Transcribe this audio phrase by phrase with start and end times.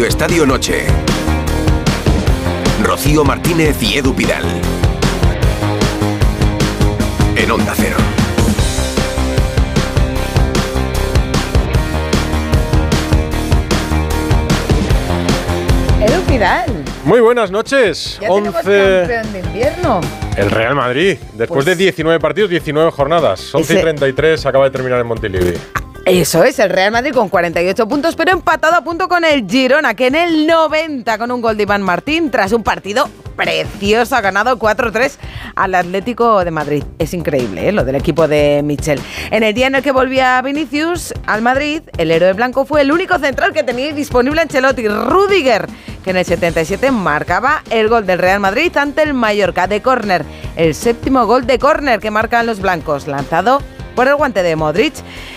[0.00, 0.86] Radio Estadio Noche.
[2.82, 4.42] Rocío Martínez y Edu Pidal.
[7.36, 7.98] En Onda Cero.
[16.00, 16.70] Edu Pidal.
[17.04, 18.18] Muy buenas noches.
[18.20, 19.06] Ya tenemos 11.
[19.06, 20.00] campeón de invierno.
[20.36, 21.18] El Real Madrid.
[21.34, 23.54] Después Pues- de 19 partidos, 19 jornadas.
[23.54, 25.54] 11 y Ese- 33 acaba de terminar en Montilivi.
[26.06, 29.94] Eso es, el Real Madrid con 48 puntos, pero empatado a punto con el Girona,
[29.94, 34.20] que en el 90 con un gol de Iván Martín, tras un partido precioso, ha
[34.22, 35.18] ganado 4-3
[35.54, 36.84] al Atlético de Madrid.
[36.98, 37.72] Es increíble, ¿eh?
[37.72, 38.98] lo del equipo de Michel.
[39.30, 42.92] En el día en el que volvía Vinicius al Madrid, el héroe blanco fue el
[42.92, 45.66] único central que tenía disponible Ancelotti, Rudiger,
[46.02, 50.24] que en el 77 marcaba el gol del Real Madrid ante el Mallorca de córner.
[50.56, 53.60] El séptimo gol de córner que marcan los blancos, lanzado
[53.94, 54.94] por el guante de Modric.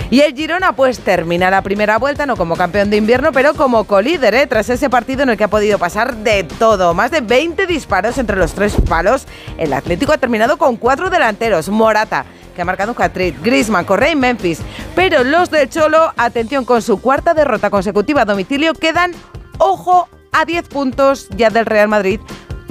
[0.10, 3.86] Y el Girona pues termina la primera vuelta, no como campeón de invierno, pero como
[3.86, 4.48] colíder, ¿eh?
[4.48, 6.94] tras ese partido en el que ha podido pasar de todo.
[6.94, 9.26] Más de 20 disparos entre los tres palos.
[9.58, 11.70] El Atlético ha terminado con cuatro delanteros.
[11.70, 14.60] Morata, que ha marcado un hat-trick, Griezmann, Correa y Memphis.
[14.96, 19.12] Pero los del Cholo, atención, con su cuarta derrota consecutiva a domicilio, quedan,
[19.58, 22.20] ojo, a 10 puntos ya del Real Madrid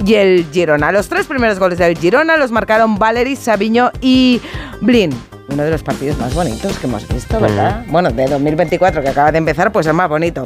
[0.05, 0.91] y el Girona.
[0.91, 4.41] Los tres primeros goles del Girona los marcaron Valery, Sabiño y
[4.81, 5.11] Blin.
[5.49, 7.83] Uno de los partidos más bonitos que hemos visto, ¿verdad?
[7.87, 10.45] Bueno, de 2024 que acaba de empezar, pues el más bonito.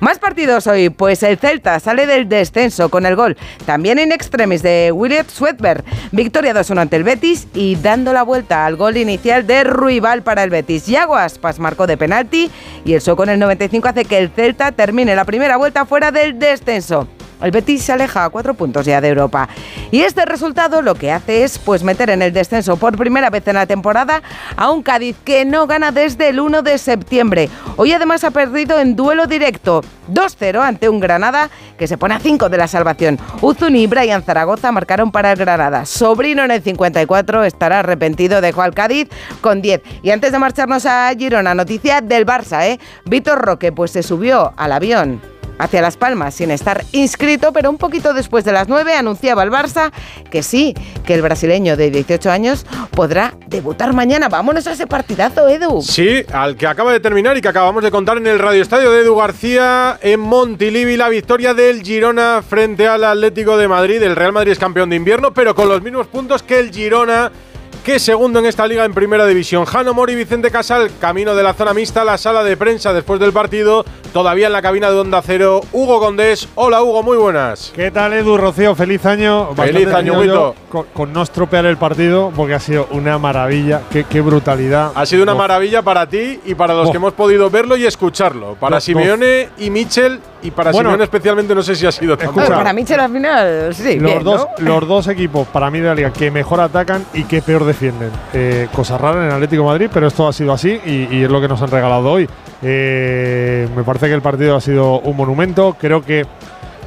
[0.00, 4.62] Más partidos hoy, pues el Celta sale del descenso con el gol también en extremis
[4.62, 5.82] de William Swedberg.
[6.12, 10.42] Victoria 2-1 ante el Betis y dando la vuelta al gol inicial de Ruibal para
[10.42, 10.86] el Betis.
[10.86, 12.50] Yago Aspas marcó de penalti
[12.84, 16.12] y el Soco en el 95 hace que el Celta termine la primera vuelta fuera
[16.12, 17.08] del descenso.
[17.44, 19.48] El Betis se aleja a cuatro puntos ya de Europa.
[19.90, 23.46] Y este resultado lo que hace es pues meter en el descenso por primera vez
[23.46, 24.22] en la temporada
[24.56, 27.50] a un Cádiz que no gana desde el 1 de septiembre.
[27.76, 32.18] Hoy además ha perdido en duelo directo 2-0 ante un Granada que se pone a
[32.18, 33.18] 5 de la salvación.
[33.42, 35.84] Uzun y Brian Zaragoza marcaron para el Granada.
[35.84, 39.08] Sobrino en el 54 estará arrepentido, dejó al Cádiz
[39.42, 39.82] con 10.
[40.02, 42.80] Y antes de marcharnos a Girona, noticia del Barça, ¿eh?
[43.04, 47.78] Víctor Roque pues se subió al avión hacia Las Palmas sin estar inscrito, pero un
[47.78, 49.92] poquito después de las 9 anunciaba el Barça
[50.30, 54.28] que sí, que el brasileño de 18 años podrá debutar mañana.
[54.28, 55.82] Vámonos a ese partidazo, Edu.
[55.82, 58.90] Sí, al que acaba de terminar y que acabamos de contar en el Radio Estadio
[58.90, 64.02] de Edu García en Montilivi, la victoria del Girona frente al Atlético de Madrid.
[64.02, 67.30] El Real Madrid es campeón de invierno, pero con los mismos puntos que el Girona.
[67.84, 69.66] Que segundo en esta liga en primera división.
[69.66, 73.20] Jano Mori y Vicente Casal, camino de la zona mixta, la sala de prensa después
[73.20, 73.84] del partido.
[74.14, 76.48] Todavía en la cabina de Onda Cero, Hugo Condés.
[76.54, 77.72] Hola Hugo, muy buenas.
[77.74, 78.74] ¿Qué tal, Edu Rocío?
[78.74, 79.48] Feliz año.
[79.54, 80.54] Feliz Bastante año, yo Huito.
[80.70, 83.82] con, con no estropear el partido, porque ha sido una maravilla.
[83.90, 84.92] Qué, qué brutalidad.
[84.94, 86.90] Ha sido una maravilla para ti y para los Oh.
[86.92, 88.54] que hemos podido verlo y escucharlo.
[88.54, 92.38] Para Simeone y Michel, y para Bueno, Simeone especialmente no sé si ha sido tanto.
[92.40, 92.56] escucha.
[92.56, 93.98] para Michel al final, sí.
[93.98, 94.64] Los, bien, dos, ¿no?
[94.70, 98.10] los dos equipos, para mí, de la liga, que mejor atacan y que peor defienden.
[98.32, 101.48] Eh, cosa en el Atlético Madrid, pero esto ha sido así y, es lo que
[101.48, 102.28] nos han regalado hoy.
[102.62, 105.76] Eh, me parece que el partido ha sido un monumento.
[105.78, 106.24] Creo que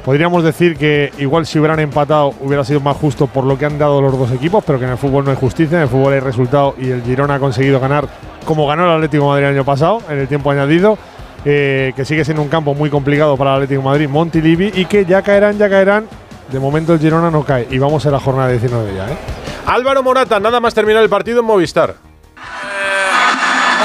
[0.04, 3.78] podríamos decir que igual si hubieran empatado hubiera sido más justo por lo que han
[3.78, 6.14] dado los dos equipos, pero que en el fútbol no hay justicia, en el fútbol
[6.14, 8.08] hay resultado y el Girona ha conseguido ganar
[8.44, 10.98] como ganó el Atlético Madrid el año pasado, en el tiempo añadido.
[11.44, 14.86] eh, que sigue siendo un campo muy complicado para el Atlético de Madrid, Montilivi, y
[14.86, 16.06] que ya caerán, ya caerán.
[16.50, 19.08] De momento el Girona no cae y vamos a la jornada 19 ya.
[19.08, 19.47] ¿eh?
[19.68, 21.94] Álvaro Morata, nada más terminar el partido en Movistar.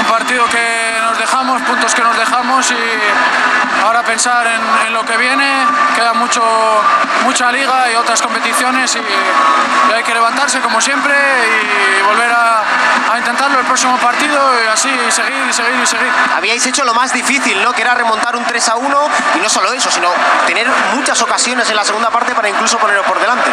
[0.00, 2.74] un partido que nos dejamos, puntos que nos dejamos y
[3.84, 5.66] ahora pensar en, en lo que viene.
[5.94, 6.42] Queda mucho,
[7.24, 12.62] mucha liga y otras competiciones y, y hay que levantarse como siempre y volver a,
[13.12, 16.10] a intentarlo el próximo partido y así seguir y seguir y seguir.
[16.36, 17.72] Habíais hecho lo más difícil, ¿no?
[17.72, 20.08] Que era remontar un 3 a 1 y no solo eso, sino
[20.46, 23.50] tener muchas ocasiones en la segunda parte para incluso poneros por delante.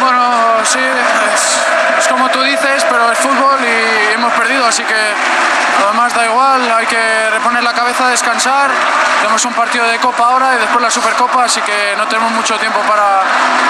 [0.00, 0.20] Bueno,
[0.64, 0.78] sí,
[1.34, 1.58] es,
[1.98, 4.94] es como tú dices, pero es fútbol y hemos perdido, así que
[5.80, 8.70] lo demás da igual, hay que reponer la cabeza, descansar.
[9.20, 12.56] Tenemos un partido de Copa ahora y después la Supercopa, así que no tenemos mucho
[12.58, 13.20] tiempo para,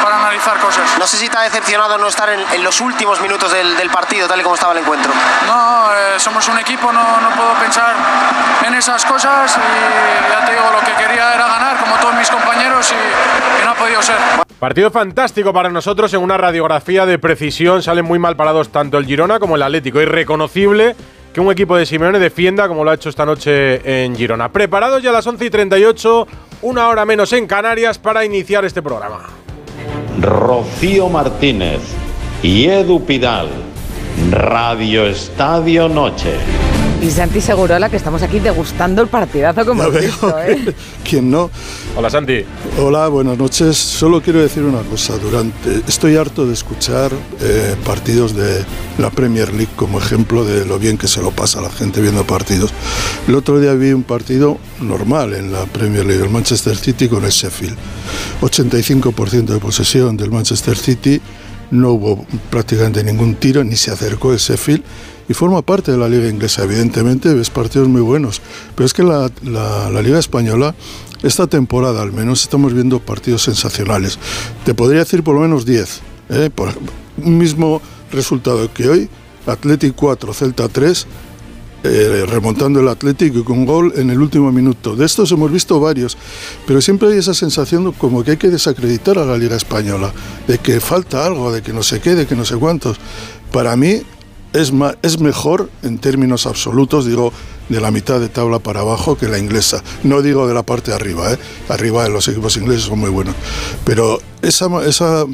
[0.03, 0.85] para analizar cosas.
[0.99, 3.91] No sé si te ha decepcionado no estar en, en los últimos minutos del, del
[3.91, 5.13] partido, tal y como estaba el encuentro.
[5.47, 7.95] No, eh, somos un equipo, no, no puedo pensar
[8.67, 12.31] en esas cosas y ya te digo, lo que quería era ganar, como todos mis
[12.31, 14.17] compañeros, y, y no ha podido ser.
[14.59, 17.83] Partido fantástico para nosotros en una radiografía de precisión.
[17.83, 20.01] Salen muy mal parados tanto el Girona como el Atlético.
[20.01, 20.97] Irreconocible
[21.37, 24.51] que un equipo de Simeone defienda como lo ha hecho esta noche en Girona.
[24.51, 26.27] Preparados ya a las 11 y 38,
[26.63, 29.27] una hora menos en Canarias para iniciar este programa.
[30.19, 31.81] Rocío Martínez
[32.43, 33.51] y Edu Pidal,
[34.31, 36.35] Radio Estadio Noche.
[37.03, 40.01] Y Santi Segurola, que estamos aquí degustando el partidazo que hemos Ya veo.
[40.01, 40.75] visto, ¿eh?
[41.09, 41.51] ¿Quién no?
[41.95, 42.43] Hola Santi.
[42.81, 43.77] Hola, buenas noches.
[43.77, 45.19] Solo quiero decir una cosa.
[45.19, 48.65] Durante estoy harto de escuchar eh, partidos de
[48.99, 52.01] la Premier League como ejemplo de lo bien que se lo pasa a la gente
[52.01, 52.73] viendo partidos.
[53.29, 57.25] El otro día vi un partido normal en la Premier League, el Manchester City con
[57.25, 57.77] el Sheffield.
[58.41, 61.21] 85% de posesión del Manchester City.
[61.71, 64.83] No hubo prácticamente ningún tiro, ni se acercó el Sheffield.
[65.29, 68.41] Y forma parte de la liga inglesa, evidentemente, ves partidos muy buenos.
[68.77, 70.75] Pero es que la, la- liga española,
[71.25, 74.19] esta temporada al menos, estamos viendo partidos sensacionales.
[74.65, 76.01] Te podría decir por lo menos 10.
[76.31, 76.51] ¿eh?
[77.25, 77.83] Un mismo
[78.13, 79.09] resultado que hoy,
[79.47, 81.07] Athletic 4, Celta 3,
[81.87, 84.97] eh, remontando el Atlético con gol en el último minuto.
[84.97, 86.17] De estos hemos visto varios,
[86.67, 90.13] pero siempre hay esa sensación como que hay que desacreditar a la Liga Española,
[90.47, 92.97] de que falta algo, de que no sé qué, de que no sé cuántos.
[93.53, 94.03] Para mí
[94.53, 97.33] es, ma- es mejor en términos absolutos, digo,
[97.69, 99.83] de la mitad de tabla para abajo que la inglesa.
[100.05, 101.39] No digo de la parte de arriba, ¿eh?
[101.69, 103.35] arriba los equipos ingleses son muy buenos,
[103.85, 105.25] pero esa, esa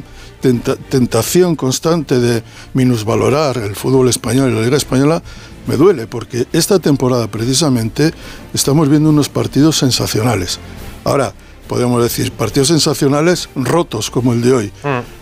[0.43, 2.43] tenta- tentación constante de
[2.73, 5.23] minusvalorar el fútbol español y la Liga Española
[5.65, 8.13] me duele, porque esta temporada precisamente
[8.53, 10.59] estamos viendo unos partidos sensacionales.
[11.05, 11.33] Ahora,
[11.67, 14.71] podemos decir, partidos sensacionales rotos como el de hoy.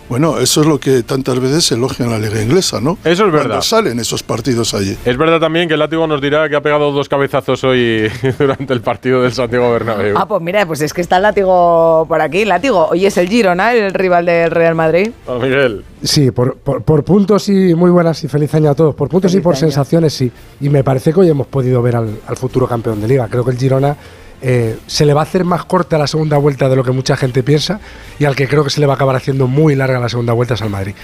[0.08, 2.98] Bueno, eso es lo que tantas veces se elogia en la liga inglesa, ¿no?
[3.02, 3.46] Eso es verdad.
[3.46, 4.94] Cuando salen esos partidos allí.
[5.06, 8.74] Es verdad también que el látigo nos dirá que ha pegado dos cabezazos hoy durante
[8.74, 10.14] el partido del Santiago Bernabéu.
[10.18, 12.44] Ah, pues mira, pues es que está el látigo por aquí.
[12.44, 15.12] Látigo, hoy es el Girona, el rival del Real Madrid.
[15.26, 15.82] Ah, Miguel.
[16.02, 18.94] Sí, por, por- por puntos y muy buenas y feliz año a todos.
[18.94, 19.60] Por puntos y por año.
[19.60, 20.30] sensaciones sí.
[20.60, 23.28] Y me parece que hoy hemos podido ver al, al futuro campeón de liga.
[23.28, 23.96] Creo que el Girona
[24.42, 27.16] eh, se le va a hacer más corta la segunda vuelta de lo que mucha
[27.16, 27.80] gente piensa
[28.18, 30.32] y al que creo que se le va a acabar haciendo muy larga la segunda
[30.32, 30.94] vuelta es al Madrid.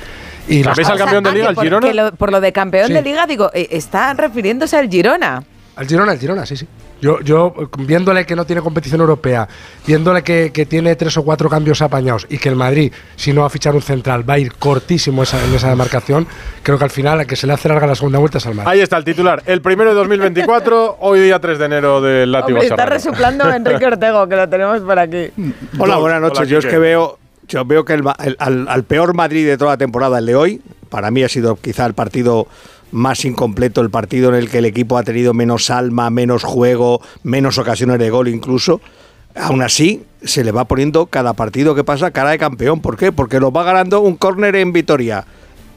[0.49, 1.93] Y los- ¿Sabéis al campeón de liga, por, Girona?
[1.93, 2.93] lo- por lo de campeón Sí.
[2.94, 5.44] de liga, digo, eh, está refiriéndose al Girona.
[5.76, 6.67] Al Girona, al Girona, sí, sí.
[7.00, 9.48] Yo, yo viéndole que no tiene competición europea,
[9.86, 13.42] viéndole que, que tiene tres o cuatro cambios apañados y que el Madrid, si no
[13.42, 16.26] va a fichar un central, va a ir cortísimo esa, en esa demarcación,
[16.62, 18.54] creo que al final, a que se le hace larga la segunda vuelta es al
[18.56, 18.68] Madrid.
[18.70, 19.42] Ahí está el titular.
[19.46, 24.28] El primero de 2024, hoy día 3 de enero del látigo está resuplando Enrique Ortego,
[24.28, 25.28] que lo tenemos por aquí.
[25.78, 26.38] Hola, buenas noches.
[26.40, 29.46] Hola, yo es que veo, yo veo que el ma- el- al, al peor Madrid
[29.46, 30.60] de toda la temporada, el de hoy,
[30.90, 32.48] para mí ha sido quizá el partido
[32.93, 37.00] más incompleto, el partido en el que el equipo ha tenido menos alma, menos juego,
[37.23, 38.81] menos ocasiones de gol incluso.
[39.35, 42.81] Aún así, se le va poniendo cada partido que pasa cara de campeón.
[42.81, 43.12] ¿Por qué?
[43.12, 45.25] Porque lo va ganando un córner en Vitoria.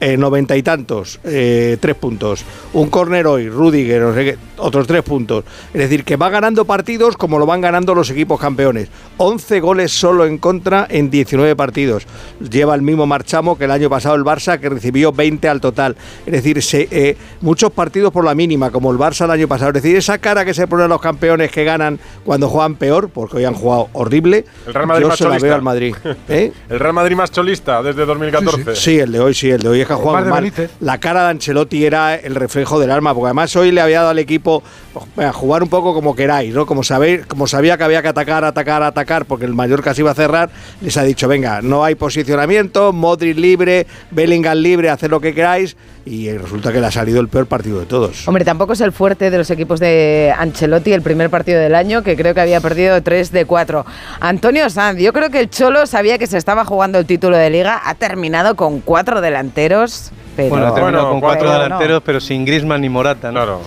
[0.04, 2.44] Eh, noventa y tantos, eh, tres puntos.
[2.72, 5.44] Un córner hoy, Rudiger, no sé qué, otros tres puntos.
[5.72, 8.88] Es decir, que va ganando partidos como lo van ganando los equipos campeones.
[9.18, 12.04] 11 goles solo en contra en 19 partidos.
[12.50, 15.96] Lleva el mismo marchamo que el año pasado el Barça, que recibió 20 al total.
[16.26, 19.68] Es decir, se- eh, muchos partidos por la mínima, como el Barça el año pasado.
[19.70, 23.36] Es decir, esa cara que se ponen los campeones que ganan cuando juegan peor, porque
[23.36, 25.46] hoy han jugado horrible, El Real Madrid yo más se la cholista.
[25.46, 25.94] veo al Madrid.
[26.28, 26.52] ¿Eh?
[26.68, 28.74] El Real Madrid más cholista desde 2014.
[28.74, 30.42] Sí, el de hoy sí, el de hoy es que ha jugado mal.
[30.42, 30.70] Benítez.
[30.80, 34.10] La cara de Ancelotti era el reflejo del alma, porque además hoy le había dado
[34.10, 34.62] al equipo
[34.92, 36.66] pues, venga, jugar un poco como queráis, ¿no?
[36.66, 40.10] Como sabéis, como sabía que había que atacar, atacar, atacar, porque el Mallorca se iba
[40.10, 40.50] a cerrar,
[40.80, 45.76] les ha dicho, venga, no hay posicionamiento, Modric libre, Bellingham libre, haced lo que queráis,
[46.04, 48.26] y resulta que le ha salido el peor partido de todos.
[48.26, 52.02] Hombre, tampoco es el fuerte de los equipos de Ancelotti, el primer partido del año,
[52.02, 53.86] que creo que había perdido 3 de 4.
[54.20, 57.50] Antonio Sanz, yo creo que el Cholo sabía que se estaba jugando el título de
[57.50, 60.48] liga, ha terminado con cuatro delanteros, pero...
[60.50, 61.62] Bueno, ha terminado Bueno, con cuatro pero no.
[61.62, 63.34] delanteros, pero sin Griezmann ni Morata, ¿no?
[63.40, 63.60] Claro.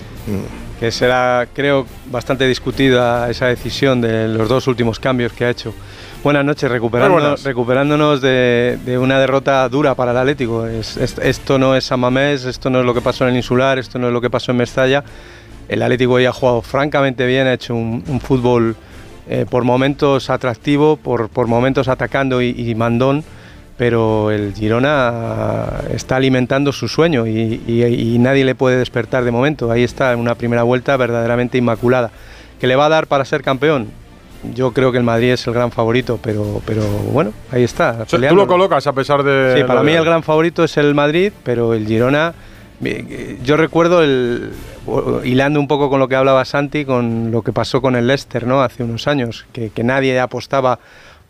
[0.78, 5.72] que será, creo, bastante discutida esa decisión de los dos últimos cambios que ha hecho.
[6.22, 7.44] Buenas noches, recuperándonos, buenas.
[7.44, 10.66] recuperándonos de, de una derrota dura para el Atlético.
[10.66, 13.36] Es- es- esto no es San Mamés, esto no es lo que pasó en el
[13.36, 15.04] Insular, esto no es lo que pasó en Mestalla.
[15.68, 18.74] El Atlético hoy ha jugado francamente bien, ha hecho un, un fútbol
[19.28, 23.22] eh, por momentos atractivo, por, por momentos atacando y, y mandón,
[23.76, 29.30] pero el Girona está alimentando su sueño y, y- y nadie le puede despertar de
[29.30, 29.70] momento.
[29.70, 32.10] Ahí está, en una primera vuelta verdaderamente inmaculada.
[32.60, 33.88] ¿Que le va a dar para ser campeón?
[34.54, 38.02] Yo creo que el Madrid es el gran favorito, pero, pero bueno, ahí está.
[38.02, 39.54] O sea, tú lo colocas a pesar de.
[39.58, 42.34] Sí, para mí el gran favorito es el Madrid, pero el Girona,
[43.42, 44.52] yo recuerdo el
[45.24, 48.46] hilando un poco con lo que hablaba Santi, con lo que pasó con el Leicester,
[48.46, 48.62] ¿no?
[48.62, 50.78] Hace unos años, que, que nadie apostaba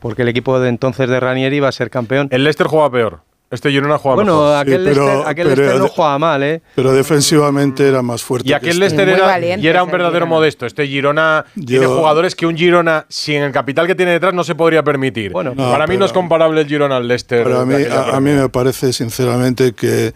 [0.00, 2.28] porque el equipo de entonces de Ranieri iba a ser campeón.
[2.30, 3.20] El Leicester juega peor.
[3.48, 4.56] Este Girona juega bueno, mejor.
[4.56, 6.62] aquel, Sí, pero- Leicester, aquel pero- Leicester no jugaba mal, ¿eh?
[6.74, 8.48] Pero defensivamente era más fuerte.
[8.48, 8.80] Y que aquel este.
[8.80, 10.30] Leicester Muy era, valiente y era un verdadero Girona.
[10.30, 10.66] modesto.
[10.66, 14.56] Este Girona tiene jugadores que un Girona, sin el capital que tiene detrás, no se
[14.56, 15.30] podría permitir.
[15.30, 17.44] Bueno, No, Para mí no pero- es comparable el Girona al Leicester.
[17.44, 20.12] Para de mí, a, a mí me parece sinceramente que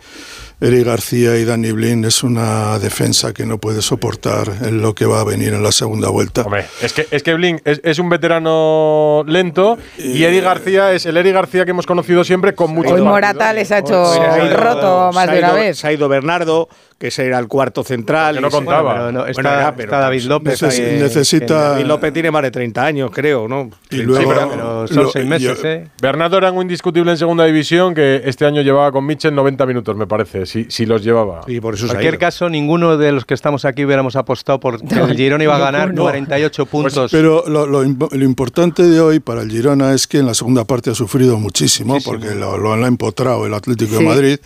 [0.61, 5.07] Eric García y Dani Blin es una defensa que no puede soportar en lo que
[5.07, 6.43] va a venir en la segunda vuelta.
[6.43, 11.07] Hombre, es que, es que Blin es, es un veterano lento y Eric García es
[11.07, 14.37] el Eric García que hemos conocido siempre con mucho Hoy Morata les ha hecho ha
[14.51, 15.79] roto más se ha de una vez.
[15.79, 16.69] Se ha ido Bernardo,
[17.01, 18.35] que ese era el cuarto central.
[18.35, 18.93] Que no contaba.
[18.93, 20.63] Pero no, Bueno, está, ya, pero está David López.
[20.63, 23.71] neces- necesita- David López tiene más de 30 años, creo, ¿no?
[23.91, 25.89] Y luego- Sí, pero, pero son lo- seis meses, yo- ¿eh?
[26.03, 29.97] Bernardo era un indiscutible en segunda división que este año llevaba con Mitchell 90 minutos,
[29.97, 31.41] me parece, si, si los llevaba.
[31.47, 34.79] Y por eso En cualquier caso, ninguno de los que estamos aquí hubiéramos apostado por
[34.87, 36.03] que el Girona iba a ganar ninguno.
[36.03, 37.11] 48 puntos.
[37.11, 40.35] Pero lo, lo imp- lo importante de hoy para el Girona es que en la
[40.35, 43.99] segunda parte ha sufrido muchísimo, porque lo, lo han empotrado el Atlético Sí.
[44.01, 44.39] de Madrid.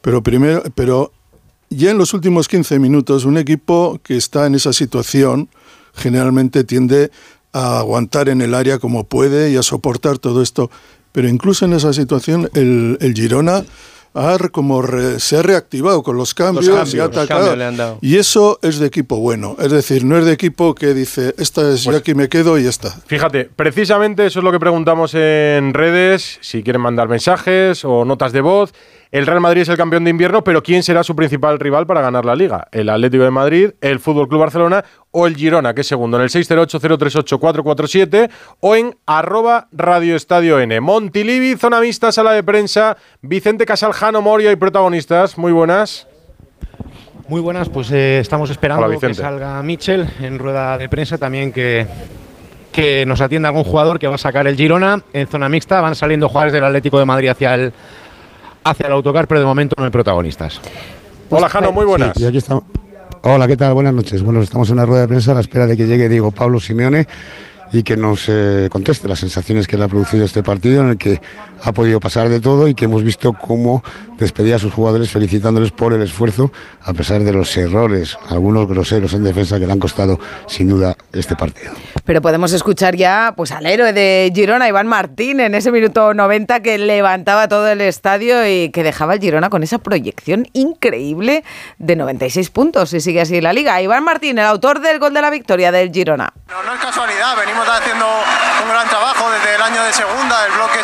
[0.00, 1.12] Pero primero, pero
[1.70, 5.48] ya en los últimos 15 minutos, un equipo que está en esa situación
[5.94, 7.10] generalmente tiende
[7.52, 10.70] a aguantar en el área como puede y a soportar todo esto.
[11.12, 13.64] Pero incluso en esa situación, el, el Girona
[14.14, 17.56] ha como re- se ha reactivado con los cambios, cambios, y ha atacado.
[17.56, 17.98] cambios.
[18.00, 19.56] Y eso es de equipo bueno.
[19.58, 22.64] Es decir, no es de equipo que dice, esta es, yo aquí me quedo y
[22.64, 22.90] ya está.
[23.06, 28.32] Fíjate, precisamente eso es lo que preguntamos en redes, si quieren mandar mensajes o notas
[28.32, 28.72] de voz.
[29.10, 32.02] El Real Madrid es el campeón de invierno, pero ¿quién será su principal rival para
[32.02, 32.68] ganar la liga?
[32.72, 36.18] ¿El Atlético de Madrid, el Fútbol Club Barcelona o el Girona, que es segundo?
[36.18, 38.28] En el 608-038-447
[38.60, 40.78] o en arroba Radio Estadio N.
[40.80, 45.38] Montilivi, zona mixta, sala de prensa, Vicente Casal, Jano Moria y protagonistas.
[45.38, 46.06] Muy buenas.
[47.28, 51.52] Muy buenas, pues eh, estamos esperando Hola, que salga Mitchell en rueda de prensa también
[51.52, 51.86] que,
[52.72, 55.80] que nos atienda algún jugador que va a sacar el Girona en zona mixta.
[55.80, 57.72] Van saliendo jugadores del Atlético de Madrid hacia el,
[58.70, 60.60] hacia el autocar, pero de momento no hay protagonistas.
[61.30, 62.16] Hola, Jano, muy buenas.
[62.16, 62.64] Sí, y aquí estamos.
[63.22, 63.74] Hola, ¿qué tal?
[63.74, 64.22] Buenas noches.
[64.22, 66.60] Bueno, estamos en una rueda de prensa a la espera de que llegue Diego Pablo
[66.60, 67.06] Simeone
[67.72, 70.98] y que nos eh, conteste las sensaciones que le ha producido este partido en el
[70.98, 71.20] que
[71.62, 73.82] ha podido pasar de todo y que hemos visto cómo
[74.18, 79.12] despedía a sus jugadores felicitándoles por el esfuerzo a pesar de los errores, algunos groseros
[79.14, 81.72] en defensa que le han costado sin duda este partido.
[82.04, 86.60] Pero podemos escuchar ya pues al héroe de Girona, Iván Martín, en ese minuto 90
[86.60, 91.44] que levantaba todo el estadio y que dejaba al Girona con esa proyección increíble
[91.78, 92.92] de 96 puntos.
[92.94, 93.80] Y sigue así la liga.
[93.80, 96.32] Iván Martín, el autor del gol de la victoria del Girona.
[96.48, 99.92] No, no es casualidad, venimos haciendo un gran trabajo desde el año de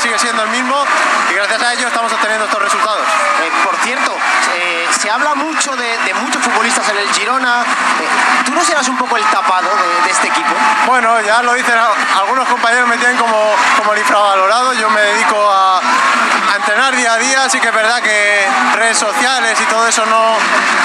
[0.00, 0.84] sigue siendo el mismo
[1.30, 3.06] y gracias a ello estamos obteniendo estos resultados.
[3.42, 4.16] Eh, por cierto,
[4.56, 7.62] eh, se habla mucho de, de muchos futbolistas en el Girona.
[7.62, 10.54] Eh, ¿Tú no serás un poco el tapado de, de este equipo?
[10.86, 11.74] Bueno, ya lo dicen
[12.18, 13.36] algunos compañeros, me tienen como,
[13.78, 17.74] como el infravalorado, yo me dedico a, a entrenar día a día, sí que es
[17.74, 20.36] verdad que redes sociales y todo eso no,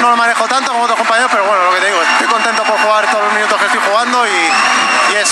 [0.02, 2.64] no lo manejo tanto como otros compañeros, pero bueno, lo que te digo, estoy contento
[2.64, 5.30] por jugar todos los minutos que estoy jugando y es,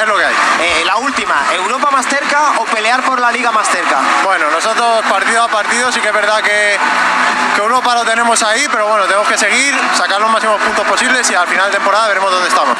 [0.00, 0.34] es lo que hay.
[0.60, 3.98] Eh, la última, ¿Europa más cerca o pelear por la liga más cerca?
[4.24, 6.78] Bueno, nosotros partido a partido sí que es verdad que,
[7.54, 11.30] que Europa lo tenemos ahí, pero bueno, tenemos que seguir, sacar los máximos puntos posibles
[11.30, 12.78] y al final de temporada veremos dónde estamos.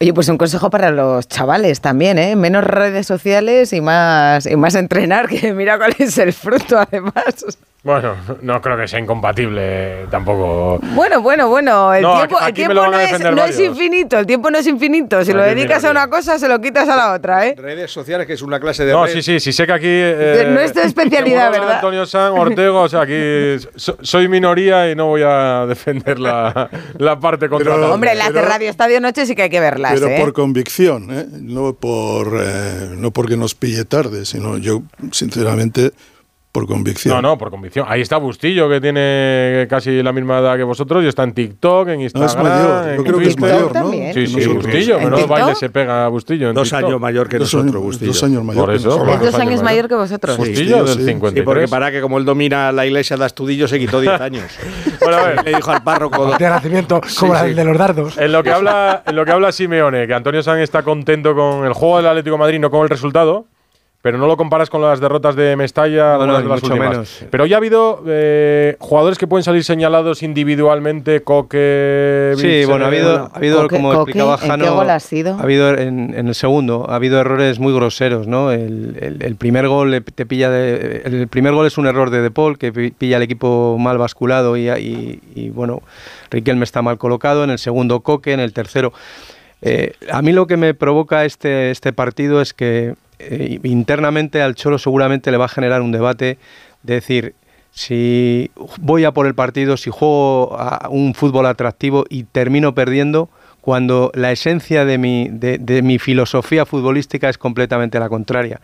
[0.00, 2.36] Oye, pues un consejo para los chavales también, ¿eh?
[2.36, 7.44] Menos redes sociales y más, y más entrenar, que mira cuál es el fruto además.
[7.84, 10.80] Bueno, no creo que sea incompatible tampoco.
[10.94, 14.66] Bueno, bueno, bueno, el No, tiempo, el no, es, no infinito, el tiempo no es
[14.66, 15.24] infinito.
[15.24, 17.54] Si lo dedicas mira, a una cosa, se lo quitas a la otra, ¿eh?
[17.56, 19.12] Redes sociales, que es una clase de No, red.
[19.12, 19.86] sí, sí, sí sé que aquí...
[19.88, 21.76] eh, No es tu especialidad, ¿verdad?
[21.76, 26.68] Antonio San, Ortego, o sea, aquí so- soy minoría y no voy a defender la,
[26.98, 29.60] la parte contra Hombre, las de Radio Estadio Noche sí que hay que
[29.94, 30.20] Pero ¿eh?
[30.20, 31.26] por convicción, ¿eh?
[31.40, 35.92] no, por, eh, no porque nos pille tarde, sino yo, sinceramente,
[36.50, 37.14] por convicción.
[37.14, 37.86] No, no, por convicción.
[37.88, 41.88] Ahí está Bustillo, que tiene casi la misma edad que vosotros, y está en TikTok,
[41.88, 42.42] en Instagram.
[42.42, 43.90] mayor, yo creo que es mayor, ¿no?
[43.90, 44.54] Sí, sí, Nosotros.
[44.64, 45.38] Bustillo, ¿En menos TikTok?
[45.38, 46.48] baile se pega Bustillo.
[46.48, 46.88] En Dos TikTok.
[46.88, 48.12] años mayor que Dos nosotros, Bustillo.
[48.12, 49.06] dos años mayor Por que eso.
[49.12, 50.36] Es dos años mayor que vosotros.
[50.36, 50.42] Sí.
[50.42, 51.04] Bustillo del sí.
[51.04, 51.34] 53.
[51.34, 54.44] Sí, porque para que como él domina la iglesia de Astudillo se quitó 10 años.
[55.00, 55.44] Bueno, a ver.
[55.44, 56.36] Le dijo al párroco.
[56.36, 57.46] De nacimiento, como la sí.
[57.48, 58.18] del de los dardos.
[58.18, 61.64] En lo que habla, en lo que habla Simeone, que Antonio San está contento con
[61.64, 63.46] el juego del Atlético de Madrid, no con el resultado.
[64.00, 66.72] Pero no lo comparas con las derrotas de Mestalla, No, no, algunas de las mucho
[66.74, 66.90] últimas.
[66.90, 67.24] menos.
[67.32, 72.84] Pero ya ha habido eh, jugadores que pueden salir señalados individualmente, Coque, Sí, Vitzel, bueno,
[72.84, 75.34] ha habido, ha habido Coque- como Coque, explicaba ¿en qué Jano, gol ha sido?
[75.36, 78.52] ha habido en, en el segundo, ha habido errores muy groseros, ¿no?
[78.52, 82.22] El, el- el primer gol te pilla de- el primer gol es un error de
[82.22, 85.82] De Paul que pi- pilla al equipo mal basculado y, y- y, bueno,
[86.30, 88.92] Riquelme está mal colocado, en el segundo Coque, en el tercero.
[89.60, 94.54] Eh, a mí lo que me provoca este, este partido es que eh, internamente al
[94.54, 96.38] Cholo seguramente le va a generar un debate
[96.82, 97.34] de decir,
[97.70, 103.28] si voy a por el partido, si juego a un fútbol atractivo y termino perdiendo,
[103.60, 108.60] cuando la esencia de mi, de, de mi filosofía futbolística es completamente la contraria.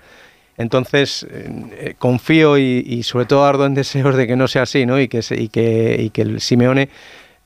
[0.57, 4.87] Entonces, eh, confío y, y, sobre todo ardo en deseos de que no sea así,
[4.87, 5.01] ¿no?
[5.01, 6.89] Y que, se, y que, y que el Simeone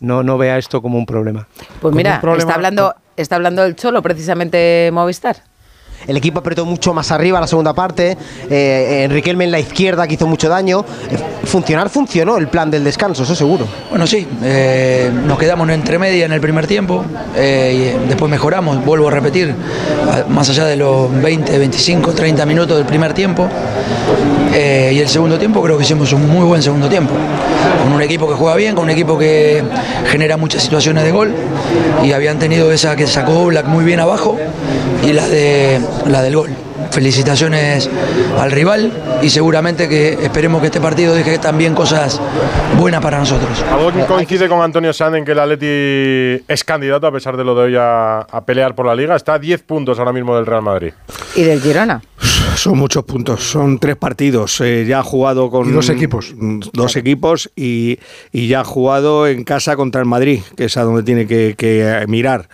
[0.00, 1.48] no, no vea esto como un problema.
[1.80, 5.36] Pues mira, está hablando, está hablando el Cholo, precisamente Movistar.
[6.06, 8.16] El equipo apretó mucho más arriba la segunda parte.
[8.48, 10.84] Eh, Enriquelme en la izquierda que hizo mucho daño.
[11.10, 13.66] Eh, funcionar funcionó el plan del descanso, eso seguro.
[13.90, 14.26] Bueno, sí.
[14.42, 17.04] Eh, nos quedamos en entremedia en el primer tiempo.
[17.36, 18.84] Eh, después mejoramos.
[18.84, 19.54] Vuelvo a repetir.
[20.28, 23.48] Más allá de los 20, 25, 30 minutos del primer tiempo.
[24.50, 27.12] Y el segundo tiempo creo que hicimos un muy buen segundo tiempo.
[27.84, 29.62] Con un equipo que juega bien, con un equipo que
[30.06, 31.32] genera muchas situaciones de gol.
[32.02, 34.36] Y habían tenido esa que sacó Black muy bien abajo
[35.08, 36.50] y la de la del gol.
[36.90, 37.88] Felicitaciones
[38.38, 42.20] al rival y seguramente que esperemos que este partido deje también cosas
[42.78, 43.64] buenas para nosotros.
[43.70, 47.44] Algo que coincide con Antonio Sand en que el Atleti es candidato, a pesar de
[47.44, 49.16] lo de hoy, a, a pelear por la liga.
[49.16, 50.92] Está a 10 puntos ahora mismo del Real Madrid.
[51.34, 52.02] ¿Y del Girona?
[52.56, 54.60] Son muchos puntos, son tres partidos.
[54.60, 55.68] Eh, ya ha jugado con.
[55.68, 56.34] Y dos equipos.
[56.72, 58.00] Dos equipos y,
[58.32, 61.54] y, ya ha jugado en casa contra el Madrid, que es a donde tiene que,
[61.56, 62.48] que mirar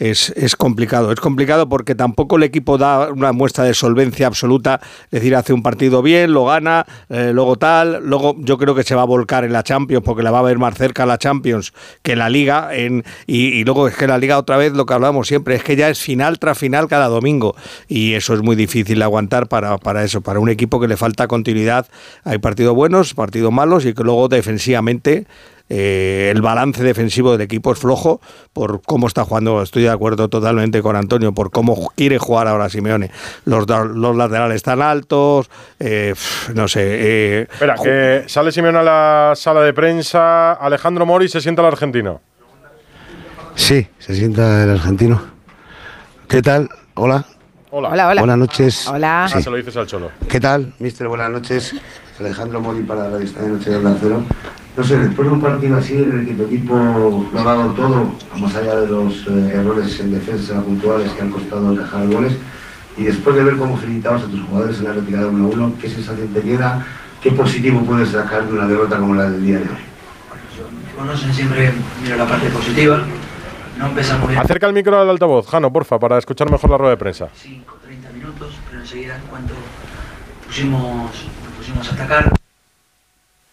[0.00, 1.12] es, es, complicado.
[1.12, 5.52] Es complicado porque tampoco el equipo da una muestra de solvencia absoluta, es decir, hace
[5.52, 9.04] un partido bien, lo gana, eh, luego tal, luego yo creo que se va a
[9.04, 12.30] volcar en la Champions porque la va a ver más cerca la Champions que la
[12.30, 15.54] Liga, en, y, y, luego es que la Liga otra vez, lo que hablamos siempre,
[15.54, 17.54] es que ya es final tras final cada domingo
[17.86, 21.28] y eso es muy difícil aguantar para, para eso, para un equipo que le falta
[21.28, 21.86] continuidad.
[22.24, 25.26] Hay partidos buenos, partidos malos y que luego defensivamente
[25.70, 28.20] eh, el balance defensivo del equipo es flojo
[28.52, 29.62] por cómo está jugando.
[29.62, 33.10] Estoy de acuerdo totalmente con Antonio por cómo quiere jugar ahora Simeone.
[33.44, 35.48] Los, los laterales están altos,
[35.78, 36.14] eh,
[36.54, 36.82] no sé.
[36.82, 40.52] Eh, Espera, que sale Simeone a la sala de prensa.
[40.54, 42.20] Alejandro Mori se sienta el argentino.
[43.54, 45.22] Sí, se sienta el argentino.
[46.28, 46.68] ¿Qué tal?
[46.94, 47.24] Hola.
[47.70, 47.90] Hola.
[47.90, 48.20] Hola, hola.
[48.22, 48.88] Buenas noches.
[48.88, 49.26] Hola.
[49.26, 50.10] Ah, se lo dices al Cholo.
[50.28, 51.06] ¿Qué tal, mister?
[51.06, 51.74] Buenas noches.
[52.18, 54.22] Alejandro Mori para la lista de Noche de Cero.
[54.80, 57.70] No sé, después de un partido así en el que tu equipo lo ha dado
[57.72, 62.32] todo, más allá de los eh, errores en defensa puntuales que han costado dejar goles,
[62.96, 66.28] y después de ver cómo felicitabas a tus jugadores en la retirada 1-1, ¿qué sensación
[66.28, 66.86] te queda?
[67.20, 70.96] ¿Qué positivo puedes sacar de una derrota como la del día de hoy?
[70.96, 73.02] Conocen siempre, miro la parte positiva.
[73.76, 74.40] No empezamos bien.
[74.40, 77.28] Acerca el micro al altavoz, Jano, porfa, para escuchar mejor la rueda de prensa.
[77.34, 79.52] 5, 30 minutos, pero enseguida en cuanto
[80.46, 82.32] pusimos, nos pusimos a atacar.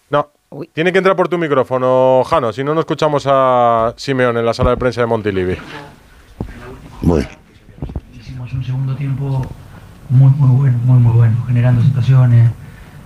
[0.09, 0.69] No, Uy.
[0.71, 4.53] tiene que entrar por tu micrófono, Jano, si no, no escuchamos a Simeón en la
[4.53, 5.57] sala de prensa de Montilivi.
[7.01, 7.27] Bueno.
[8.17, 9.45] Hicimos un segundo tiempo
[10.09, 12.51] muy, muy bueno, muy, muy bueno, generando situaciones.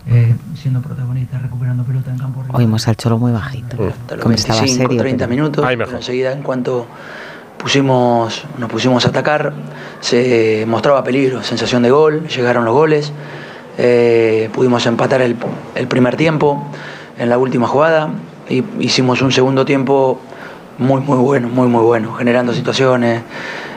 [0.08, 2.44] Eh, siendo protagonistas, recuperando pelota en campo.
[2.54, 3.78] Oímos al Cholo muy bajito.
[3.88, 5.64] Hasta los 25, 30 minutos.
[5.64, 5.96] Ahí mejor.
[5.96, 6.88] Enseguida, en cuanto
[7.58, 9.54] pusimos, nos pusimos a atacar,
[10.00, 13.14] se mostraba peligro, sensación de gol, llegaron los goles.
[13.78, 15.38] Eh, pudimos empatar el,
[15.76, 16.68] el, primer tiempo
[17.22, 18.10] en la última jugada.
[18.80, 20.20] Hicimos un segundo tiempo
[20.80, 23.22] muy muy bueno, muy muy bueno, generando situaciones,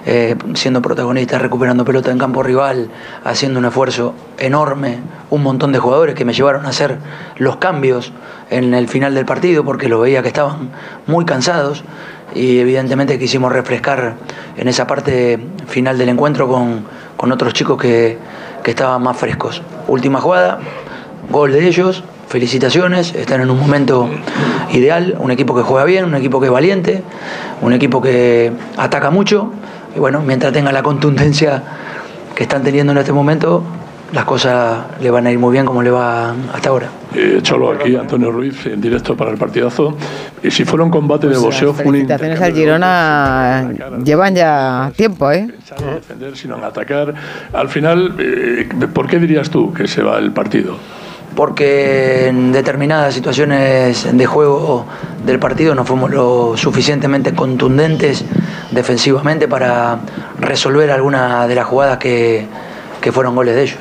[0.06, 2.88] eh, siendo protagonistas, recuperando pelota en campo rival,
[3.22, 6.96] haciendo un esfuerzo enorme, un montón de jugadores que me llevaron a hacer
[7.36, 8.12] los cambios
[8.48, 10.70] en el final del partido porque lo veía que estaban
[11.06, 11.84] muy cansados.
[12.34, 14.14] Y evidentemente quisimos refrescar
[14.56, 16.86] en esa parte final del encuentro con,
[17.18, 18.16] con otros chicos que,
[18.62, 19.60] que estaban más frescos.
[19.86, 20.58] Última jugada,
[21.30, 24.08] gol de ellos, felicitaciones, están en un momento
[24.72, 27.02] ideal, un equipo que juega bien, un equipo que es valiente,
[27.62, 29.52] un equipo que ataca mucho
[29.94, 31.62] y bueno, mientras tenga la contundencia
[32.34, 33.62] que están teniendo en este momento,
[34.12, 36.88] las cosas le van a ir muy bien como le va hasta ahora.
[37.14, 39.96] Eh, Cholo, aquí Antonio Ruiz, en directo para el partidazo.
[40.42, 43.70] Y si fuera un combate pues de boxeo, las felicitaciones al Girona
[44.04, 45.48] llevan ya tiempo, ¿eh?
[45.80, 47.14] No defender, sino en atacar.
[47.52, 50.76] Al final, eh, ¿por qué dirías tú que se va el partido?
[51.34, 54.86] Porque en determinadas situaciones de juego
[55.24, 58.24] del partido no fuimos lo suficientemente contundentes
[58.70, 59.98] defensivamente para
[60.38, 62.46] resolver alguna de las jugadas que,
[63.00, 63.78] que fueron goles de ellos.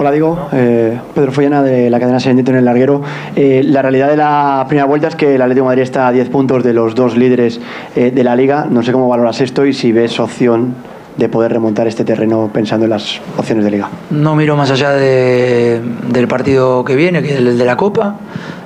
[0.00, 3.02] Hola, digo, eh, Pedro Follana de la cadena Serenito en el Larguero.
[3.36, 6.12] Eh, la realidad de la primera vuelta es que el Atlético de Madrid está a
[6.12, 7.60] 10 puntos de los dos líderes
[7.94, 8.66] eh, de la liga.
[8.70, 10.74] No sé cómo valoras esto y si ves opción
[11.16, 13.88] de poder remontar este terreno pensando en las opciones de liga.
[14.10, 18.16] No miro más allá de, del partido que viene, que es el de la Copa,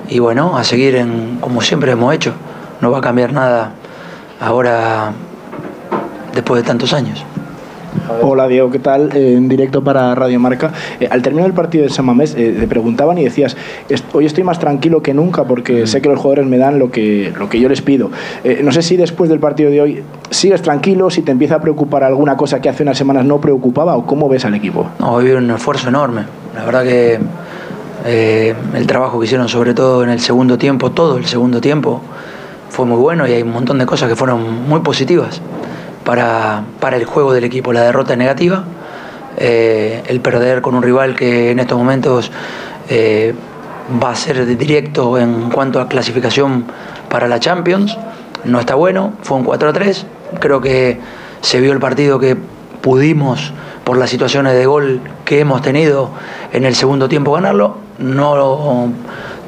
[0.07, 2.33] y bueno, a seguir en, como siempre hemos hecho.
[2.81, 3.71] No va a cambiar nada
[4.39, 5.11] ahora
[6.33, 7.23] después de tantos años.
[8.21, 9.09] Hola Diego, ¿qué tal?
[9.15, 10.71] Eh, en directo para Radio Marca.
[10.99, 13.55] Eh, al término del partido de San Mamés, eh, te preguntaban y decías,
[13.89, 16.91] "Est- hoy estoy más tranquilo que nunca porque sé que los jugadores me dan lo
[16.91, 18.11] que, lo que yo les pido.
[18.43, 21.61] Eh, no sé si después del partido de hoy sigues tranquilo, si te empieza a
[21.61, 24.87] preocupar alguna cosa que hace unas semanas no preocupaba o cómo ves al equipo.
[24.99, 26.21] No, hoy un esfuerzo enorme.
[26.55, 27.19] La verdad que
[28.05, 32.01] el trabajo que hicieron sobre todo en el segundo tiempo, todo el segundo tiempo,
[32.69, 35.41] fue muy bueno y hay un montón de cosas que fueron muy positivas
[36.05, 37.73] para, para el juego del equipo.
[37.73, 38.63] La derrota es negativa,
[39.37, 42.31] eh, el perder con un rival que en estos momentos
[42.89, 43.35] eh,
[44.01, 46.65] va a ser directo en cuanto a clasificación
[47.09, 47.97] para la Champions,
[48.45, 50.05] no está bueno, fue un 4-3,
[50.39, 50.99] creo que
[51.41, 52.37] se vio el partido que
[52.81, 53.51] pudimos
[53.83, 56.11] por las situaciones de gol que hemos tenido
[56.53, 58.91] en el segundo tiempo ganarlo, no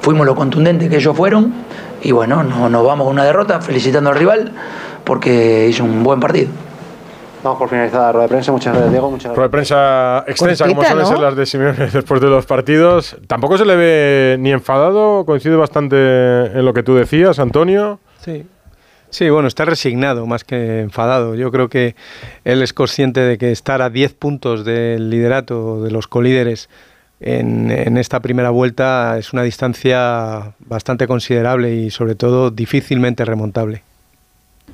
[0.02, 1.54] fuimos lo contundente que ellos fueron.
[2.02, 4.54] Y bueno, no, nos vamos con una derrota felicitando al rival
[5.08, 6.50] porque hizo un buen partido.
[7.41, 8.52] Vamos por finalizada la rueda de prensa.
[8.52, 9.10] Muchas gracias, Diego.
[9.10, 11.15] Muchas Rueda de prensa extensa, como Cortita, suelen ¿no?
[11.15, 13.17] ser las de Simeone después de los partidos.
[13.28, 18.00] Tampoco se le ve ni enfadado, coincide bastante en lo que tú decías, Antonio.
[18.20, 18.46] Sí.
[19.10, 21.36] Sí, bueno, está resignado más que enfadado.
[21.36, 21.96] Yo creo que
[22.43, 26.70] él es consciente de que estar a 10 puntos del liderato de los colíderes
[27.22, 33.87] en, en esta primera vuelta es una distancia bastante considerable y sobre todo difícilmente remontable.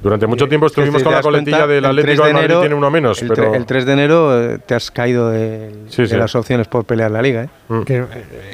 [0.04, 2.56] Durante mucho tiempo Es que estuvimos con la coletilla del el Atlético 3 de Madrid
[2.60, 5.72] tiene uno menos, el, pero- tre- el 3 de enero eh, te has caído de,
[5.88, 6.16] Sí, de sí.
[6.18, 7.44] las opciones por pelear la liga.
[7.46, 7.50] ¿eh?
[7.86, 8.06] Que, eh,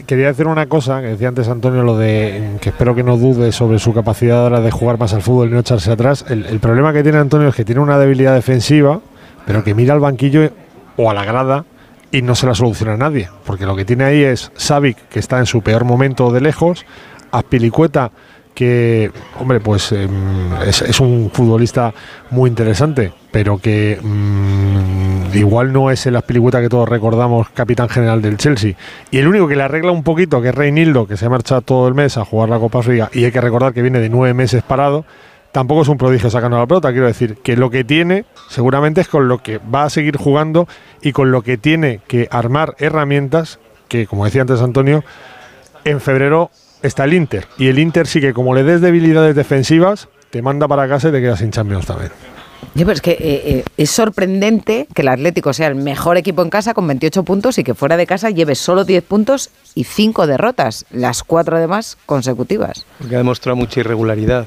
[0.05, 3.51] quería decir una cosa que decía antes Antonio, lo de que espero que no dude
[3.51, 6.23] sobre su capacidad ahora de jugar más al fútbol y no echarse atrás.
[6.29, 8.99] El, el problema que tiene Antonio es que tiene una debilidad defensiva,
[9.45, 10.49] pero que mira al banquillo
[10.97, 11.65] o a la grada
[12.11, 13.27] y no se la soluciona a nadie.
[13.45, 16.85] Porque lo que tiene ahí es Savic, que está en su peor momento de lejos,
[17.31, 18.11] Azpilicueta,
[18.59, 21.93] que, hombre, pues em, es, un futbolista
[22.29, 28.21] muy interesante, pero que mm, igual no es el Azpilicueta que todos recordamos, capitán general
[28.21, 28.73] del Chelsea.
[29.11, 31.61] Y el único que le arregla un poquito, que es Reinildo, que se ha marchado
[31.61, 34.09] todo el mes a jugar la Copa Africa, y hay que recordar que viene de
[34.09, 35.05] nueve meses parado,
[35.53, 36.91] tampoco es un prodigio sacando la pelota.
[36.91, 40.67] Quiero decir que lo que tiene seguramente es con lo que va a seguir jugando
[41.01, 45.05] y con lo que tiene que armar herramientas que, como decía antes Antonio,
[45.85, 47.47] en febrero está el Inter.
[47.57, 51.11] Y el Inter sí que como le des debilidades defensivas, te manda para casa y
[51.11, 52.11] te quedas sin Champions también.
[52.75, 56.41] Ya, pero es que eh, eh, es sorprendente que el Atlético sea el mejor equipo
[56.43, 59.85] en casa con 28 puntos y que fuera de casa lleve solo 10 puntos y
[59.85, 62.85] 5 derrotas, las cuatro además consecutivas.
[62.99, 64.45] Porque ha demostrado mucha irregularidad.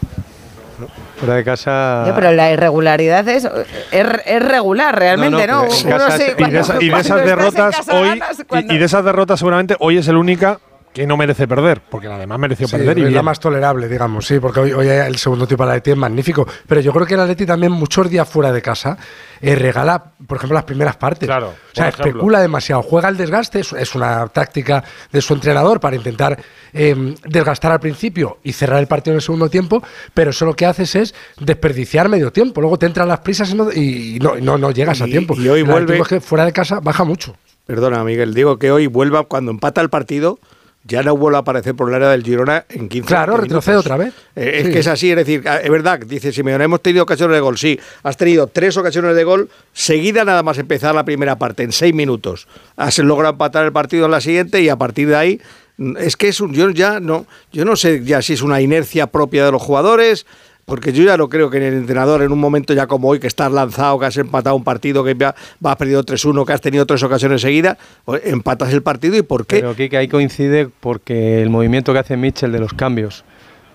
[1.16, 2.10] Fuera de casa.
[2.14, 5.64] Pero la irregularidad es, es, es regular realmente, ¿no?
[5.64, 6.98] No, no, pero en Uno casa sí, es- Y de, cuando- esa- y de cuando
[7.08, 10.16] esas derrotas casa hoy ganas, y- cuando- y, de esas derrotas seguramente hoy es el
[10.16, 10.58] única
[10.92, 14.26] que no merece perder, porque además mereció Sí, perder y es la más tolerable, digamos,
[14.26, 16.46] sí, porque hoy, hoy el segundo tiempo del Atleti es magnífico.
[16.66, 18.98] Pero yo creo que el Atleti también muchos días fuera de casa
[19.40, 21.26] eh, regala, por ejemplo, las primeras partes.
[21.28, 25.80] Claro, o sea, especula demasiado, juega el desgaste, es, es una táctica de su entrenador
[25.80, 26.38] para intentar
[26.74, 30.54] eh, desgastar al principio y cerrar el partido en el segundo tiempo, pero eso lo
[30.54, 32.60] que haces es desperdiciar medio tiempo.
[32.60, 35.34] Luego te entran las prisas y no, y no, no, no llegas a tiempo.
[35.38, 37.34] y hoy El vuelve- es que fuera de casa baja mucho.
[37.66, 40.38] Perdona, Miguel, digo que hoy vuelva, cuando empata el partido,
[40.84, 43.76] ya no vuelve a aparecer por el área del Girona en 15 Claro, 20 retrocede
[43.76, 44.14] otra vez.
[44.34, 47.40] Eh, es que es así, es decir, es verdad, dice Simeone, hemos tenido ocasiones de
[47.40, 51.62] gol, sí, has tenido tres ocasiones de gol, seguida nada más empezar la primera parte,
[51.62, 52.48] en seis minutos.
[52.76, 55.40] Has logrado empatar el partido en la siguiente y a partir de ahí,
[55.76, 58.60] mm, es que es un, yo ya no, yo no sé ya si es una
[58.60, 60.26] inercia propia de los jugadores,
[60.64, 63.18] porque yo ya no creo que en el entrenador, en un momento ya como hoy,
[63.18, 66.60] que estás lanzado, que has empatado un partido, que ya vas perdido 3-1, que has
[66.60, 69.56] tenido tres ocasiones seguidas, pues, empatas el partido y ¿por qué?
[69.56, 73.24] Pero Kike, ahí coincide porque el movimiento que hace Mitchell de los cambios.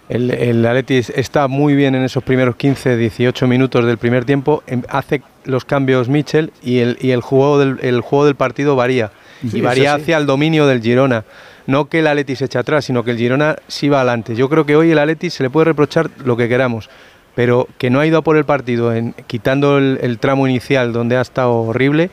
[0.09, 4.63] El, el Atleti está muy bien en esos primeros 15, 18 minutos del primer tiempo.
[4.65, 8.77] em- Hace los cambios Mitchell y el, y el, juego, del, el juego del partido
[8.77, 9.11] varía.
[9.41, 10.01] Sí, y varía sí.
[10.01, 11.25] hacia el dominio del Girona.
[11.67, 14.35] No que el Atleti se eche atrás, sino que el Girona sí va adelante.
[14.35, 16.89] Yo creo que hoy el Atleti se le puede reprochar lo que queramos,
[17.35, 21.17] pero que no ha ido a por el partido, en, quitando el tramo inicial donde
[21.17, 22.09] ha estado horrible.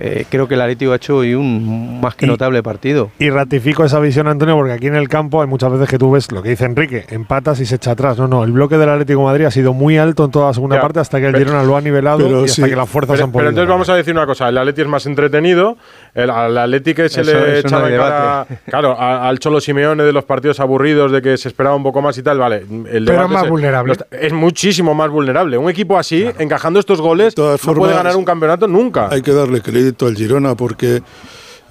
[0.00, 3.10] Eh, creo que el Atlético ha hecho hoy un más que Y- notable partido.
[3.18, 6.10] Y ratifico esa visión, Antonio, porque aquí en el campo hay muchas veces que tú
[6.10, 8.18] ves lo que dice Enrique, empatas y se echa atrás.
[8.18, 10.54] No, no, el bloque del Atlético de Madrid ha sido muy alto en toda la
[10.54, 12.70] segunda Ya, parte hasta que el pero- Girona lo ha nivelado pero y hasta sí.
[12.70, 13.50] que las fuerzas Pero, han pero podido.
[13.50, 15.76] entonces vamos a decir una cosa, el Atleti es más entretenido,
[16.14, 19.28] el, al Atleti que se Eso- le eso no echaba hay en cara, claro, a-
[19.28, 22.22] al Cholo Simeone de los partidos aburridos, de que se esperaba un poco más y
[22.22, 22.64] tal, vale.
[22.90, 23.94] El Pero es más vulnerable.
[24.10, 25.56] es muchísimo más vulnerable.
[25.58, 29.08] Un equipo así, encajando estos goles, no puede ganar un campeonato nunca.
[29.10, 31.02] Hay que darle crédito al Girona porque,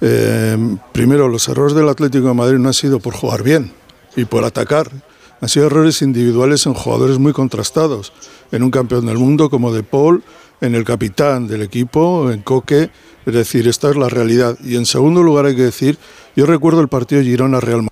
[0.00, 3.72] eh, primero, los errores del Atlético de Madrid no han sido por jugar bien
[4.16, 4.90] y por atacar.
[5.38, 8.12] han sido errores individuales en jugadores muy contrastados.
[8.52, 10.22] En un campeón del mundo como De Paul,
[10.62, 12.90] en el capitán del equipo, en Coque.
[13.26, 14.56] Es decir, esta es la realidad.
[14.64, 15.98] Y en segundo lugar hay que decir,
[16.36, 17.90] yo recuerdo el partido Girona-Real Madrid.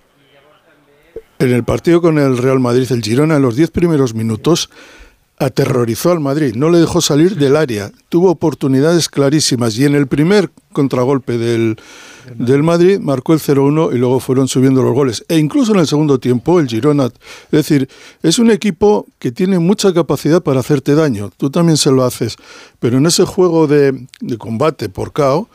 [1.39, 4.71] En el partido con el Real Madrid, el Girona en los 10 primeros minutos
[5.39, 10.07] aterrorizó al Madrid, no le dejó salir del área, tuvo oportunidades clarísimas y en el
[10.07, 11.77] primer contragolpe del,
[12.39, 15.25] del Madrid marcó el 0-1 y luego fueron subiendo los goles.
[15.29, 17.13] E incluso en el segundo tiempo el Girona, es
[17.51, 17.89] decir,
[18.23, 22.37] es un equipo que tiene mucha capacidad para hacerte daño, tú también se lo haces,
[22.79, 25.49] pero en ese juego de, de combate por KO,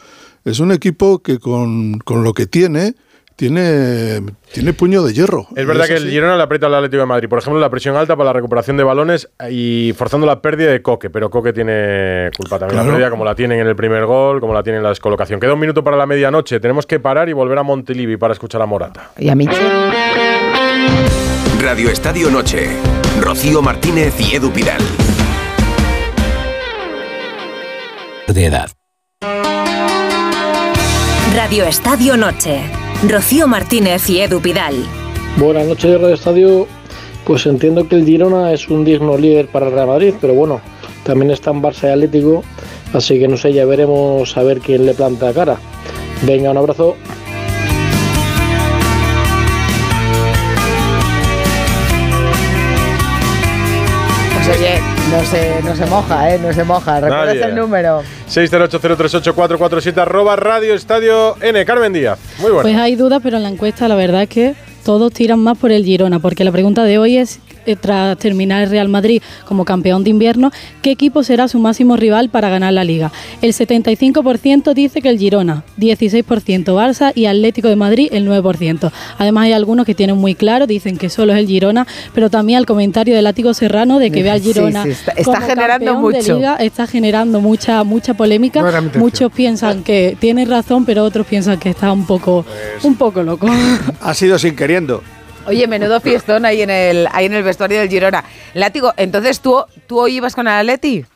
[0.45, 2.95] es un equipo que con, con lo que tiene
[3.39, 4.21] tiene,
[4.51, 5.47] tiene puño de hierro.
[5.55, 7.29] Es verdad que el Girona le aprieta al Atlético de Madrid.
[7.29, 10.81] Por ejemplo, la presión alta para la recuperación de balones y forzando la pérdida de
[10.81, 11.09] Coque.
[11.09, 12.85] Pero Coque tiene culpa también.
[12.85, 15.39] La pérdida, como la tienen en el primer gol, como la tienen en la descolocación.
[15.39, 16.59] Queda un minuto para la medianoche.
[16.59, 19.11] Tenemos que parar y volver a Montilivi para escuchar a Morata.
[19.17, 19.55] Y a Michel.
[21.61, 22.67] Radio Estadio Noche.
[23.21, 24.81] Rocío Martínez y Edu Pidal.
[28.33, 28.69] de edad.
[31.33, 32.61] Radio Estadio Noche.
[33.07, 34.75] Rocío Martínez y Edu Pidal.
[35.37, 36.67] Buenas noches de Radio Estadio.
[37.23, 40.59] Pues entiendo que el Girona es un digno líder para el Real Madrid, pero bueno,
[41.03, 42.43] también están Barça y Atlético,
[42.91, 45.57] así que no sé, ya veremos a ver quién le planta cara.
[46.23, 46.97] Venga, un abrazo.
[55.11, 56.39] No se, no se moja, ¿eh?
[56.39, 56.99] No se moja.
[56.99, 57.45] ¿Recuerdas Nadie.
[57.45, 58.03] el número?
[58.29, 61.65] 608038447 arroba Radio Estadio N.
[61.65, 62.19] Carmen Díaz.
[62.39, 62.61] Muy bueno.
[62.61, 65.71] Pues hay dudas, pero en la encuesta la verdad es que todos tiran más por
[65.71, 67.39] el Girona, porque la pregunta de hoy es,
[67.75, 70.51] tras terminar el Real Madrid como campeón de invierno,
[70.81, 73.11] ¿qué equipo será su máximo rival para ganar la liga?
[73.41, 78.91] El 75% dice que el Girona, 16% Barça y Atlético de Madrid el 9%.
[79.17, 82.57] Además hay algunos que tienen muy claro, dicen que solo es el Girona, pero también
[82.57, 85.85] al comentario de Látigo Serrano de que ve al Girona sí, está- está como generando
[85.93, 86.35] campeón de mucho.
[86.35, 88.61] liga, está generando mucha mucha polémica.
[88.61, 88.99] No.
[88.99, 93.23] Muchos piensan que tiene razón, pero otros piensan que está un poco Pues un poco
[93.23, 93.47] loco.
[94.01, 95.01] Ha sido sin queriendo.
[95.49, 98.23] Oye, menudo fiestón ahí en el, ahí en el vestuario del Girona.
[98.53, 101.07] Látigo, entonces tú, tú hoy ibas con el.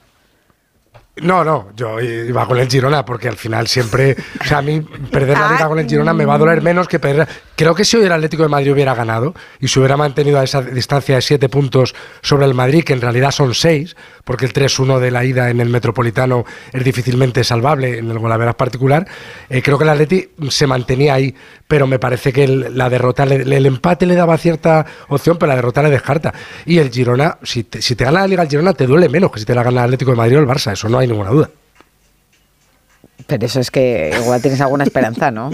[1.18, 4.82] No, no, yo iba con el Girona porque al final siempre, o sea, a mí
[5.12, 7.28] perder la liga con el Girona me va a doler menos que perder.
[7.56, 10.44] Creo que si hoy el Atlético de Madrid hubiera ganado y se hubiera mantenido a
[10.44, 14.54] esa distancia de siete puntos sobre el Madrid, que en realidad son seis, porque el
[14.54, 19.06] 3-1 de la ida en el Metropolitano es difícilmente salvable en el golaveras particular,
[19.50, 21.36] eh, creo que el Atleti se mantenía ahí,
[21.68, 25.50] pero me parece que el- la derrota, le- el empate le daba cierta opción, pero
[25.52, 26.34] la derrota le descarta.
[26.66, 29.32] Y el Girona, si te, si te gana la liga el Girona, te duele menos
[29.32, 31.03] que si te la gana el Atlético de Madrid o el Barça, eso no hay
[31.08, 31.50] ninguna duda.
[33.28, 35.52] Pero eso es que igual tienes alguna esperanza, ¿no?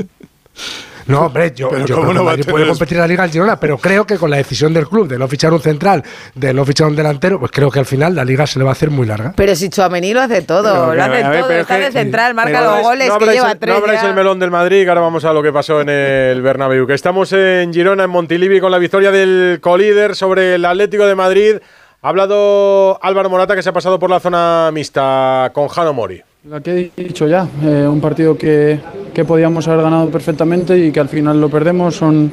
[1.05, 3.07] No, hombre, yo, Pero yo ¿cómo creo que no a Madrid puede competir en la
[3.07, 5.59] Liga el Girona, pero creo que con la decisión del club de no fichar un
[5.59, 6.03] central,
[6.35, 8.71] de no fichar un delantero, pues creo que al final la Liga se le va
[8.71, 9.33] a hacer muy larga.
[9.35, 11.87] Pero si Chuamení lo hace todo, Pero, lo hace ver, todo, pero está es de
[11.87, 14.09] que- central, marca los no goles, que lleva tres No abráis ya.
[14.09, 16.85] el melón del Madrid, que ahora vamos a lo que pasó en el Bernabéu.
[16.85, 21.15] Que estamos en Girona, en Montilivi, con la victoria del colíder sobre el Atlético de
[21.15, 21.55] Madrid.
[22.01, 26.21] Ha hablado Álvaro Morata, que se ha pasado por la zona mixta con Jano Mori.
[26.45, 28.79] Lo que he dicho ya, eh, un partido que,
[29.13, 31.97] que podíamos haber ganado perfectamente y que al final lo perdemos.
[31.97, 32.31] Son,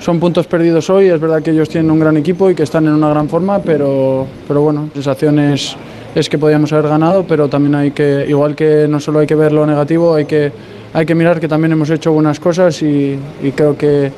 [0.00, 1.08] son puntos perdidos hoy.
[1.08, 3.58] Es verdad que ellos tienen un gran equipo y que están en una gran forma,
[3.58, 5.76] pero, pero bueno, la sensación es,
[6.14, 9.34] es que podíamos haber ganado, pero también hay que, igual que no solo hay que
[9.34, 10.50] ver lo negativo, hay que,
[10.94, 14.10] hay que mirar que también hemos hecho buenas cosas y, y creo que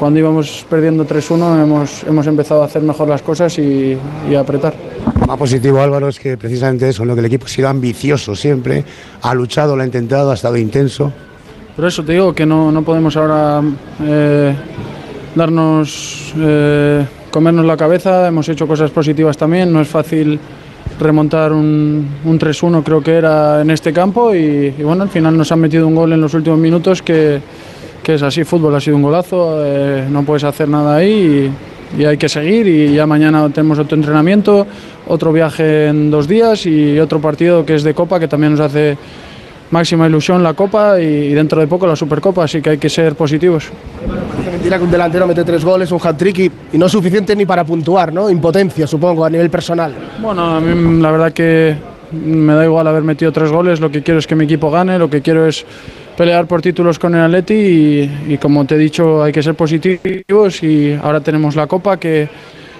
[0.00, 3.98] cuando íbamos perdiendo 3-1 hemos, hemos empezado a hacer mejor las cosas y,
[4.30, 4.72] y a apretar.
[5.28, 8.82] Más positivo, Álvaro, es que precisamente eso, lo que el equipo ha sido ambicioso siempre,
[9.20, 11.12] ha luchado, lo ha intentado, ha estado intenso.
[11.76, 13.62] Por eso te digo que no, no podemos ahora
[14.02, 14.54] eh,
[15.34, 20.40] darnos, eh, comernos la cabeza, hemos hecho cosas positivas también, no es fácil
[20.98, 25.36] remontar un, un 3-1 creo que era en este campo y, y bueno, al final
[25.36, 27.40] nos han metido un gol en los últimos minutos que,
[28.02, 31.50] que es así, fútbol ha sido un golazo, eh, no puedes hacer nada ahí
[31.96, 34.66] y, y hay que seguir y ya mañana tenemos otro entrenamiento,
[35.06, 38.60] otro viaje en dos días y otro partido que es de Copa que también nos
[38.60, 38.96] hace
[39.70, 42.88] máxima ilusión la Copa y, y dentro de poco la Supercopa, así que hay que
[42.88, 43.68] ser positivos.
[44.50, 47.46] Mentira que un delantero mete tres goles, un hat-trick y, y no es suficiente ni
[47.46, 48.28] para puntuar, ¿no?
[48.28, 49.94] Impotencia, supongo, a nivel personal.
[50.20, 51.76] Bueno, a mí la verdad que
[52.12, 54.98] me da igual haber metido tres goles, lo que quiero es que mi equipo gane,
[54.98, 55.64] lo que quiero es
[56.20, 59.54] pelear por títulos con el Atleti y, y como te he dicho hay que ser
[59.54, 62.28] positivos y ahora tenemos la Copa que,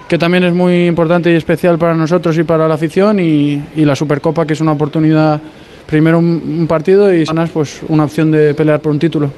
[0.07, 3.83] que también es muy importante y especial para nosotros y para la afición y, y
[3.83, 5.41] la Supercopa que es una oportunidad,
[5.87, 9.31] primero un, un partido y ganas pues una opción de pelear por un título.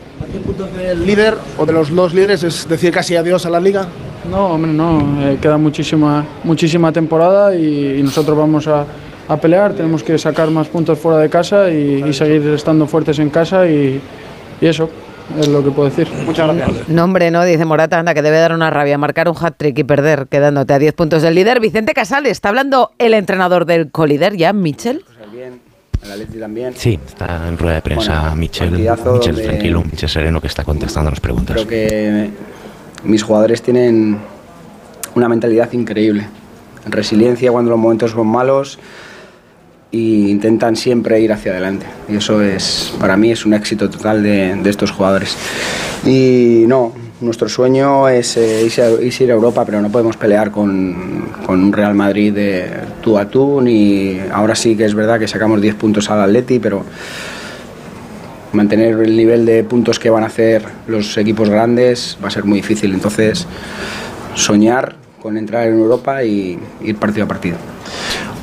[0.85, 3.87] El líder o de los dos líderes es decir casi adiós a la liga.
[4.29, 4.99] No, hombre, no.
[5.21, 8.85] eh, queda muchísima, muchísima temporada y, y nosotros vamos a,
[9.27, 9.73] a pelear.
[9.73, 13.67] Tenemos que sacar más puntos fuera de casa y, y seguir estando fuertes en casa
[13.67, 14.01] y,
[14.61, 14.89] y eso
[15.39, 16.07] es lo que puedo decir.
[16.25, 16.89] Muchas gracias.
[16.89, 19.83] No, hombre, no, dice Morata, anda, que debe dar una rabia marcar un hat-trick y
[19.83, 21.59] perder, quedándote a 10 puntos del líder.
[21.59, 25.05] Vicente Casal, está hablando el entrenador del colíder ya, Michel.
[25.31, 25.59] Bien,
[26.03, 26.73] el Atleti también.
[26.75, 30.63] Sí, está en rueda de prensa Bueno, Michel, Michel donde- tranquilo, Michel sereno que está
[30.65, 31.55] contestando las preguntas.
[31.55, 32.29] Creo que
[33.05, 34.17] mis jugadores tienen
[35.15, 36.27] una mentalidad increíble.
[36.85, 38.77] Resiliencia cuando los momentos son malos
[39.93, 41.85] e intentan siempre ir hacia adelante.
[42.09, 45.37] Y eso es, para mí, es un éxito total de, de estos jugadores.
[46.05, 51.27] Y no, nuestro sueño es eh, irse, ir a Europa, pero no podemos pelear con,
[51.45, 52.69] con un Real Madrid de
[53.01, 53.61] tú a tú.
[53.61, 56.83] Ni, ahora sí que es verdad que sacamos 10 puntos al Atleti, pero
[58.51, 62.43] mantener el nivel de puntos que van a hacer los equipos grandes va a ser
[62.43, 62.93] muy difícil.
[62.93, 63.47] Entonces,
[64.35, 67.72] soñar con entrar en Europa y ir partido a partido.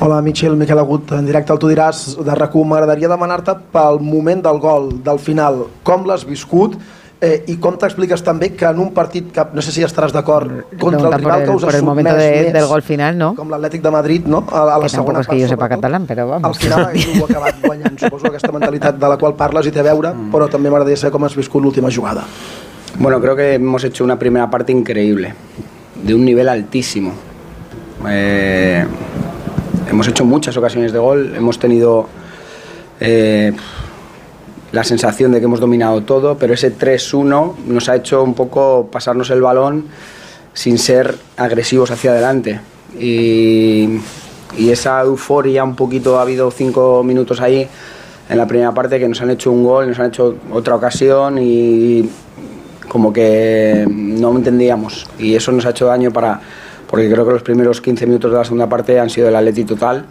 [0.01, 2.65] Hola, Michel, Miquel Agut, en directe al Tu diràs de RAC1.
[2.65, 6.73] M'agradaria demanar-te pel moment del gol, del final, com l'has viscut
[7.21, 10.63] eh, i com t'expliques també que en un partit que no sé si estaràs d'acord
[10.81, 13.35] contra el rival el, que us ha sotmès de- més, del gol final, ¿no?
[13.37, 14.39] com l'Atlètic de Madrid, no?
[14.49, 16.57] A, a la que segona es que part, sepa catalán, pero al vamos.
[16.57, 17.99] final heu acabat guanyant.
[18.01, 20.97] Suposo que aquesta mentalitat de la qual parles i té a veure, però també m'agradaria
[20.97, 22.25] saber com has viscut l'última jugada.
[22.97, 25.35] Bueno, creo que hemos hecho una primera parte increíble,
[26.01, 27.13] de un nivel altísimo.
[28.09, 28.83] Eh,
[29.91, 32.07] hemos hecho muchas ocasiones de gol, hemos tenido
[33.01, 33.51] eh,
[34.71, 38.87] la sensación de que hemos dominado todo, pero ese 3-1 nos ha hecho un poco
[38.89, 39.85] pasarnos el balón
[40.53, 42.61] sin ser agresivos hacia adelante.
[42.97, 43.99] Y,
[44.57, 47.67] y esa euforia, un poquito, ha habido cinco minutos ahí
[48.29, 51.37] en la primera parte que nos han hecho un gol, nos han hecho otra ocasión
[51.37, 52.09] y
[52.87, 55.05] como que no entendíamos.
[55.19, 56.39] Y eso nos ha hecho daño para,
[56.91, 59.63] porque creo que los primeros 15 minutos de la segunda parte han sido el Atleti
[59.63, 60.05] total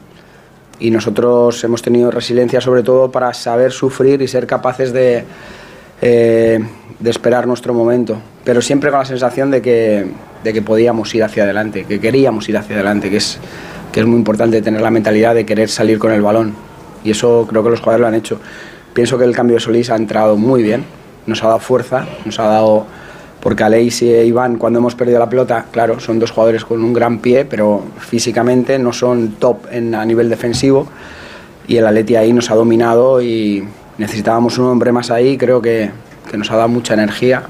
[0.80, 5.24] y nosotros hemos tenido resiliencia sobre todo para saber sufrir y ser capaces de,
[6.00, 6.58] eh,
[6.98, 10.06] de esperar nuestro momento, pero siempre con la sensación de que,
[10.42, 13.38] de que podíamos ir hacia adelante, que queríamos ir hacia adelante, que es,
[13.92, 16.54] que es muy importante tener la mentalidad de querer salir con el balón
[17.04, 18.40] y eso creo que los jugadores lo han hecho.
[18.94, 20.84] Pienso que el cambio de Solís ha entrado muy bien,
[21.26, 22.86] nos ha dado fuerza, nos ha dado
[23.40, 26.92] porque Aleix y Iván cuando hemos perdido la pelota, claro, son dos jugadores con un
[26.92, 30.87] gran pie, pero físicamente no son top en, a nivel defensivo
[31.66, 33.64] y el Atleti ahí nos ha dominado y
[33.98, 35.90] necesitábamos un hombre más ahí, creo que,
[36.31, 37.44] que nos ha dado mucha energía.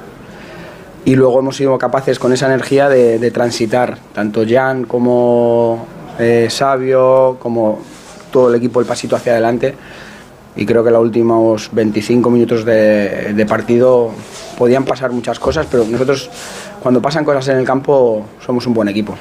[1.04, 5.86] Y luego hemos sido capaces con esa energía de, de transitar, tanto Jan como
[6.18, 7.80] eh, Sabio, como
[8.30, 9.74] todo el equipo el pasito hacia adelante.
[10.56, 14.10] Y creo que los últimos 25 minutos de, de partido
[14.60, 16.28] podían pasar muchas cosas, pero nosotros
[16.82, 19.16] cuando pasan cosas en el campo somos un buen equipo.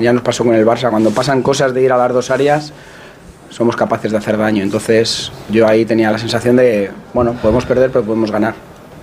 [0.00, 2.72] Ya nos pasó con el Barça, cuando pasan cosas de ir a las dos áreas
[3.50, 4.62] somos capaces de hacer daño.
[4.62, 8.54] Entonces yo ahí tenía la sensación de, bueno, podemos perder pero podemos ganar.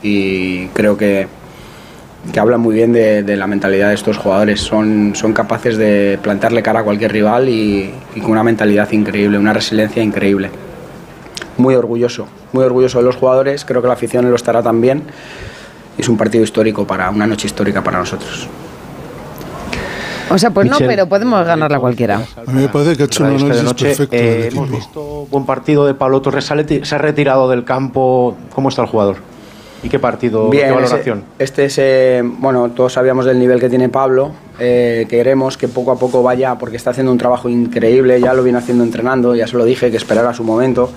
[0.01, 1.27] Y creo que,
[2.33, 4.61] que habla muy bien de, de la mentalidad de estos jugadores.
[4.61, 9.37] Son, son capaces de plantarle cara a cualquier rival y, y con una mentalidad increíble,
[9.37, 10.49] una resiliencia increíble
[11.57, 15.03] muy orgulloso, muy orgulloso de los jugadores, creo que la afición lo estará también.
[15.97, 18.47] Es un partido histórico para una noche histórica para nosotros.
[20.29, 22.21] O sea, pues no, pero podemos ganarla cualquiera.
[22.47, 25.45] A mí me parece que ha hecho un análisis Noche, perfecto eh, hemos visto buen
[25.45, 26.45] partido de Pablo Torres.
[26.83, 28.35] Se ha retirado del campo.
[28.53, 29.17] ¿Cómo está el jugador?
[29.83, 30.49] ¿Y qué partido?
[30.49, 31.23] Bien, ¿Qué ese- valoración?
[31.37, 34.31] este es, eh, bueno, todos sabíamos del nivel que tiene Pablo.
[34.57, 38.41] eh, queremos que poco a poco vaya, porque está haciendo un trabajo increíble, ya lo
[38.41, 40.89] viene haciendo entrenando, ya se lo dije, que esperara su momento.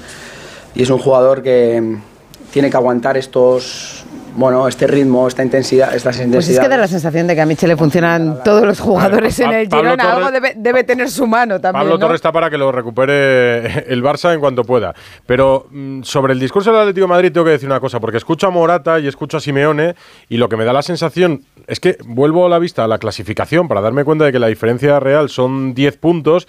[0.75, 3.98] Y es un jugador que mm, tiene que aguantar estos,
[4.39, 6.61] bueno, este ritmo, esta intensidad, estas Pues es intensidades.
[6.61, 9.67] que da la sensación de que a Michel le funcionan todos los jugadores en el
[9.69, 10.13] Girona.
[10.13, 11.81] Algo Torres- debe, debe tener su mano también.
[11.83, 11.99] Pablo ¿no?
[11.99, 14.95] Torres está para que lo recupere el Barça en cuanto pueda.
[15.27, 18.17] Pero mm, sobre el discurso del Atlético de Madrid tengo que decir una cosa, porque
[18.19, 19.95] escucho a Morata y escucho a Simeone
[20.29, 23.67] y lo que me da la sensación es que vuelvo la vista a la clasificación
[23.69, 26.47] para darme cuenta de que la diferencia real son 10 puntos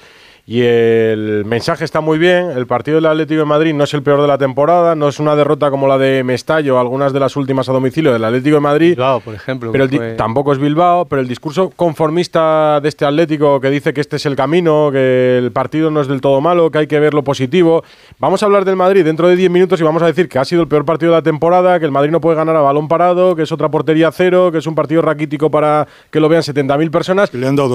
[0.51, 2.49] y el mensaje está muy bien.
[2.49, 5.19] El partido del Atlético de Madrid no es el peor de la temporada, no es
[5.19, 8.55] una derrota como la de Mestalla o algunas de las últimas a domicilio del Atlético
[8.55, 8.97] de Madrid.
[9.23, 9.71] por ejemplo.
[9.71, 13.69] Pero el di- fue- tampoco es Bilbao, pero el discurso conformista de este Atlético que
[13.69, 16.79] dice que este es el camino, que el partido no es del todo malo, que
[16.79, 17.83] hay que ver lo positivo.
[18.17, 20.45] Vamos a hablar del Madrid dentro de 10 minutos y vamos a decir que ha
[20.45, 22.87] sido el peor partido de la temporada, que el Madrid no puede ganar a balón
[22.87, 26.41] parado, que es otra portería cero, que es un partido raquítico para que lo vean
[26.41, 27.29] 70.000 personas.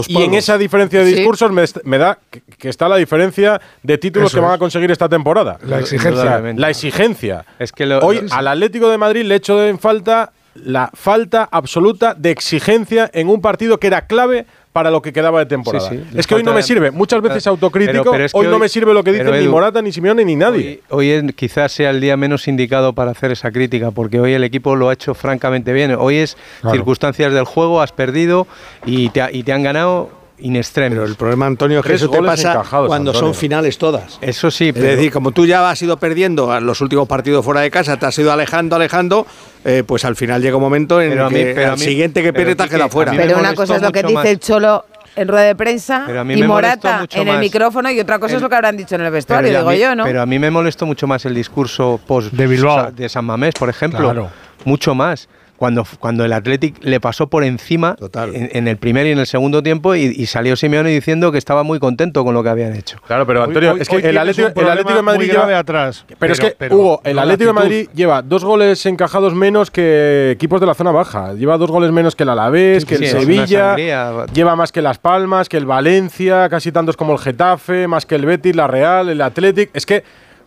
[0.08, 1.14] y en esa diferencia de Sí.
[1.16, 1.52] discursos
[1.84, 4.56] me, da que, que está la diferencia de títulos Eso que van es.
[4.56, 5.58] a conseguir esta temporada.
[5.66, 6.40] La exigencia.
[6.56, 7.44] La exigencia.
[7.58, 11.46] Es que lo- Hoy lo- al Atlético de Madrid le echo en falta la falta
[11.52, 15.90] absoluta de exigencia en un partido que era clave para lo que quedaba de temporada.
[15.90, 18.38] Sí, sí, es que hoy no me sirve, muchas veces autocrítico, Pero- pero es que
[18.38, 20.80] hoy, no me sirve lo que dicen ni Morata, ni Simeone, ni nadie.
[20.88, 24.42] Hoy es- quizás sea el día menos indicado para hacer esa crítica, porque hoy el
[24.42, 25.94] equipo lo ha hecho francamente bien.
[25.98, 26.76] Hoy es Claro.
[26.76, 28.46] circunstancias del juego, has perdido
[28.86, 30.08] y te, ha- y te han ganado
[30.38, 30.96] in extremis.
[30.98, 34.18] Pero el problema, Antonio, es que eso te pasa cuando son finales todas.
[34.20, 37.60] Eso sí, Es decir, como tú ya has ido perdiendo a los últimos partidos fuera
[37.60, 39.26] de casa, te has ido alejando, alejando,
[39.64, 41.78] eh, pues al final llega un momento en Pero el a mí- que pero el
[41.78, 43.12] mí- siguiente que pero pierde te quedado fuera.
[43.16, 44.26] Pero una cosa es lo que dice más.
[44.26, 44.84] el Cholo
[45.16, 48.42] en rueda de prensa Pero y Morata en el micrófono y otra cosa es el-
[48.42, 50.02] lo que habrán dicho en el Pero vestuario, digo mí- yo, ¿no?
[50.04, 52.90] Pero a mí me molestó mucho más el discurso post De Bilbao.
[52.90, 54.00] de San Mamés, por ejemplo.
[54.00, 54.30] Claro.
[54.64, 55.28] Mucho más.
[55.56, 57.94] Cuando, cuando el Athletic le pasó por encima
[58.32, 61.38] en, en el primer y en el segundo tiempo y, y salió Simeone diciendo que
[61.38, 62.98] estaba muy contento con lo que habían hecho.
[63.06, 66.04] Claro, pero Antonio, hoy- es que el Atlético, el Atlético de Madrid lleva, grave atrás.
[66.18, 67.52] Pero, es que, pero Hugo, el Atlético de.
[67.54, 71.34] Madrid lleva dos goles encajados menos que equipos de la zona baja.
[71.34, 73.76] Lleva dos goles menos que el Alavés, Sí, que sí, el Sevilla.
[74.34, 78.16] Lleva más que Las Palmas, que el Valencia, casi tantos como el Getafe, más que
[78.16, 79.70] el Betis, la Real, el Athletic.
[79.72, 80.02] Es que,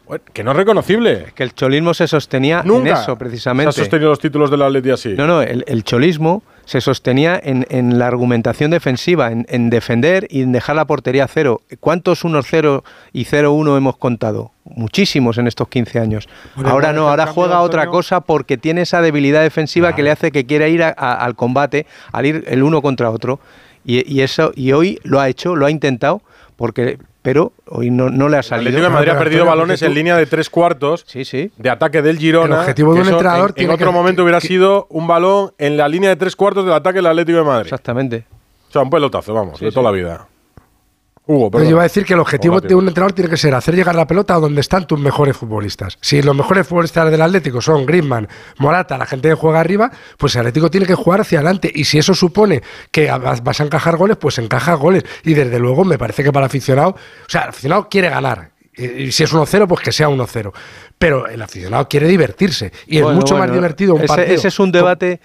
[0.08, 1.26] bueno, que no es reconocible.
[1.36, 3.72] Que el cholismo se sostenía Nunca en eso, precisamente.
[3.74, 5.10] Se ha sostenido los títulos del Atleti así.
[5.18, 10.28] No, no, el, el cholismo se sostenía en, en la argumentación defensiva, en, en defender
[10.30, 11.62] y en dejar la portería a cero.
[11.80, 12.84] ¿Cuántos 1-0
[13.14, 14.52] y 0-1 hemos contado?
[14.66, 16.28] Muchísimos en estos 15 años.
[16.56, 20.12] Bueno, ahora no, es ahora juega otra cosa porque tiene esa debilidad defensiva que le
[20.12, 23.40] hace que quiera ir a- a- al combate, al ir el uno contra otro.
[23.86, 26.22] Y, y eso y hoy lo ha hecho, lo ha intentado,
[26.58, 26.98] porque
[27.28, 28.70] pero hoy no, no le ha El salido.
[28.70, 31.06] Atlético de Madrid ha perdido balones en línea de tres cuartos
[31.58, 32.56] de ataque del Girona.
[32.56, 35.52] El objetivo de un entrenador en, tiene en otro que- momento hubiera sido un balón
[35.58, 37.66] en la línea de tres cuartos del ataque del Atlético de Madrid.
[37.66, 38.24] Exactamente.
[38.70, 40.26] O sea, un pelotazo, vamos, de toda la vida.
[41.28, 43.54] Hugo, Pero yo iba a decir que el objetivo de un entrenador tiene que ser
[43.54, 45.98] hacer llegar la pelota a donde están tus mejores futbolistas.
[46.02, 48.28] Si los mejores futbolistas del Atlético son Griezmann,
[48.60, 51.70] Morata, la gente que juega arriba, pues el Atlético tiene que jugar hacia adelante.
[51.74, 55.04] Y si eso supone que vas a encajar goles, pues encaja goles.
[55.24, 58.52] Y desde luego me parece que para el aficionado, o sea, el aficionado quiere ganar.
[58.78, 60.54] Y si es 1-0, pues que sea 1-0.
[60.98, 62.72] Pero el aficionado quiere divertirse.
[62.86, 64.36] Y Bueno, es mucho más divertido un ese, partido.
[64.36, 65.20] ese es un debate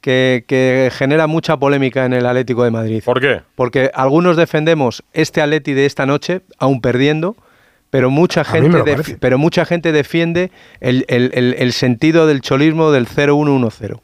[0.00, 3.02] que, que genera mucha polémica en el Atlético de Madrid.
[3.04, 3.40] ¿Por qué?
[3.54, 7.36] Porque algunos defendemos este Atleti de esta noche, aún perdiendo,
[7.90, 8.68] pero mucha gente,
[9.20, 14.00] pero mucha gente defiende el, el- el- el sentido del cholismo del 0-1-1-0.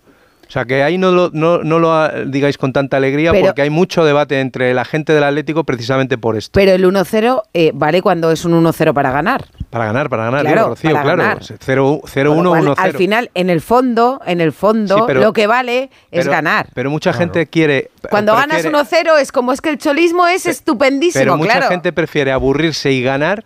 [0.48, 3.62] O sea, que ahí no lo, no, no lo digáis con tanta alegría Pero- porque
[3.62, 6.52] hay mucho debate entre la gente del Atlético precisamente por esto.
[6.52, 9.44] Pero el 1-0 eh, vale cuando es un 1-0 para ganar.
[9.70, 11.18] Para ganar, para ganar, Claro, digo, Rocío, para claro.
[11.22, 11.42] ganar.
[11.42, 12.74] 0-1, Con lo cual, 1-0.
[12.78, 16.30] Al final, en el fondo, en el fondo, Sí, pero- lo que vale es Pero-
[16.30, 16.68] ganar.
[16.74, 17.90] Pero mucha gente quiere.
[18.10, 21.68] Cuando ganas prefiere- 1-0 es como es que el cholismo es estupendísimo, Pero mucha claro.
[21.68, 23.44] gente prefiere aburrirse y ganar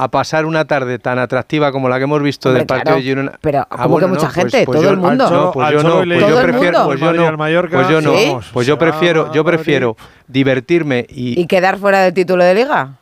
[0.00, 2.96] a pasar una tarde tan atractiva como la que hemos visto Hombre, del partido claro,
[2.98, 3.32] de Girona.
[3.40, 4.64] pero Ah, ¿cómo que bueno, mucha no, pues- gente?
[4.64, 5.28] pues Todo yo- el mundo.
[5.30, 7.36] No, pues Al yo no, pues yo el prefiero, pues yo no,
[7.68, 8.32] pues yo no, ¿Sí?
[8.52, 9.96] pues yo se prefiero, yo prefiero
[10.28, 12.94] divertirme y ¿Y quedar fuera del título de liga?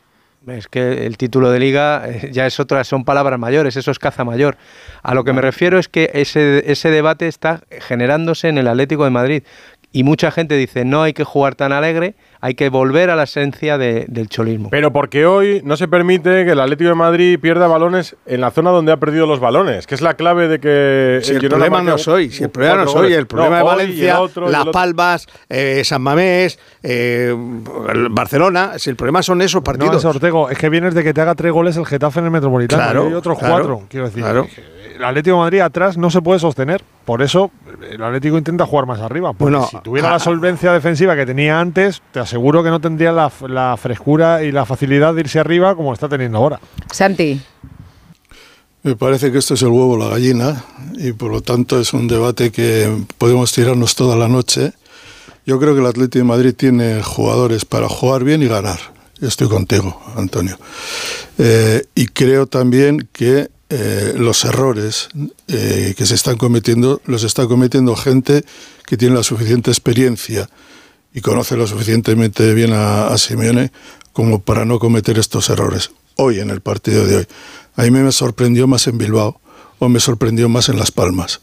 [0.47, 3.99] es que el título de liga eh, ya es otra, son palabras mayores, eso es
[3.99, 4.57] caza mayor.
[5.03, 9.03] A lo que me refiero es que ese, ese debate está generándose en el Atlético
[9.03, 9.43] de Madrid.
[9.91, 13.23] Y mucha gente dice, no hay que jugar tan alegre, hay que volver a la
[13.23, 14.69] esencia de- del cholismo.
[14.69, 18.51] Pero porque hoy no se permite que el Atlético de Madrid pierda balones en la
[18.51, 21.81] zona donde ha perdido los balones, que es la clave de que Si el problema
[21.81, 24.71] no soy, si el problema no soy, el problema No, de Valencia, otro, Las otro.
[24.71, 27.35] Palmas, eh, San Mamés, eh,
[27.93, 29.95] el Barcelona, si el problema son esos No, partidos.
[29.97, 32.31] es Ortego, es que vienes de que te haga tres goles el Getafe en el
[32.31, 33.81] Metropolitano Claro, y otros claro, cuatro.
[33.89, 34.47] Quiero decir, claro.
[34.97, 36.83] El Atlético de Madrid atrás no se puede sostener.
[37.05, 37.51] Por eso
[37.89, 39.31] el Atlético intenta jugar más arriba.
[39.33, 42.81] Porque Bueno, si tuviera ah, la solvencia defensiva que tenía antes, te aseguro que no
[42.81, 46.59] tendría la, la frescura y la facilidad de irse arriba como está teniendo ahora.
[46.91, 47.39] Santi.
[48.81, 50.63] Me parece que esto es el huevo o la gallina
[50.97, 54.73] y por lo tanto es un debate que podemos tirarnos toda la noche.
[55.45, 58.79] Yo creo que el Atlético de Madrid tiene jugadores para jugar bien y ganar.
[59.21, 60.57] Estoy contigo, Antonio.
[61.37, 65.09] Eh, y creo también que eh, los errores
[65.47, 68.45] eh, que se están cometiendo los está cometiendo gente
[68.85, 70.49] que tiene la suficiente experiencia
[71.13, 73.71] y conoce lo suficientemente bien a, a Simeone
[74.13, 75.91] como para no cometer estos errores.
[76.15, 77.27] Hoy, en el partido de hoy.
[77.75, 79.39] A mí me sorprendió más en Bilbao
[79.79, 81.41] o me sorprendió más en Las Palmas,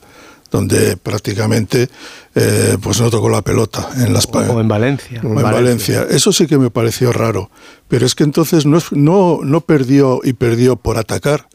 [0.50, 1.88] donde prácticamente
[2.34, 4.56] eh, pues no tocó la pelota en Las Palmas.
[4.56, 5.20] O en Valencia.
[5.22, 6.06] En Valencia.
[6.10, 7.50] Eso sí que me pareció raro.
[7.86, 11.48] Pero es que entonces no, no, no perdió y perdió por atacar,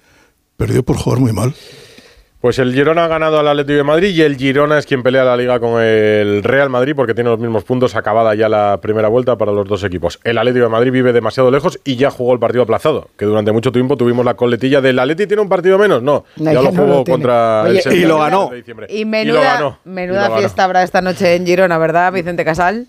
[0.60, 1.54] perdió por jugar muy mal.
[2.42, 5.26] Pues el Girona ha ganado al Atlético de Madrid y el Girona es quien pelea
[5.26, 9.10] la liga con el Real Madrid porque tiene los mismos puntos, acabada ya la primera
[9.10, 10.22] vuelta para los dos equipos.
[10.24, 13.52] El Atlético de Madrid vive demasiado lejos y ya jugó el partido aplazado, que durante
[13.52, 16.72] mucho tiempo tuvimos la coletilla del Atlético tiene un partido menos, no, No, ya lo
[16.72, 18.38] no jugó lo contra Oye, el y Sevilla lo el ganó.
[18.44, 18.88] 4 de diciembre.
[18.90, 20.38] Y Y lo menuda, ganó, y menuda lo ganó.
[20.38, 22.88] fiesta habrá esta noche en Girona, ¿verdad, Vicente Casal?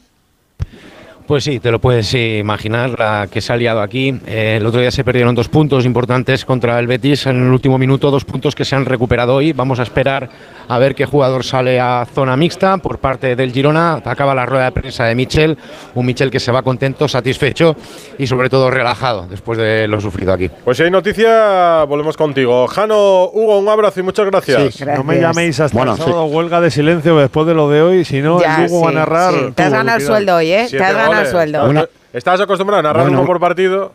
[1.31, 4.13] Pues sí, te lo puedes imaginar la que se ha liado aquí.
[4.27, 7.79] Eh, el otro día se perdieron dos puntos importantes contra el Betis en el último
[7.79, 9.53] minuto, dos puntos que se han recuperado hoy.
[9.53, 10.29] Vamos a esperar
[10.67, 14.03] a ver qué jugador sale a zona mixta por parte del Girona.
[14.05, 15.57] Acaba la rueda de prensa de Michel,
[15.95, 17.77] un Michel que se va contento, satisfecho
[18.19, 20.51] y sobre todo relajado después de lo sufrido aquí.
[20.65, 22.67] Pues si hay noticia, volvemos contigo.
[22.67, 24.75] Jano, Hugo, un abrazo y muchas gracias.
[24.75, 27.83] Sí, no me llaméis hasta Bueno, el sábado, huelga de silencio después de lo de
[27.83, 29.35] hoy, si no, Hugo va a sí, narrar.
[29.35, 29.53] sí.
[29.55, 30.63] Te has ganado el sueldo hoy, ¿eh?
[30.63, 31.65] Te Siete has ganado sueldo.
[31.65, 33.19] Bueno, Estabas acostumbrado a narrar Bueno.
[33.19, 33.93] uno por partido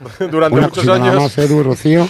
[0.30, 1.14] durante Una muchos años.
[1.14, 2.08] más, Edu, Rocío.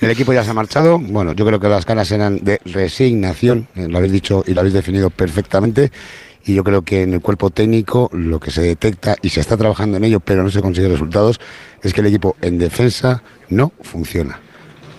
[0.00, 0.98] El equipo ya se ha marchado.
[0.98, 4.60] Bueno, yo creo que las ganas eran de resignación, eh, lo habéis dicho y lo
[4.60, 5.90] habéis definido perfectamente.
[6.44, 9.56] Y yo creo que en el cuerpo técnico lo que se detecta y se está
[9.56, 11.38] trabajando en ello, pero no se consiguen resultados,
[11.82, 14.40] es que el equipo en defensa no funciona.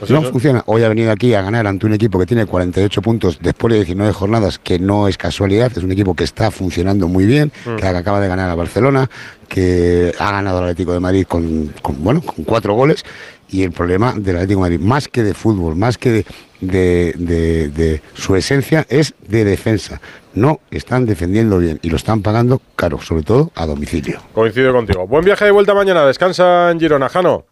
[0.01, 0.31] Pues no eso.
[0.31, 0.63] funciona.
[0.65, 3.77] Hoy ha venido aquí a ganar ante un equipo que tiene 48 puntos después de
[3.79, 7.75] 19 jornadas, que no es casualidad, es un equipo que está funcionando muy bien, Mm.
[7.77, 9.09] que acaba de ganar a Barcelona,
[9.47, 13.03] que ha ganado al Atlético de Madrid con, con, bueno, con cuatro goles.
[13.49, 16.25] Y el problema del Atlético de Madrid, más que de fútbol, más que de,
[16.61, 19.99] de- de- de su esencia, es de defensa.
[20.33, 24.21] No están defendiendo bien y lo están pagando caro, sobre todo a domicilio.
[24.33, 25.05] Coincido contigo.
[25.05, 26.05] Buen viaje de vuelta mañana.
[26.05, 27.43] Descansa en Girona, Jano.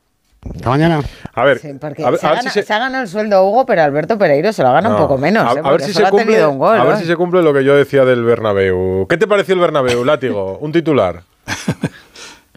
[0.56, 1.02] Hasta mañana.
[1.34, 3.04] A ver, Porque a ver, se, a ha ver si gana- se- se ha ganado
[3.04, 4.96] el sueldo Hugo, pero Alberto Pereiro se lo gana No.
[4.96, 5.44] un poco menos.
[5.44, 5.52] A, ¿eh?
[5.52, 6.80] a ver Porque si solo se ha cumple, tenido un gol.
[6.80, 7.00] a ver ¿eh?
[7.00, 9.06] si se cumple lo que yo decía del Bernabéu.
[9.10, 10.58] ¿Qué te pareció el Bernabéu, látigo?
[10.62, 11.24] Un titular.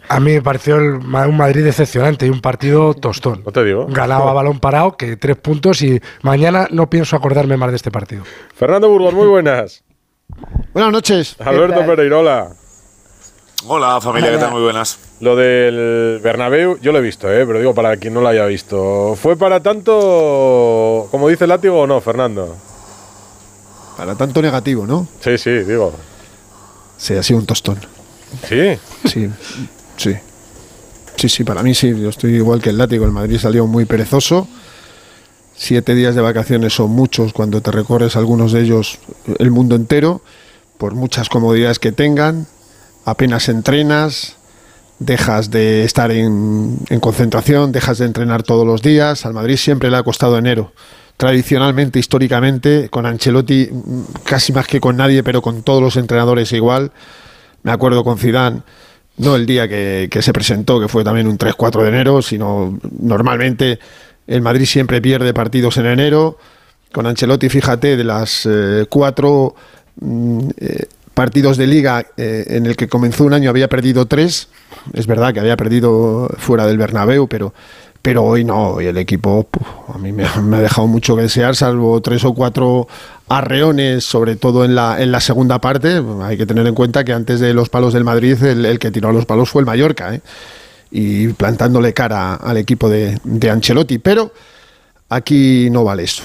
[0.09, 3.41] A mí me pareció el un Madrid decepcionante y un partido tostón.
[3.45, 3.87] No te digo.
[3.89, 7.89] Ganaba a balón parado, que tres puntos y mañana no pienso acordarme más de este
[7.89, 8.23] partido.
[8.55, 9.83] Fernando Burgos, muy buenas.
[10.73, 11.35] Buenas noches.
[11.39, 12.49] Alberto Pereirola.
[13.65, 14.51] Hola familia, ¿qué tal?
[14.51, 14.99] Muy buenas.
[15.23, 17.45] Lo del Bernabéu, yo lo he visto, ¿eh?
[17.45, 19.15] pero digo para quien no lo haya visto.
[19.15, 22.57] ¿Fue para tanto, como dice el látigo o no, Fernando?
[23.95, 25.07] Para tanto negativo, ¿no?
[25.21, 25.93] Sí, sí, digo.
[26.97, 27.77] Sí, ha sido un tostón.
[28.49, 28.77] ¿Sí?
[29.05, 29.29] Sí,
[29.95, 30.13] sí.
[31.15, 31.97] Sí, sí, para mí sí.
[31.97, 33.05] Yo estoy igual que el látigo.
[33.05, 34.45] El Madrid salió muy perezoso.
[35.55, 38.99] Siete días de vacaciones son muchos cuando te recorres algunos de ellos
[39.39, 40.19] el mundo entero,
[40.77, 42.45] por muchas comodidades que tengan.
[43.05, 44.35] Apenas entrenas,
[45.05, 49.25] dejas de estar en, en concentración, dejas de entrenar todos los días.
[49.25, 50.73] Al Madrid siempre le ha costado enero.
[51.17, 56.51] Tradicionalmente, históricamente, con Ancelotti mm, casi más que con nadie, pero con todos los entrenadores
[56.53, 56.91] igual.
[57.61, 58.61] Me acuerdo con Zidane,
[59.17, 62.77] no el día que, que se presentó, que fue también un 3-4 de enero, sino
[62.99, 63.79] normalmente
[64.27, 66.37] el Madrid siempre pierde partidos en enero.
[66.91, 69.55] Con Ancelotti, fíjate, de las eh, cuatro
[69.99, 74.49] mm, eh, partidos de liga eh, en el que comenzó un año había perdido tres.
[74.93, 77.53] Es verdad que había perdido fuera del Bernabéu, pero,
[78.01, 78.71] pero hoy no.
[78.71, 79.47] Hoy el equipo
[79.93, 82.87] a mí me, me ha dejado mucho que desear, salvo tres o cuatro
[83.29, 86.01] arreones, sobre todo en la, en la segunda parte.
[86.23, 88.91] Hay que tener en cuenta que antes de los palos del Madrid, el, el que
[88.91, 90.13] tiró a los palos fue el Mallorca.
[90.13, 90.21] ¿eh?
[90.91, 93.97] Y plantándole cara al equipo de, de Ancelotti.
[93.99, 94.33] Pero
[95.09, 96.23] aquí no vale eso.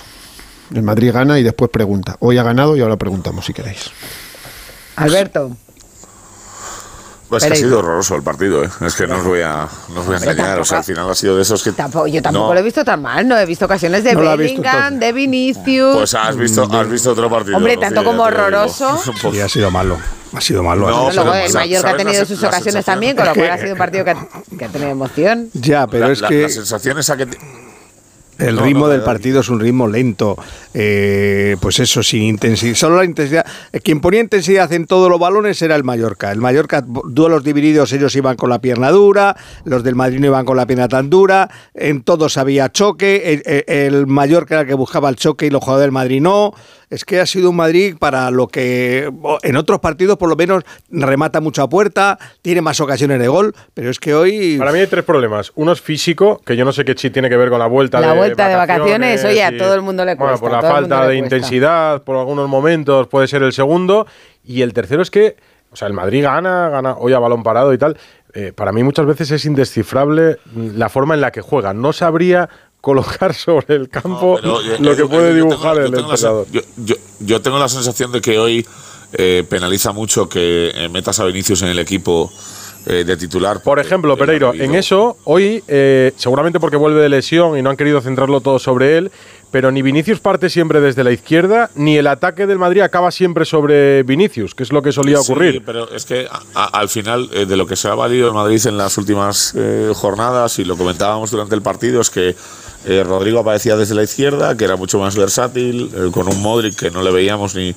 [0.74, 2.16] El Madrid gana y después pregunta.
[2.20, 3.90] Hoy ha ganado y ahora preguntamos si queréis.
[5.04, 5.56] Alberto.
[7.28, 8.70] Pues que ha sido horroroso el partido, ¿eh?
[8.80, 10.58] Es que no os voy a, no os voy a engañar.
[10.60, 11.72] O sea, al final ha sido de esos que.
[11.72, 12.54] Tampoco- yo tampoco No.
[12.54, 15.94] lo he visto tan mal, no he visto ocasiones de No Bellingham, de Vinicius.
[15.94, 17.58] Pues has visto, has visto otro partido.
[17.58, 18.98] Hombre, tanto como horroroso.
[19.30, 19.98] Sí, ha sido malo.
[20.32, 20.88] Ha sido malo.
[20.88, 21.34] No, malo.
[21.34, 24.04] el Mallorca ha ¿sabes tenido sus ocasiones también, con lo cual ha sido un partido
[24.06, 24.26] que ha,
[24.58, 25.50] que ha tenido emoción.
[25.52, 27.26] Ya, pero La- es la- que La sensación esa que.
[28.38, 30.36] El No, ritmo no, del partido es un ritmo lento.
[30.74, 32.74] Eh, pues eso, sin intensidad.
[32.74, 33.44] Solo la intensidad.
[33.72, 36.30] eh, Quien ponía intensidad en todos los balones era el Mallorca.
[36.30, 39.36] El Mallorca, duelos divididos, ellos iban con la pierna dura.
[39.64, 41.50] Los del Madrid no iban con la pierna tan dura.
[41.74, 43.32] En todos había choque.
[43.32, 46.20] El, el- el Mallorca era el que buscaba el choque y los jugadores del Madrid
[46.20, 46.54] no.
[46.90, 49.10] Es que ha sido un Madrid para lo que
[49.42, 53.54] en otros partidos por lo menos remata mucho a puerta, tiene más ocasiones de gol,
[53.74, 54.56] pero es que hoy...
[54.58, 55.52] Para mí hay tres problemas.
[55.54, 58.00] Uno es físico, que yo no sé qué chi tiene que ver con la vuelta
[58.00, 60.62] La de vuelta de vacaciones, oye, a todo el mundo le Bueno, cuesta, por a
[60.62, 64.06] la falta de intensidad, por algunos momentos puede ser el segundo.
[64.44, 65.36] Y el tercero es que,
[65.70, 67.98] o sea, el Madrid gana, gana hoy a balón parado y tal.
[68.34, 71.72] Eh, para mí muchas veces es indescifrable la forma en la que juega.
[71.74, 72.48] No sabría
[72.80, 76.46] colocar sobre el campo yo- lo que yo- puede yo dibujar el tengo entrenador.
[77.20, 78.66] Yo, tengo la sensación de que hoy
[79.12, 82.30] eh, penaliza mucho que eh, metas a Vinicius en el equipo
[82.86, 83.62] eh, de titular.
[83.62, 87.76] Por ejemplo, Pereiro, en eso, hoy, eh, seguramente porque vuelve de lesión y no han
[87.76, 89.10] querido centrarlo todo sobre él,
[89.50, 93.44] pero ni Vinicius parte siempre desde la izquierda, ni el ataque del Madrid acaba siempre
[93.46, 95.62] sobre Vinicius, que es lo que solía Sí, ocurrir.
[95.64, 98.34] pero es que a- a- al final eh, de lo que se ha valido el
[98.34, 102.36] Madrid en las últimas eh, jornadas y lo comentábamos durante el partido es que
[102.88, 106.74] eh, Rodrigo aparecía desde la izquierda, que era mucho más versátil, eh, con un Modric
[106.74, 107.74] que no le veíamos ni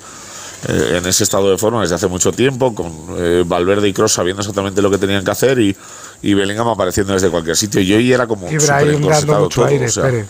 [0.68, 4.14] eh, en ese estado de forma desde hace mucho tiempo, con eh, Valverde y Cross
[4.14, 5.76] sabiendo exactamente lo que tenían que hacer y,
[6.22, 7.82] y Bellingham apareciendo desde cualquier sitio.
[7.82, 10.26] Y hoy era como Ibrahim dando mucho todo, aire, o sea, espere.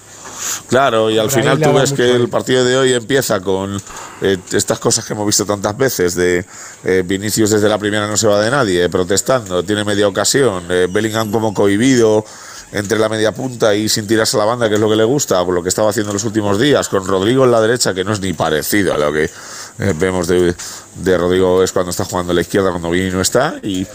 [0.68, 3.80] Claro, y al Ibrahim final tú ves que el partido de hoy empieza con
[4.22, 6.46] eh, estas cosas que hemos visto tantas veces de
[6.84, 10.88] eh, Vinicius desde la primera no se va de nadie, protestando, tiene media ocasión, eh,
[10.90, 12.26] Bellingham como cohibido
[12.72, 15.04] entre la media punta y sin tirarse a la banda, que es lo que le
[15.04, 17.94] gusta, por lo que estaba haciendo en los últimos días, con Rodrigo en la derecha,
[17.94, 20.56] que no es ni parecido a lo que eh, vemos de,
[20.96, 23.86] de Rodrigo es cuando está jugando a la izquierda, cuando Vini no está, y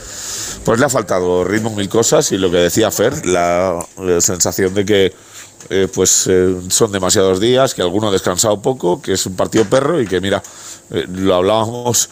[0.64, 3.86] pues le ha faltado ritmo mil cosas, y lo que decía Fer, la,
[4.20, 5.14] sensación de que
[5.70, 9.64] eh, pues eh, son demasiados días, que alguno ha descansado poco, que es un partido
[9.64, 10.42] perro y que mira,
[10.90, 12.08] lo hablábamos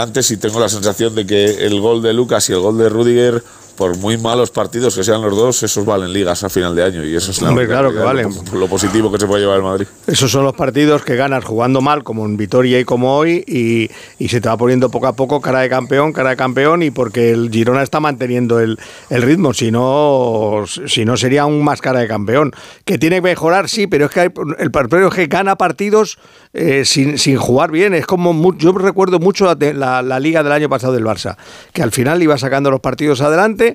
[0.00, 2.88] antes y tengo la sensación de que el gol de Lucas y el gol de
[2.88, 3.42] Rudiger,
[3.76, 7.04] por muy malos partidos que sean los dos, esos valen ligas a final de año
[7.04, 8.52] y eso es la Hombre, única claro que realidad, valen.
[8.52, 9.86] Lo, lo positivo que se puede llevar el Madrid.
[10.06, 13.90] Esos son los partidos que ganas jugando mal, como en Vitoria y como hoy, y,
[14.18, 16.90] y se te va poniendo poco a poco cara de campeón, cara de campeón, y
[16.90, 18.78] porque el Girona está manteniendo el,
[19.10, 22.52] el ritmo, si no, si no sería aún más cara de campeón.
[22.84, 26.18] Que tiene que mejorar, sí, pero es que hay- el partido es que gana partidos
[26.54, 27.92] eh, sin, sin jugar bien.
[27.94, 31.36] Es como, mu- yo recuerdo mucho la, la- la liga del año pasado del Barça,
[31.72, 33.65] que al final iba sacando los partidos adelante.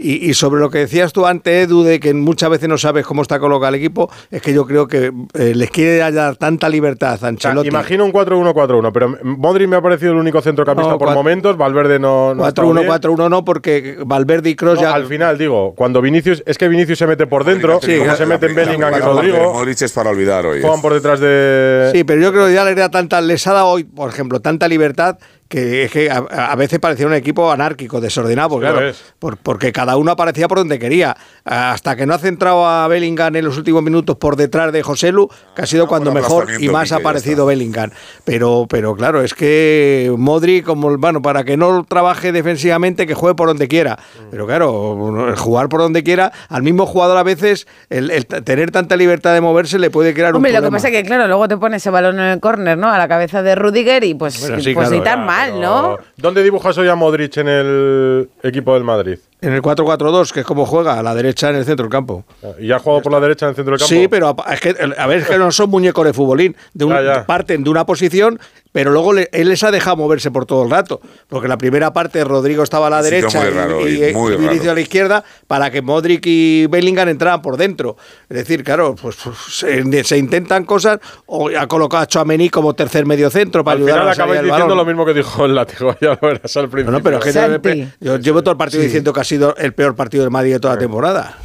[0.00, 3.04] Y, y sobre lo que decías tú antes, Edu, de que muchas veces no sabes
[3.04, 6.68] cómo está colocado el equipo, es que yo creo que eh, les quiere dar tanta
[6.68, 7.66] libertad a O sea, Ancelotti.
[7.68, 11.98] imagino un 4-1-4-1, pero Modric me ha parecido el único centrocampista No, por momentos, Valverde
[11.98, 12.86] no, no ha estado bien.
[12.86, 14.92] 4-1-4-1 no, porque Valverde y Kroos No, ya...
[14.94, 18.24] al final digo, cuando Vinicius, es que Vinicius se mete por dentro, Sí, como se
[18.26, 20.60] mete en Bellingham y Rodrigo, Modric es para olvidar hoy.
[20.60, 21.90] juegan por detrás de...
[21.92, 24.38] Sí, pero yo creo que ya les da tanta, les ha dado hoy, por ejemplo,
[24.38, 25.18] tanta libertad
[25.48, 28.94] que es que a, a veces parecía un equipo anárquico, desordenado, porque, Sí, lo claro,
[29.18, 31.16] por- porque cada uno aparecía por donde quería.
[31.44, 35.28] Hasta que no ha centrado a Bellingham en los últimos minutos por detrás de Joselu,
[35.56, 37.90] que ha sido cuando buen mejor y más ha aparecido Bellingham.
[38.24, 43.34] Pero, pero claro, es que Modri, como bueno, para que no trabaje defensivamente, que juegue
[43.34, 43.98] por donde quiera.
[44.30, 49.32] Pero claro, jugar por donde quiera, al mismo jugador a veces, el, tener tanta libertad
[49.32, 50.76] de moverse le puede crear Hombre, un lo que problema.
[50.76, 52.90] pasa es que, claro, luego te pone ese balón en el córner, ¿no?
[52.90, 55.60] A la cabeza de Rudiger y pues, Bueno, sí, pues claro, ni tan ya, mal,
[55.60, 55.98] ¿no?
[56.16, 59.18] ¿Dónde dibujas hoy a Modric en el equipo del Madrid?
[59.40, 62.24] En el 4-4-2, que es como juega, a la derecha en el centro del campo.
[62.58, 63.88] ¿Y ya ha jugado por la derecha en el centro del campo?
[63.94, 66.56] Sí, pero a, es que, a ver, es que no son muñecos de futbolín.
[66.74, 67.26] De un- Ya, ya.
[67.26, 68.40] Parten de una posición,
[68.72, 71.00] pero luego le- él les ha dejado moverse por todo el rato.
[71.28, 74.66] Porque la primera parte Rodrigo estaba a la derecha muy raro y, y- muy y
[74.68, 77.96] a la izquierda para que Modric y Bellingham entraran por dentro.
[78.28, 80.98] Es decir, claro, pues, pues, se, se intentan cosas.
[81.26, 84.32] O ha colocado a Chouameni como tercer medio centro para Al ayudar final a la
[84.42, 84.78] diciendo balón.
[84.78, 86.90] lo mismo que dijo el látigo, ya lo verás al principio.
[86.90, 89.94] No, no, pero es que yo, llevo todo el partido diciendo que sido el peor
[89.94, 91.38] partido del Madrid de toda la temporada.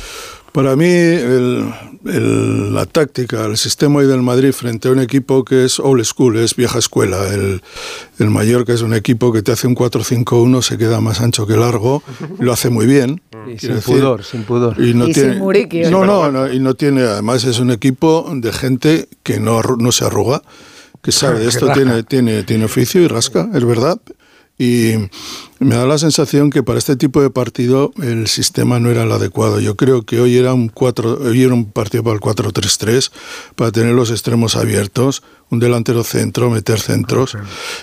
[0.52, 1.66] Para mí, el-
[2.06, 6.04] el- la táctica, el sistema hoy del Madrid frente a un equipo que es old
[6.06, 7.28] school, es vieja escuela.
[7.34, 7.64] El,
[8.20, 11.58] el Mallorca es un equipo que te hace un 4-5-1, se queda más ancho que
[11.58, 12.04] largo,
[12.40, 13.22] lo hace muy bien.
[13.48, 14.80] Y sin decir, pudor, sin pudor.
[14.80, 15.90] Y, no Y tiene, sin muriquio.
[15.92, 19.92] No, no, no, y no tiene, además es un equipo de gente que no, no
[19.92, 20.44] se arruga,
[21.02, 24.00] que sabe de esto, tiene, tiene, tiene oficio y rasca, es verdad.
[24.58, 24.94] Y
[25.64, 29.12] me da la sensación que para este tipo de partido el sistema no era el
[29.12, 29.60] adecuado.
[29.60, 33.12] Yo creo que hoy era un, 4, hoy era un partido para el 4-3-3,
[33.56, 37.38] para tener los extremos abiertos, un delantero centro, meter centros.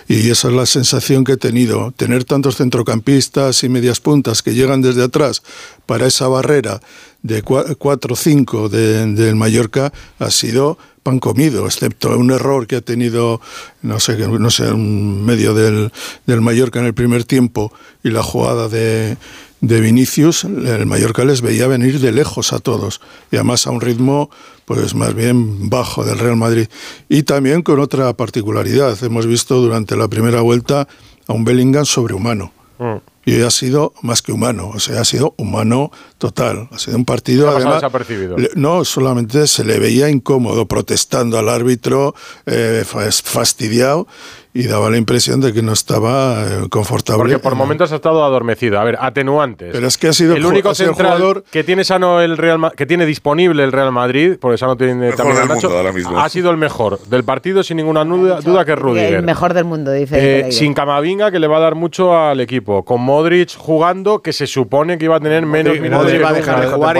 [0.08, 1.92] Y esa es la sensación que he tenido.
[1.96, 5.42] Tener tantos centrocampistas y medias puntas que llegan desde atrás
[5.86, 6.80] para esa barrera
[7.22, 13.40] de 4-5 de- del Mallorca ha sido pan comido, excepto un error que ha tenido,
[13.80, 15.90] no sé, no sé, un medio del,
[16.26, 17.69] del Mallorca en el primer tiempo
[18.02, 19.16] y la jugada de,
[19.60, 23.00] de Vinicius, el Mallorca les veía venir de lejos a todos
[23.30, 24.30] y además a un ritmo
[24.64, 26.68] pues más bien bajo del Real Madrid
[27.08, 30.86] y también con otra particularidad, hemos visto durante la primera vuelta
[31.26, 32.52] a un Bellingham sobrehumano.
[32.78, 32.96] Mm.
[33.26, 36.68] Y ha sido más que humano, o sea, ha sido humano total.
[36.72, 38.36] Ha sido un partido, Ha además, desapercibido.
[38.56, 42.14] no, solamente se le veía incómodo, protestando al árbitro,
[42.46, 44.08] eh, fas- fastidiado.
[44.52, 47.18] Y daba la impresión de que no estaba eh, confortable.
[47.20, 48.80] Porque por momentos ha estado adormecido.
[48.80, 49.70] A ver, atenuantes.
[49.72, 52.70] Pero es que ha sido el único central jugador- que tiene sano el Real Ma-
[52.72, 55.78] que tiene disponible el Real Madrid, porque Sano tiene Mejor también del al Nacho, mundo
[55.78, 56.18] ahora mismo.
[56.18, 59.22] ha sido el mejor del partido sin ninguna duda, duda que es El Rudiger.
[59.22, 60.48] mejor del mundo, dice.
[60.48, 62.84] Eh, sin Camavinga, que le va a dar mucho al equipo.
[62.84, 66.28] Con Modric jugando, que se supone que iba a tener menos Modric- minutos Modric va
[66.28, 66.96] a dejar de jugar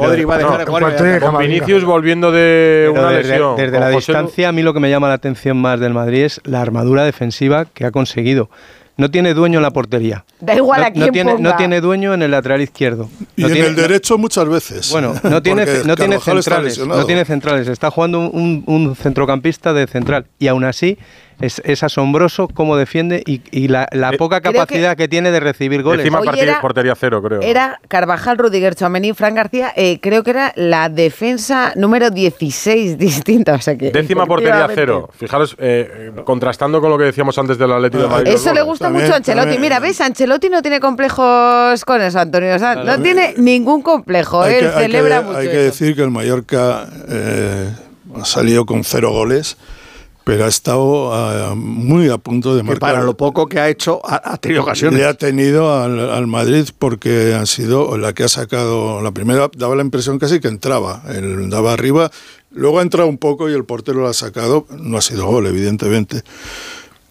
[0.00, 1.38] Modric va a dejar de jugar con.
[1.38, 3.56] Vinicius volviendo de Pero una desde, lesión.
[3.56, 6.24] desde la José distancia, a mí lo que me llama la atención más del Madrid
[6.24, 8.50] es la armadura defensiva que ha conseguido.
[8.96, 10.24] No tiene dueño en la portería.
[10.40, 11.50] Da igual no, a quién no tiene, ponga.
[11.50, 13.08] no tiene dueño en el lateral izquierdo.
[13.36, 14.90] Y No en tiene- el derecho muchas veces.
[14.90, 16.78] Bueno, no tiene, no tiene centrales.
[16.84, 17.68] No tiene centrales.
[17.68, 20.26] Está jugando un, un centrocampista de central.
[20.40, 20.98] Y aún así
[21.40, 25.40] es, es asombroso cómo defiende y, y la, la poca creo capacidad que, tiene de
[25.40, 26.00] recibir goles.
[26.00, 27.40] Encima Hoy partida- era- portería cero, creo.
[27.42, 29.72] Era Carvajal, Rudiger, Chouameni, Fran García.
[29.76, 33.54] eh, creo que era la defensa número 16 distinta.
[33.54, 35.08] O sea que, Décima portería cero.
[35.16, 38.32] Fijaros, eh, eh, contrastando con lo que decíamos antes del Atlético de Madrid.
[38.32, 39.58] Eso le gusta mucho a Ancelotti.
[39.58, 40.00] Mira, ¿ves?
[40.00, 42.58] Ancelotti no tiene complejos con eso, Antonio.
[42.58, 42.84] Sanz.
[42.84, 44.42] no tiene ningún complejo.
[44.42, 45.62] Hay Él que, hay que- celebra mucho hay que eso.
[45.62, 47.68] decir que el Mallorca eh,
[48.20, 49.56] ha salido con cero goles,
[50.28, 52.92] pero ha estado ah, muy a punto de Que marcar.
[52.92, 55.00] para lo poco que ha hecho, ha, ha tenido ocasiones.
[55.00, 59.00] Le ha tenido al, al Madrid porque han sido la que ha sacado.
[59.00, 61.02] La primera daba la impresión casi que entraba.
[61.08, 62.10] Él daba arriba,
[62.50, 64.66] luego ha entrado un poco y el portero lo ha sacado.
[64.78, 66.22] No ha sido gol, evidentemente.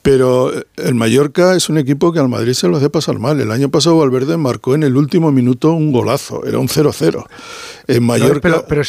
[0.03, 3.41] Pero eh, el Mallorca es un equipo que al Madrid se lo hace pasar mal.
[3.41, 7.25] El año pasado Valverde marcó en el último minuto un golazo, era un 0-0.
[7.87, 8.41] En Mallorca.
[8.41, 8.83] Pero, pero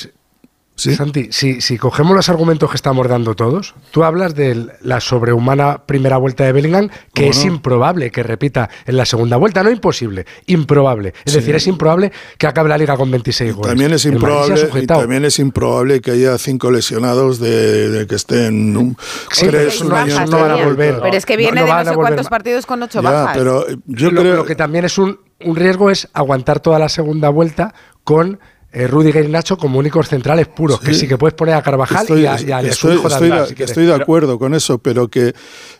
[0.78, 5.82] Santi, si, si cogemos los argumentos que estamos dando todos, tú hablas de la sobrehumana
[5.86, 7.52] primera vuelta de Bellingham, que ¿Cómo es no?
[7.54, 11.14] improbable que repita en la segunda vuelta, no imposible, improbable.
[11.24, 11.38] Es Sí.
[11.40, 13.70] decir, es improbable que acabe la liga con 26 goles.
[13.70, 18.76] También es improbable, y también es improbable que haya cinco lesionados de, de que estén
[18.76, 18.96] un,
[19.32, 20.64] Sí, pero eso no- bajas, eso no van a tenía.
[20.66, 20.98] volver.
[21.02, 23.36] Pero es que viene no de no sé cuántos partidos con ocho Ya, bajas.
[23.36, 26.88] pero yo lo, creo lo que también es un, un riesgo es aguantar toda la
[26.88, 27.74] segunda vuelta
[28.04, 28.38] con
[28.72, 32.06] eh, Rudiger y Nacho como únicos centrales puros, que sí que puedes poner a Carvajal
[32.10, 33.70] y a, y a- y a estoy- hijo de estoy atrás, de- si quieres.
[33.70, 35.32] estoy de acuerdo con eso, pero que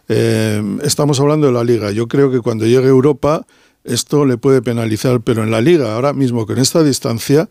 [0.09, 1.91] eh, estamos hablando de la liga.
[1.91, 3.45] Yo creo que cuando llegue Europa
[3.85, 7.49] esto le puede penalizar, pero en la liga ahora mismo con esta distancia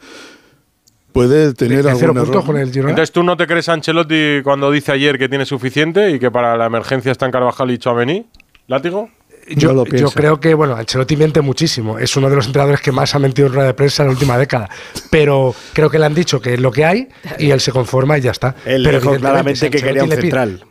[1.13, 2.45] puede tener De algún puntos error.
[2.45, 2.91] con el Girona.
[2.91, 6.29] Entonces, ¿tú no te crees a Ancelotti cuando dice ayer que tiene suficiente y que
[6.29, 8.25] para la emergencia están Carvajal y Chouameni?
[8.67, 9.09] ¿Látigo?
[9.49, 11.99] Yo, yo creo que, bueno, Ancelotti miente muchísimo.
[11.99, 14.13] Es uno de los entrenadores que más ha mentido en rueda de prensa en la
[14.13, 14.69] última década.
[15.09, 17.07] Pero creo que le han dicho que es lo que hay
[17.39, 18.55] y él se conforma y ya está.
[18.65, 20.65] Él Pero dijo claramente que quería un central.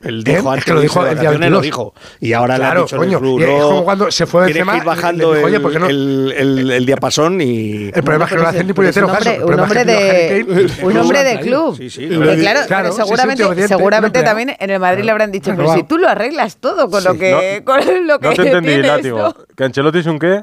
[0.00, 0.22] Él ¿Eh?
[0.24, 1.62] dijo Es antes que lo dijo el día vacaciones, lo 22.
[1.62, 1.94] dijo.
[2.20, 4.84] Y ahora le Claro, el coño, club, y es como cuando se fue Benzema, ir
[4.84, 5.86] bajando dijo, oye, el, ¿por qué no?
[5.88, 7.86] el- el- el diapasón y...
[7.86, 9.28] El problema es que no le hacen ni puñetero un caso.
[9.30, 11.76] hombre, El un hombre de, un hombre lo de club.
[11.76, 15.32] Sí, sí, lo claro, Claro, sí, sí, seguramente, seguramente también en el Madrid le habrán
[15.32, 18.42] dicho, pero si tú lo arreglas todo con lo que, con lo que No te
[18.42, 19.34] entendí, Látigo.
[19.56, 20.42] ¿Que Ancelotti es un qué?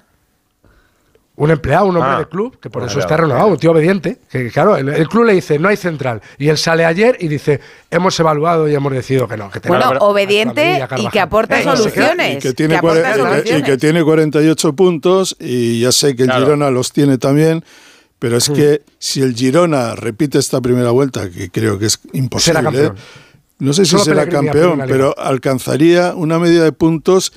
[1.38, 2.20] Un empleado, un hombre Ah.
[2.20, 4.20] de club, que por eso está renovado, un tío obediente.
[4.32, 6.22] Que claro, el, el club le dice, no hay central.
[6.38, 7.60] Y él sale ayer y dice,
[7.92, 9.50] hemos evaluado y hemos decidido que no.
[9.52, 12.38] Que Bueno, obediente y que aporta Eh, soluciones.
[12.38, 13.64] Y que, tiene y que- y soluciones.
[13.64, 16.46] que tiene 48 puntos y ya sé que el Claro.
[16.46, 17.66] Girona los tiene también,
[18.18, 18.38] pero Hmm.
[18.38, 22.64] es que si el Girona repite esta primera vuelta, que creo que es imposible, Será
[22.64, 22.96] campeón.
[23.60, 27.34] no sé si Solo será campeón, pero alcanzaría una media de puntos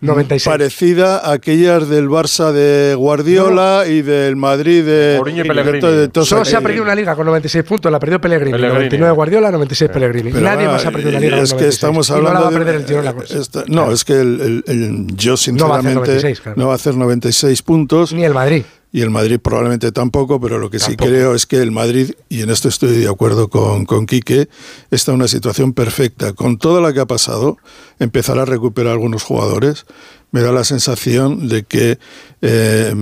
[0.00, 0.44] 96.
[0.52, 5.96] parecida a aquellas del Barça de Guardiola y del Madrid de, Mourinho y de- Pellegrini.
[5.96, 8.52] de todos Solo se ha perdido una liga con 96 puntos, la perdió Pellegrini.
[8.52, 8.74] Pellegrini.
[8.78, 10.30] 99 Guardiola, 96 Pellegrini.
[10.32, 11.74] Pero Nadie va, más ha perdido una y liga con Es que 96.
[11.74, 13.12] estamos Y no la hablando va a de- perder el Girona.
[13.12, 16.40] con- esta- no, es que el, el- el- yo No va a hacer sinceramente 96,
[16.40, 16.58] claro.
[16.60, 18.12] no va a hacer 96 puntos.
[18.12, 18.62] Ni el Madrid.
[18.92, 22.42] Y el Madrid probablemente tampoco, pero lo que sí creo es que el Madrid, y
[22.42, 24.48] en esto estoy de acuerdo con, con Quique,
[24.90, 26.32] está en una situación perfecta.
[26.32, 27.58] Con todo lo que ha pasado,
[28.00, 29.86] empezará a recuperar algunos jugadores.
[30.32, 31.98] Me da la sensación de que
[32.42, 32.94] eh,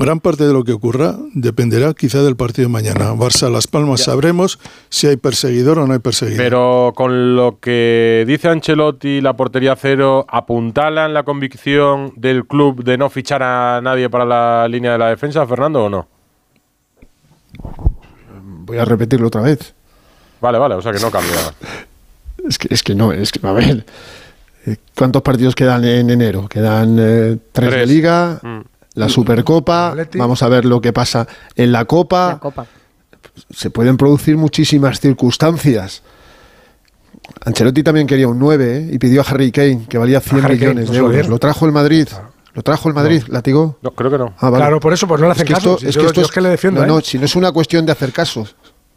[0.00, 3.12] gran parte de lo que ocurra dependerá quizá del partido de mañana.
[3.14, 6.38] Barça-Las Palmas sabremos si hay perseguidor o no hay perseguidor.
[6.42, 12.98] Pero con lo que dice Ancelotti, la portería cero, ¿apuntalan la convicción del club de
[12.98, 16.08] no fichar a nadie para la línea de la defensa, Fernando, o no?
[18.64, 19.74] Voy a repetirlo otra vez.
[20.40, 21.36] Vale, vale, o sea que no cambia.
[22.48, 23.84] Es que, es que no, es que, a ver,
[24.64, 26.48] eh, ¿cuántos partidos quedan en enero?
[26.48, 28.60] Quedan eh, tres, de liga, Mm.
[29.00, 31.26] La Supercopa, vamos a ver lo que pasa
[31.56, 32.28] en la Copa.
[32.34, 32.66] La copa.
[33.50, 36.02] Se pueden producir muchísimas circunstancias.
[37.44, 38.90] Ancelotti también quería un 9 ¿eh?
[38.92, 41.28] y pidió a Harry Kane, que valía 100 Harry Kane, millones no de euros.
[41.28, 42.08] Lo trajo el Madrid.
[42.52, 43.78] Lo trajo el Madrid, látigo.
[43.82, 44.34] No, creo que no.
[44.38, 44.62] Ah, vale.
[44.64, 45.70] Claro, por eso pues no le hacen Es que caso.
[45.74, 46.80] esto, Si es que esto es que le defiendo.
[46.80, 46.88] No, ¿eh?
[46.88, 48.46] no, si no es una cuestión de hacer caso.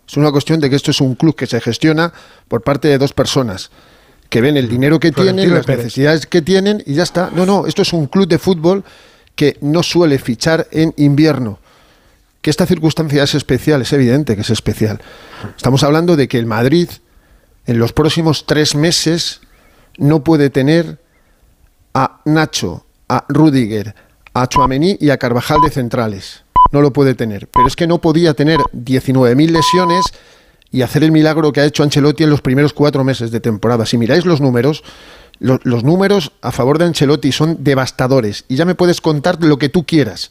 [0.08, 2.12] Es una cuestión de que esto es un club que se gestiona
[2.47, 3.70] por parte de dos personas
[4.30, 5.86] que ven el dinero que Florentino tienen, las Pérez.
[5.86, 7.30] necesidades que tienen y ya está.
[7.36, 8.84] No, no, esto es un club de fútbol
[9.36, 11.59] que no suele fichar en invierno.
[12.41, 15.01] Que esta circunstancia es especial, es evidente que es especial.
[15.55, 16.89] Estamos hablando de que el Madrid
[17.65, 19.41] en los próximos tres meses
[19.97, 20.99] no puede tener
[21.93, 23.95] a Nacho, a Rudiger,
[24.34, 26.43] a Chuamení y a Carvajal de centrales.
[26.71, 27.47] No lo puede tener.
[27.47, 30.05] Pero es que no podía tener 19.000 lesiones
[30.71, 33.86] y hacer el milagro que ha hecho Ancelotti en los primeros cuatro meses de temporada.
[33.86, 34.84] Si miráis los números,
[35.39, 38.45] lo- los números a favor de Ancelotti son devastadores.
[38.47, 40.29] Y ya me puedes contar lo que tú quieras.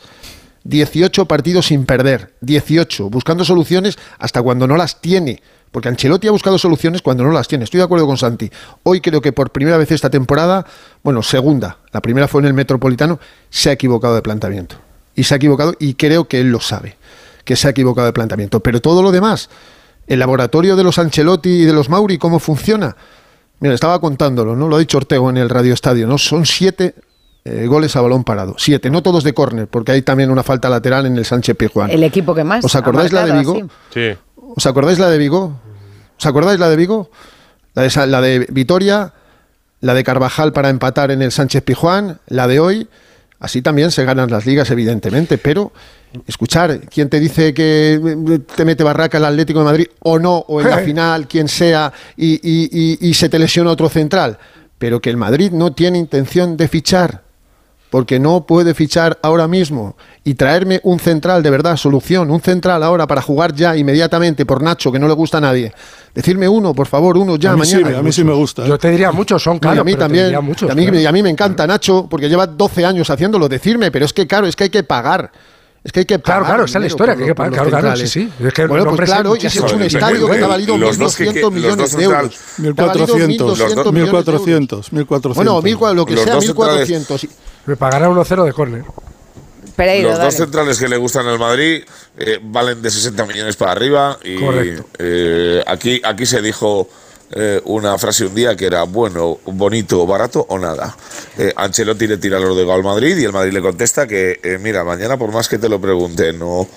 [0.64, 5.42] 18 partidos sin perder, 18, buscando soluciones hasta cuando no las tiene.
[5.72, 7.64] Porque Ancelotti ha buscado soluciones cuando no las tiene.
[7.64, 8.50] Estoy de acuerdo con Santi.
[8.82, 10.66] Hoy creo que por primera vez esta temporada,
[11.02, 13.18] bueno, segunda, la primera fue en el Metropolitano,
[13.50, 14.76] se ha equivocado de planteamiento.
[15.14, 16.96] Y se ha equivocado y creo que él lo sabe,
[17.44, 18.60] que se ha equivocado de planteamiento.
[18.60, 19.48] Pero todo lo demás,
[20.06, 22.94] el laboratorio de los Ancelotti y de los Mauri, ¿cómo funciona?
[23.62, 24.66] Mira, estaba contándolo, ¿no?
[24.66, 26.18] Lo ha dicho Ortego en el Radio Estadio, ¿no?
[26.18, 26.96] Son siete
[27.44, 28.56] eh, goles a balón parado.
[28.58, 31.88] Siete, no todos de córner, porque hay también una falta lateral en el Sánchez Pizjuán.
[31.88, 32.64] El equipo que más.
[32.64, 33.52] ¿Os ha acordáis la de Vigo?
[33.52, 33.68] así.
[33.94, 34.18] Sí.
[34.56, 35.60] ¿Os acordáis la de Vigo?
[36.18, 37.08] ¿Os acordáis la de Vigo?
[37.74, 39.12] La de, la de Vitoria,
[39.80, 42.88] la de Carvajal para empatar en el Sánchez Pijuán, la de hoy.
[43.42, 45.72] Así también se ganan las ligas, evidentemente, pero
[46.28, 50.36] escuchar, ¿quién te dice que eh, te mete barraca el Atlético de Madrid o no,
[50.46, 54.38] o en la final, quien sea, y, y- y- y se te lesiona otro central?
[54.78, 57.21] Pero que el Madrid no tiene intención de fichar,
[57.92, 62.82] porque no puede fichar ahora mismo y traerme un central de verdad, solución, un central
[62.82, 65.74] ahora para jugar ya inmediatamente por Nacho, que no le gusta a nadie.
[66.14, 67.98] Decirme uno, por favor, uno ya A mí sí mañana.
[67.98, 68.68] a mí sí me gusta, ¿eh?
[68.70, 69.80] Yo te diría muchos, son No, y claro.
[69.82, 70.34] a mí también.
[70.42, 71.00] muchos, y, a mí, claro.
[71.00, 73.46] y a mí me encanta Nacho, porque lleva 12 años haciéndolo.
[73.46, 75.30] Decirme, pero es que, claro, es que hay que pagar.
[75.84, 76.42] Es que hay que pagar.
[76.42, 78.32] Claro, claro, esa es la historia, que hay que pagar, claro, claro, sí, sí.
[78.44, 79.66] Es que bueno, pues claro, sabe y has muchísimo.
[79.66, 82.20] hecho un estadio que te ha valido los dos que- 1.200 los millones de euros.
[82.56, 84.24] centrales- Te ha valido 1400, 1.200 millones de euros.
[84.46, 85.34] 1400, 1400.
[85.36, 87.28] Bueno, 1.000, lo que sea, dos centrales- 1.400.
[87.66, 88.84] Me pagará 1-0 de córner.
[89.74, 90.26] Pereiro, Los dale.
[90.30, 91.82] dos centrales que le gustan al Madrid
[92.18, 94.84] eh, valen de 60 millones para arriba y Correcto.
[94.98, 96.88] eh, aquí, aquí se dijo
[97.34, 100.94] eh, una frase un día que era bueno, bonito, barato o nada.
[101.38, 104.58] Eh, Ancelotti le tira los de al Madrid y el Madrid le contesta que eh,
[104.60, 106.68] mira, mañana por más que te lo pregunten o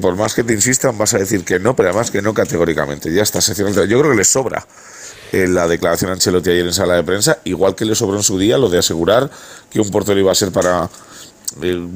[0.00, 3.12] por más que te insistan vas a decir que no, pero además que no categóricamente.
[3.12, 3.88] Ya está, se el.
[3.88, 4.66] Yo creo que le sobra
[5.32, 8.38] la declaración a Ancelotti ayer en sala de prensa, igual que le sobró en su
[8.38, 9.30] día lo de asegurar
[9.70, 10.90] que un portero iba a ser para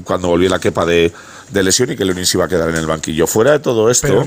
[0.04, 1.12] cuando volvió la quepa de,
[1.50, 3.26] de lesión y que Lunin iba a quedar en el banquillo.
[3.26, 4.24] Fuera de todo esto.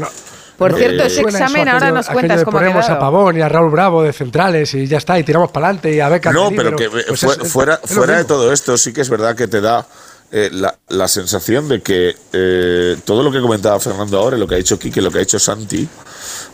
[0.57, 2.97] Por Eh, cierto, ese Suena eso, examen ahora nos cuentas cómo ponemos a.
[2.99, 5.99] Pavón y a Raúl Bravo de centrales y ya está, y tiramos para adelante y
[5.99, 6.31] a Beca.
[6.33, 9.35] No, pero que eh, pues fue- fuera, fuera de todo esto, sí que es verdad
[9.35, 9.85] que te da
[10.31, 14.55] eh, la, la sensación de que eh, todo lo que comentaba Fernando ahora, lo que
[14.55, 15.87] ha dicho Quique, lo que ha dicho Santi,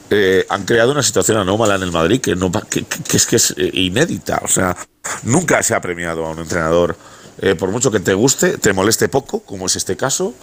[0.10, 3.18] eh, han creado una situación anómala en el Madrid que, no, pa- que, que- que
[3.18, 4.42] es que es eh, inédita.
[4.44, 4.76] O sea,
[5.24, 6.96] nunca se ha premiado a un entrenador,
[7.42, 10.34] eh, por mucho que te guste, te moleste poco, como es este caso,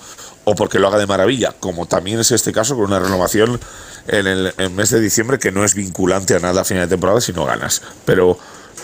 [0.51, 3.61] o porque lo haga de maravilla, como también es este caso con una renovación
[4.09, 6.89] en el, en mes de diciembre que no es vinculante a nada a final de
[6.89, 7.83] temporada si no ganas.
[8.05, 8.39] Pero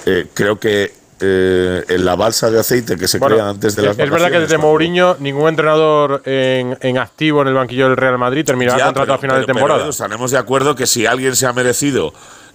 [0.07, 3.83] eh, creo que eh, en la balsa de aceite que se Bueno, crea antes de
[3.83, 7.97] las es verdad que desde Mourinho ningún entrenador en, en activo en el banquillo del
[7.97, 9.81] Real Madrid terminará Ya, contrato pero- a final de temporada.
[9.81, 12.13] pero estaremos de acuerdo que si alguien se ha merecido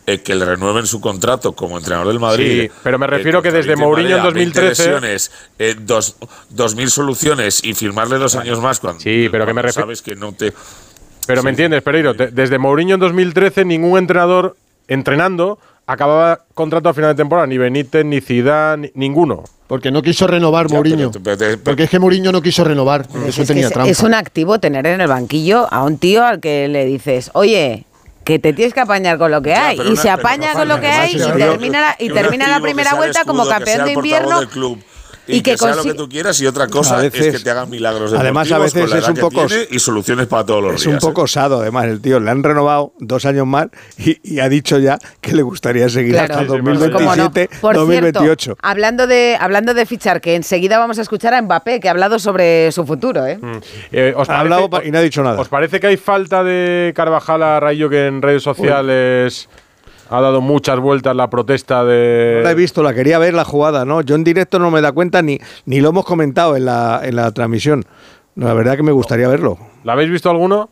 [0.08, 2.64] eh, que le renueven su contrato como entrenador del Madrid.
[2.64, 6.16] Sí, pero me refiero eh, que desde Mourinho en 20 2013 lesiones, eh, dos,
[6.50, 10.02] dos mil soluciones y firmarle dos años más cuando Sí, pero que me refiero- sabes
[10.02, 10.54] que no te.
[11.28, 14.56] Pero me entiendes, Pereiro, Te- desde Mourinho en 2013 ningún entrenador
[14.88, 19.44] entrenando acababa contrato a final de temporada, ni Benítez, ni Zidane, ni- ninguno.
[19.68, 21.12] Porque no quiso renovar Ya, Mourinho.
[21.12, 23.08] pero- pero- pero- Porque es que Mourinho no quiso renovar.
[23.26, 23.90] Eso Es tenía es, trampa.
[23.90, 27.86] es un activo tener en el banquillo a un tío al que le dices, oye,
[28.24, 29.78] que te tienes que apañar con lo que Ya, hay.
[29.78, 32.94] Y una- se apaña con lo que hay y termina la, y termina la primera
[32.94, 34.40] vuelta como escudo, campeón de invierno.
[35.28, 37.38] Y Y, que que, sea lo que tú quieras y otra cosa A es veces-
[37.38, 40.46] que te hagan milagros además, a veces con la es un poco- y soluciones para
[40.46, 40.94] todos los Es días.
[40.96, 41.24] un poco ¿eh?
[41.26, 42.20] osado, además, el tío.
[42.20, 43.68] Le han renovado dos años más
[43.98, 46.34] y, y ha dicho ya que le gustaría seguir Claro.
[46.34, 47.24] hasta Sí, sí, pues, ¿Cómo no?
[47.24, 48.44] 2027, Por 2028.
[48.44, 51.92] cierto, hablando de, hablando de fichar, que enseguida vamos a escuchar a Mbappé, que ha
[51.92, 53.26] hablado sobre su futuro.
[53.26, 53.38] ¿eh?
[53.42, 53.52] Mm.
[53.92, 55.40] Eh, ¿os Ha parece- hablado y no ha dicho nada.
[55.40, 59.48] ¿Os parece que hay falta de Carvajal a Rayo que en redes sociales
[60.12, 62.36] ha dado muchas vueltas la protesta de.
[62.38, 64.02] No la he visto, la quería ver la jugada, ¿no?
[64.02, 67.16] Yo en directo no me da cuenta ni, ni lo hemos comentado en la, en
[67.16, 67.86] la transmisión.
[68.36, 69.58] La verdad que me gustaría verlo.
[69.84, 70.70] ¿La habéis visto alguno?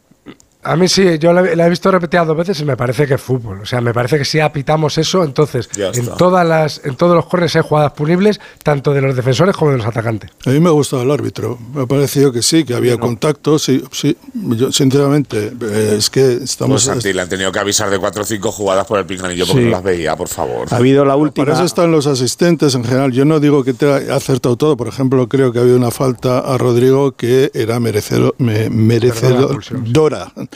[0.62, 3.14] A mí sí, yo la, la he visto repetida dos veces y me parece que
[3.14, 3.62] es fútbol.
[3.62, 7.28] O sea, me parece que si apitamos eso, entonces en todas las, en todos los
[7.28, 10.30] corners hay jugadas punibles, tanto de los defensores como de los atacantes.
[10.46, 11.58] A mí me ha gustado el árbitro.
[11.74, 13.64] Me ha parecido que sí, que había contactos.
[13.64, 14.18] Sí, sí.
[14.34, 16.84] Yo, sinceramente, eh, es que Pues estamos.
[16.84, 19.62] Santi, le han tenido que avisar de cuatro o cinco jugadas por el pinganillo porque
[19.62, 19.66] Sí.
[19.66, 20.68] no las veía, por favor.
[20.72, 21.46] Ha habido la última.
[21.46, 23.14] Para eso están los asistentes en general.
[23.14, 24.76] Yo no digo que te ha acertado todo.
[24.76, 29.54] Por ejemplo, creo que ha habido una falta a Rodrigo que era merecedor, me- merecedora
[29.54, 30.49] Merecedor.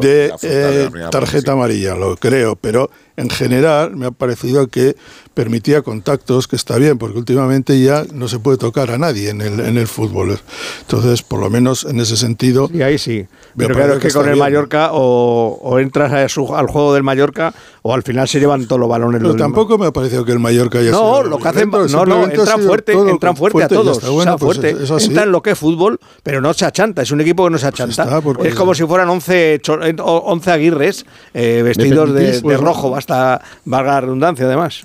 [0.00, 2.56] De eh, tarjeta amarilla, lo creo.
[2.56, 4.96] Pero en general me ha parecido que
[5.34, 9.40] permitía contactos, que está bien, porque últimamente ya no se puede tocar a nadie en
[9.40, 10.38] el, en el fútbol.
[10.82, 12.70] Entonces, por lo menos en ese sentido.
[12.72, 13.26] Y ahí sí.
[13.54, 14.38] me Pero claro, es que con el bien.
[14.38, 17.52] Mallorca o, o entras a su- al juego del Mallorca
[17.82, 19.18] o al final se llevan todos los balones.
[19.18, 19.48] Pero los mismos.
[19.52, 22.24] tampoco me ha parecido que el Mallorca haya No, sido lo que hacen, no, no,
[22.24, 24.10] entran fuerte, todo entran fuerte, a todos, está.
[24.10, 24.84] Bueno, o sea, pues fuerte.
[24.96, 27.58] es entran lo que es fútbol, pero no se achanta, es un equipo que no
[27.58, 28.04] se achanta.
[28.04, 31.04] está, porque- es como si fueran 11, cho- eh, o- 11 aguirres
[31.34, 34.84] eh, vestidos de, de Pues- rojo, hasta valga la redundancia además.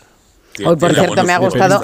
[0.65, 1.81] Hoy, por cierto, me ha gustado,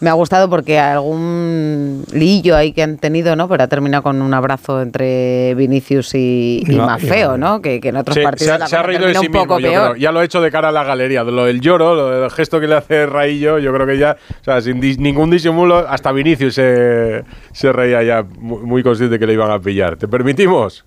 [0.00, 3.48] me ha gustado porque algún lillo ahí que han tenido, ¿no?
[3.50, 7.60] Pero ha terminado con un abrazo entre Vinicius y, y No, Mafeo, ¿no?
[7.60, 9.32] Que, que en otros Sí, partidos se, ha- la se ha reído de sí un
[9.32, 9.90] poco mismo, yo peor.
[9.90, 9.96] creo.
[10.00, 11.22] Ya lo he hecho de cara a la galería.
[11.22, 14.44] Lo del lloro, lo del gesto que le hace Raillo, yo creo que ya, o
[14.44, 19.26] sea, sin dis- ningún disimulo, hasta Vinicius se, se reía ya, muy, muy consciente que
[19.26, 19.96] le iban a pillar.
[19.96, 20.86] ¿Te permitimos,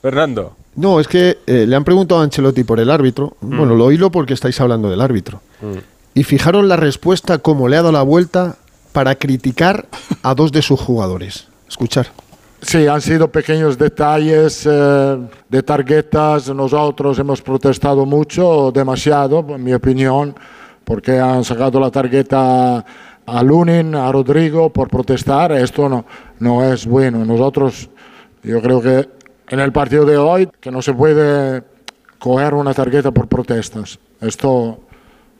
[0.00, 0.56] Fernando?
[0.76, 3.36] No, es que eh, le han preguntado a Ancelotti por el árbitro.
[3.40, 3.56] Mm.
[3.58, 5.40] Bueno, lo oílo porque estáis hablando del árbitro.
[6.14, 8.56] Y fijaron la respuesta como le ha dado la vuelta
[8.92, 9.86] para criticar
[10.22, 11.48] a dos de sus jugadores.
[11.68, 12.08] Escuchar.
[12.62, 16.54] Sí, han sido pequeños detalles eh, de tarjetas.
[16.54, 20.34] Nosotros hemos protestado mucho, demasiado, en mi opinión,
[20.84, 22.84] porque han sacado la tarjeta
[23.26, 25.52] a Lunin, a Rodrigo, por protestar.
[25.52, 26.04] Esto no,
[26.38, 27.24] no es bueno.
[27.24, 27.88] Nosotros,
[28.42, 29.08] yo creo que
[29.50, 31.62] en el partido de hoy, que no se puede
[32.18, 33.98] coger una tarjeta por protestas.
[34.20, 34.80] Esto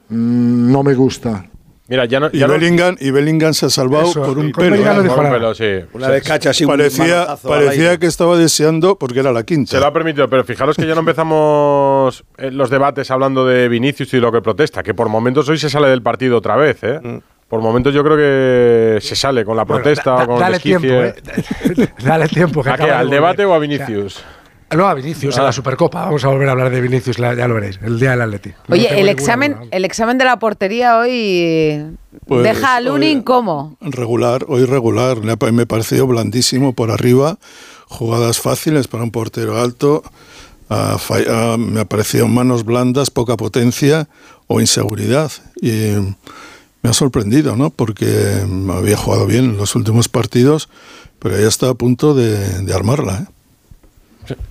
[0.09, 1.47] mm, no me gusta.
[1.89, 2.29] Mira, ya no.
[2.33, 4.77] Y ya no- Bellingham, y Bellingham se ha salvado Eso, por y un pelo.
[4.77, 5.31] Un nada.
[5.31, 5.81] pelo, sí.
[5.93, 9.73] Una descacha así, un parecía al parecía que estaba deseando porque era la quinta.
[9.73, 13.69] Se lo ha permitido, pero fijaros que ya no empezamos eh, los debates hablando de
[13.69, 16.79] Vinicius y lo que protesta, que por momentos hoy se sale del partido otra vez,
[16.83, 17.01] ¿eh?
[17.03, 17.19] Mm.
[17.51, 20.59] Por momentos yo creo que se sale con la protesta da- o con el dale
[20.61, 21.15] tiempo, ¿eh?
[22.05, 22.63] Dale tiempo.
[22.63, 22.85] Que ¿A qué?
[22.85, 24.23] de ¿Al debate o a O sea, Vinicius?
[24.73, 25.47] no, a Vinicius, en Ah.
[25.47, 26.05] la Supercopa.
[26.05, 28.51] Vamos a volver a hablar de Vinicius, ya lo veréis, el día del Atleti.
[28.69, 29.65] No Oye, el examen, duda.
[29.73, 31.87] el examen de la portería hoy
[32.25, 33.77] Pues, deja a Lunin como.
[33.81, 35.19] Regular, hoy regular.
[35.53, 37.39] Me pareció blandísimo por arriba.
[37.89, 40.05] Jugadas fáciles para un portero alto.
[40.69, 44.07] Ah, fa- ah, me ha parecido manos blandas, poca potencia
[44.47, 45.33] o inseguridad.
[45.61, 46.15] Y eh,
[46.83, 47.71] me ha sorprendido, ¿no?
[47.71, 50.69] Porque mm, había jugado bien en los últimos partidos,
[51.19, 53.33] pero ya está a punto de, de armarla, ¿eh?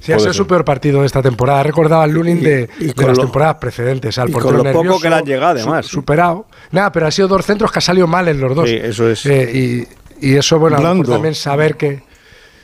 [0.01, 1.61] Sí, ha sido su peor partido de esta temporada.
[1.61, 4.17] Ha recordado al Lunin de, las lo- temporadas precedentes.
[4.17, 5.86] Al y con lo poco que le han llegado, además.
[5.86, 6.47] su- superado.
[6.71, 8.67] Nada, pero ha sido dos centros que ha salido mal en los dos.
[8.69, 9.25] Sí, eso es.
[9.25, 9.88] Eh,
[10.21, 11.13] y, y eso, bueno, a lo mejor Blando.
[11.13, 12.03] también saber que.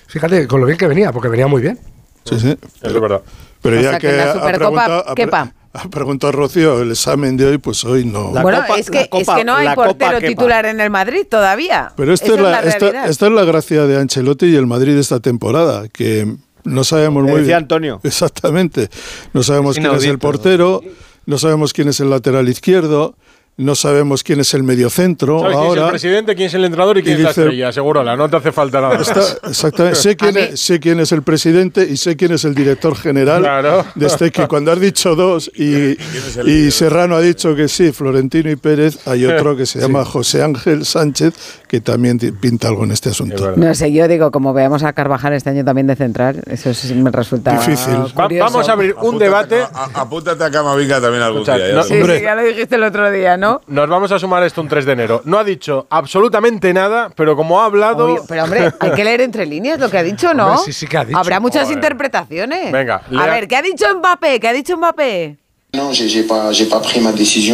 [0.07, 1.79] Fíjate, con lo bien que venía, porque venía muy bien.
[2.25, 2.57] Sí, sí.
[2.81, 3.21] Es verdad.
[3.61, 5.23] Pero O ya sea, que que, en la ha Supercopa, preguntado, ha pre-
[5.89, 8.29] preguntado Rocío el examen de hoy, pues hoy no.
[8.29, 11.91] bueno, es, que, es que no hay portero titular en el Madrid todavía.
[11.95, 15.01] Pero esta Esa es, la, esta, es la gracia de Ancelotti y el Madrid de
[15.01, 17.57] esta temporada, que no sabemos muy decía bien.
[17.57, 17.99] Antonio.
[18.03, 18.89] Exactamente.
[19.33, 20.81] No sabemos Es quién es el portero,
[21.25, 23.15] no sabemos quién es el lateral izquierdo,
[23.57, 25.39] no sabemos quién es el mediocentro.
[25.39, 25.89] ¿Sabes quién es el ahora.
[25.91, 27.71] presidente, quién es el entrenador y quién Y es la dice- estrella?
[27.71, 28.95] Seguro, no te hace falta nada.
[28.99, 29.95] Está- exactamente.
[29.99, 33.41] Sé quién, es, sé quién es el presidente y sé quién es el director general
[33.43, 33.85] Claro.
[33.95, 35.97] de este que cuando has dicho dos y,
[36.45, 40.43] y Serrano ha dicho que sí, Florentino y Pérez, hay otro que se llama José
[40.43, 41.33] Ángel Sánchez
[41.69, 43.53] que también pinta algo en este asunto.
[43.55, 46.93] No sé, yo digo, como veamos a Carvajal este año también de central, eso sí
[46.93, 47.93] me resulta Difícil.
[48.19, 49.61] Va- vamos a abrir un debate.
[49.61, 51.67] A- apúntate a Camavinga también algún Escuchad, día.
[51.69, 53.44] ya no- Sí, sí, ya lo dijiste el otro día, ¿no?
[53.67, 55.21] Nos vamos a sumar esto un 3 de enero.
[55.25, 58.05] No ha dicho absolutamente nada, pero como ha hablado.
[58.05, 60.47] Obvio, pero hombre, hay que leer entre líneas lo que ha dicho, ¿no?
[60.47, 61.17] Hombre, sí, sí que ha dicho.
[61.17, 61.77] Habrá muchas Joder.
[61.77, 62.71] interpretaciones.
[62.71, 64.39] Venga, a ver, ¿qué ha dicho Mbappé?
[64.39, 65.37] ¿Qué ha dicho Mbappé?
[66.27, 67.11] Pas, pas pris ma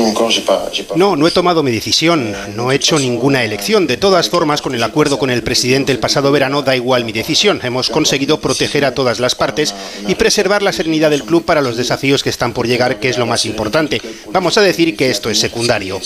[0.07, 0.95] encore, pas, pas.
[0.95, 3.87] No, no he tomado mi decisión, no he hecho ninguna elección.
[3.87, 7.11] De todas formas, con el acuerdo con el presidente el pasado verano da igual mi
[7.11, 7.59] decisión.
[7.63, 9.73] Hemos conseguido proteger a todas las partes
[10.07, 13.17] y preservar la serenidad del club para los desafíos que están por llegar, que es
[13.17, 14.01] lo más importante.
[14.31, 15.99] Vamos a decir que esto es secundario.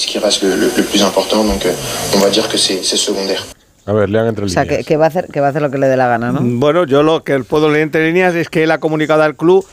[3.26, 3.38] Euh.
[3.88, 5.62] A ver, lean entre O sea, que, que va a hacer, que va a hacer
[5.62, 6.40] lo que le dé la gana, ¿no?
[6.42, 9.66] Bueno, yo lo que puedo leer entre líneas es que él ha comunicado al club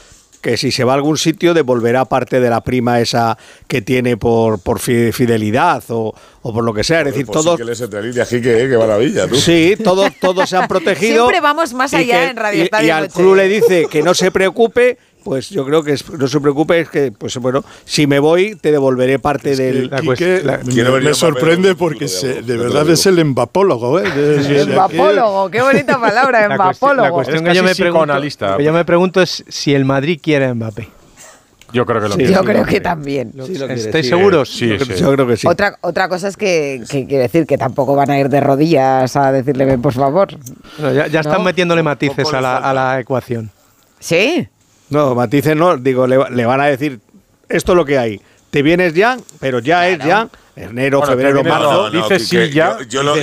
[0.43, 3.39] que si se va a algún sitio devolverá parte de la prima esa
[3.69, 6.13] que tiene por, por fidelidad o,
[6.43, 7.01] o por lo que sea.
[7.01, 7.59] Es decir, todos.
[7.59, 9.37] Sí, eh, qué maravilla, ¿tú?
[9.37, 11.25] Sí, todos, todos se han protegido.
[11.25, 14.31] Siempre vamos más allá en Radio Y, y al club le dice que no se
[14.31, 18.57] preocupe pues yo creo que no se preocupe, es que, pues bueno, si me voy,
[18.57, 19.91] te devolveré parte es del.
[19.91, 20.01] La,
[20.65, 24.05] me, me sorprende porque se, de verdad es el embapólogo, ¿eh?
[24.63, 27.03] Embapólogo, qué bonita palabra, embapólogo.
[27.03, 28.73] La cuestión, que, yo pues.
[28.73, 30.89] me pregunto, es si el Madrid quiere a Mbappé.
[31.73, 33.33] Yo creo que lo sí, quiere, Yo creo que también.
[33.47, 34.51] Sí, ¿Estáis seguros?
[34.51, 35.47] Sí, yo creo que sí.
[35.47, 39.17] Otra, otra cosa es que, que, quiere decir que tampoco van a ir de rodillas
[39.17, 40.29] a decirle, por favor.
[40.79, 41.31] Ya, ya ¿no?
[41.31, 43.51] están metiéndole matices a la, a la ecuación.
[43.99, 44.49] ¿Sí?
[44.93, 47.01] No, matices no, digo, le, le van a decir,
[47.49, 48.21] esto es lo que hay.
[48.51, 49.93] Te vienes ya, pero ya claro.
[49.93, 50.29] es ya.
[50.55, 51.73] Enero, bueno, febrero, marzo.
[51.73, 52.77] No, no, dice sí ya.
[52.87, 53.15] Yo, lo,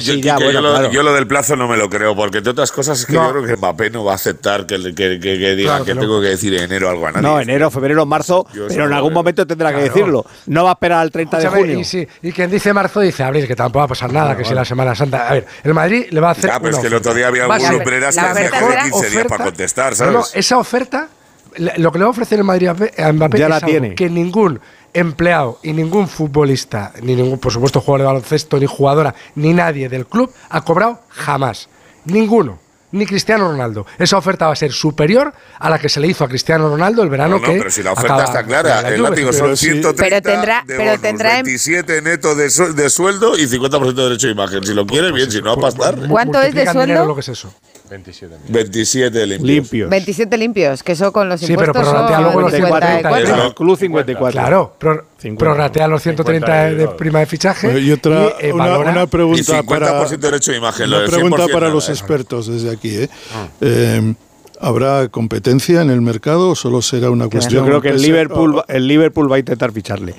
[1.14, 3.28] del plazo no me lo creo, porque entre otras cosas es que no.
[3.28, 5.92] yo creo que Mbappé no va a aceptar que, que, que, que diga claro, que
[5.92, 6.08] claro.
[6.08, 7.22] tengo que decir enero algo a nadie.
[7.22, 10.26] No, enero, febrero, marzo, yo pero en algún momento tendrá que decirlo.
[10.48, 11.80] No va a esperar al 30 o sea, de junio.
[11.80, 14.44] Y, si, y, quien dice marzo dice abril, que tampoco va a pasar nada, que
[14.44, 15.30] si la Semana Santa.
[15.30, 16.50] A ver, el Madrid le va a hacer.
[16.50, 19.44] Ah, pero es que el otro día había algunos lumbreras que hacían 15 días para
[19.46, 20.32] contestar, ¿sabes?
[20.34, 21.10] esa oferta
[21.58, 24.60] lo que le va a ofrecer el Madrid a Mbappé es que ningún
[24.94, 29.90] empleado y ningún futbolista, ni ningún, por supuesto, jugador de baloncesto, ni jugadora, ni nadie
[29.90, 31.70] del club ha cobrado jamás.
[32.06, 32.60] Ninguno.
[32.92, 33.86] Ni Cristiano Ronaldo.
[34.00, 37.04] Esa oferta va a ser superior a la que se le hizo a Cristiano Ronaldo
[37.04, 37.54] el verano no, no.
[37.54, 41.02] Pero si la oferta está clara, el látigo son 130 pero tendrá, de bonus, pero
[41.02, 44.66] tendrá netos de, de, sueldo y 50% de derecho de imagen.
[44.66, 46.00] Si lo quiere, bien, si no, a pasar.
[46.10, 47.16] ¿Cuánto es de sueldo?
[47.90, 49.48] 27 27 limpios.
[49.48, 49.90] limpios.
[49.90, 51.76] 27 limpios, que eso con los sí, impuestos.
[51.76, 53.56] Sí, pero prorratea luego los 54.
[53.56, 54.32] Club 54.
[54.32, 57.80] Claro, pro, 50, prorratea los 130 de, de prima de fichaje.
[57.80, 59.42] Y otra, y, eh, una, una, pregunta.
[59.42, 60.88] Y 50 para, derecho de imagen.
[60.88, 62.96] Una pregunta para los expertos desde aquí.
[62.96, 63.10] ¿eh?
[63.34, 63.48] Ah.
[63.62, 64.14] eh
[64.62, 67.64] ¿Habrá competencia en el mercado o solo será una cuestión?
[67.64, 70.16] Yo creo que el Liverpool, va, el Liverpool va a intentar ficharle,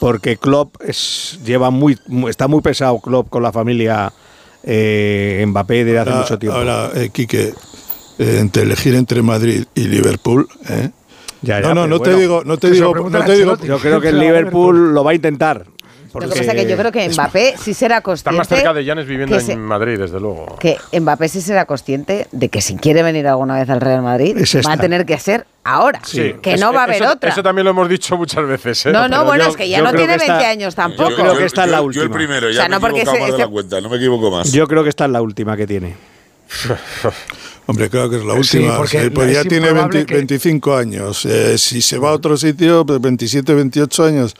[0.00, 4.10] porque Klopp es, lleva muy, está muy pesado Klopp con la familia
[4.64, 6.58] eh, Mbappé desde hace mucho tiempo.
[6.58, 7.54] Ahora, eh, Quique,
[8.18, 10.90] eh, entre elegir entre Madrid y Liverpool, ¿eh?
[11.42, 13.56] No, te digo, no te digo, no te digo.
[13.58, 15.66] Yo creo que el Liverpool lo va a intentar.
[16.12, 18.42] Porque Lo que pasa es que yo creo que Mbappé sí será consciente.
[18.42, 20.56] Está más cerca de Llanes viviendo se, en Madrid, desde luego.
[20.58, 24.36] Que Mbappé sí será consciente de que si quiere venir alguna vez al Real Madrid,
[24.36, 27.30] es va a tener que hacer ahora, sí, que no va a haber eso, otra.
[27.30, 28.86] Eso también lo hemos dicho muchas veces.
[28.86, 28.92] ¿eh?
[28.92, 31.10] No, no, Pero bueno, yo, es que ya no tiene 20 está, años tampoco.
[31.10, 32.04] Yo creo que está en la última.
[32.04, 33.88] Yo, el primero, ya o sea, no me porque se, más de la cuenta, no
[33.88, 34.52] me equivoco más.
[34.52, 35.96] Yo creo que está en la última que tiene.
[37.66, 38.72] Hombre, claro que es la última.
[38.72, 40.14] Sí, porque pues ya tiene 20, que...
[40.14, 41.24] 25 años.
[41.26, 44.34] Eh, si se va a otro sitio, pues 27, 28 años.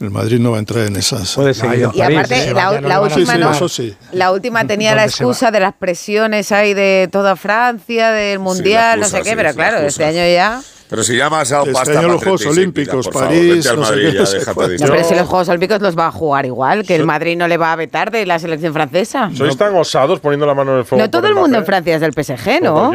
[0.00, 1.34] El Madrid no va a entrar en esas.
[1.34, 1.88] Puede seguir.
[1.88, 5.60] No, y aparte, la, la, última, sí, no, sí, la última tenía la excusa de
[5.60, 10.04] las presiones ahí de toda Francia, del Mundial, excusa, no sé qué, pero claro, este
[10.04, 10.62] año ya.
[10.88, 14.38] Pero si ya más a este año los Juegos Olímpicos, París, favor, Madrid, no sé
[14.38, 17.04] qué, ya, no, pero si los Juegos Olímpicos los va a jugar igual, que el
[17.04, 19.30] Madrid no le va a vetar de la selección francesa.
[19.34, 21.04] Sois tan osados poniendo la mano en el fuego.
[21.04, 22.90] No todo el, el mundo en Francia es del PSG, ¿no?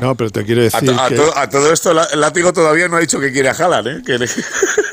[0.00, 1.14] No, pero te quiero decir a, to, a, que...
[1.14, 4.02] to, a todo esto, el látigo todavía no ha dicho que quiere a Jalan, ¿eh?
[4.04, 4.26] Que le...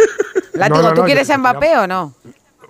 [0.70, 2.14] ¿tú quieres a Mbappé o no?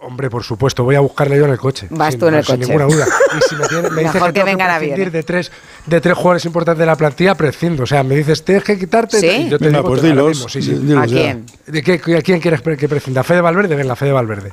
[0.02, 1.88] Hombre, por supuesto, voy a buscarle yo en el coche.
[1.90, 2.66] Vas tú en el coche.
[2.66, 3.06] Sin ninguna duda.
[3.38, 5.52] Y si me, tiene, me dices que, que vengan a de tres,
[5.86, 7.84] de tres jugadores importantes de la plantilla, prescindo.
[7.84, 9.20] O sea, me dices, tienes que quitarte.
[9.20, 9.28] ¿Sí?
[9.28, 10.96] Y yo te Venga, digo, sí, sí.
[10.96, 11.46] ¿A quién?
[11.66, 11.80] ¿De
[12.18, 13.24] ¿A quién quieres que prescinda?
[13.24, 13.76] ¿Fede Valverde?
[13.76, 14.52] Venga, Fede Valverde.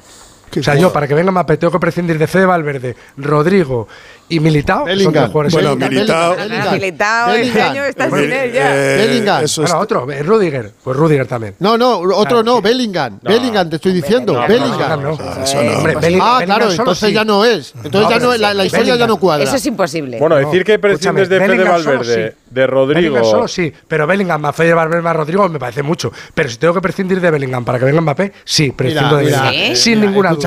[0.59, 3.86] O sea, yo para que venga Mbappé tengo que prescindir de Fede Valverde, Rodrigo
[4.31, 4.85] y Militao.
[4.85, 5.31] Bellingham.
[5.33, 6.37] Bueno, Militao.
[6.39, 8.72] Ah, Militao este año está sin él ya.
[8.72, 9.45] Bellingham.
[9.57, 10.72] Bueno, eh, otro, eh, Rudiger.
[10.83, 11.55] Pues Rudiger también.
[11.59, 13.18] No, no, otro ah, no, Bellingham.
[13.22, 14.33] Bellingham, te estoy diciendo.
[14.35, 15.18] No, ah, Bellingham.
[16.20, 17.74] Ah, claro, entonces ya no es.
[17.83, 19.45] Entonces ya no, la historia ya no cuadra.
[19.45, 20.18] Eso es imposible.
[20.18, 23.24] Bueno, decir que prescindes de Fede Valverde, de Rodrigo.
[23.24, 26.12] Solo sí, pero Bellingham, más Fede Valverde, más Rodrigo me parece mucho.
[26.35, 29.74] Pero si tengo que prescindir de Bellingham para que venga Mbappé, sí, prescindo de Bellingham.
[29.74, 30.01] Sin ninguna.
[30.01, 30.41] Sin ninguna duda.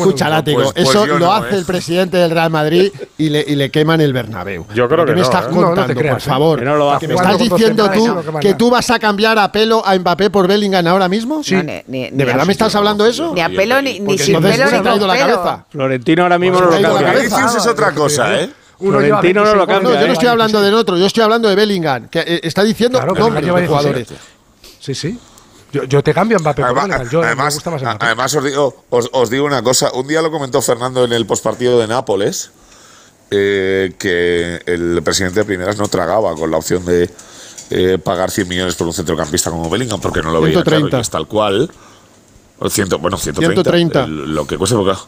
[0.00, 0.62] Escucha, látigo.
[0.62, 1.58] Pues, pues eso lo hace ¿eh?
[1.58, 2.79] el presidente del Real Madrid.
[2.88, 4.66] Madrid y le, y le queman el Bernabéu.
[4.74, 5.48] Yo creo que me no, estás eh?
[5.50, 6.26] contando, no, no creas, por ¿eh?
[6.26, 6.62] favor?
[6.62, 9.96] No lo que me estás diciendo tú que tú vas a cambiar a pelo a
[9.98, 11.42] Mbappé por Bellingham ahora mismo?
[11.42, 11.56] Sí.
[11.56, 13.32] Ni, ni, ¿De verdad me estás hablando eso?
[13.34, 15.64] Ni a pelo ni, ni sin pelo ni con la cabeza.
[15.70, 17.24] Florentino ahora mismo no lo cambia.
[17.24, 18.50] es otra cosa, ¿eh?
[18.78, 19.94] Florentino no lo cambia.
[19.94, 22.62] No, yo no estoy hablando del otro, yo estoy hablando de Bellingham, que eh, está
[22.62, 24.08] diciendo nombres de jugadores.
[24.78, 25.18] Sí, sí.
[25.72, 26.64] Yo, yo, te cambio Mbappé.
[26.64, 27.10] Además, Bellingham.
[27.10, 28.06] Yo, además, me gusta más Mbappé.
[28.06, 29.92] además os, digo, os, os, digo una cosa.
[29.92, 32.50] Un día lo comentó Fernando en el postpartido de Nápoles
[33.30, 37.08] eh, que el presidente de Primeras no tragaba con la opción de
[37.70, 40.96] eh, pagar 100 millones por un centrocampista como Bellingham, porque no lo veía claro, 130.
[40.98, 41.70] y es tal cual.
[42.58, 43.62] O ciento- bueno, 130.
[43.62, 44.04] 130.
[44.04, 44.98] el- lo que cueste, porque-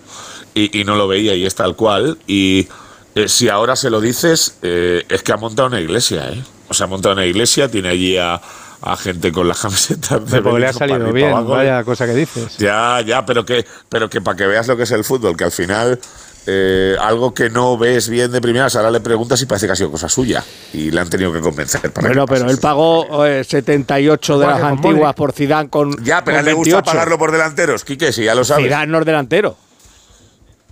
[0.55, 2.18] y, y no lo veía y es tal cual.
[2.27, 2.68] Y
[3.14, 6.43] eh, si ahora se lo dices, eh, es que ha montado una iglesia, ¿eh?
[6.68, 8.41] O sea, ha montado una iglesia, tiene allí a,
[8.81, 12.57] a gente con las camisetas de Porque le ha salido bien, vaya cosa que dices.
[12.59, 15.45] Ya, ya, pero que, pero que para que veas lo que es el fútbol, que
[15.45, 15.99] al final
[16.47, 19.76] eh, algo que no ves bien de primeras, ahora le preguntas y parece que ha
[19.76, 20.43] sido cosa suya.
[20.72, 24.47] Y le han tenido que convencer para Bueno, que pero él pagó eh, 78 de
[24.47, 26.93] las antiguas por Zidane con Ya, pero a con él le gusta 28.
[26.93, 28.64] pagarlo por delanteros, Quique, si ya lo sabes.
[28.66, 29.56] Zidane no es delantero.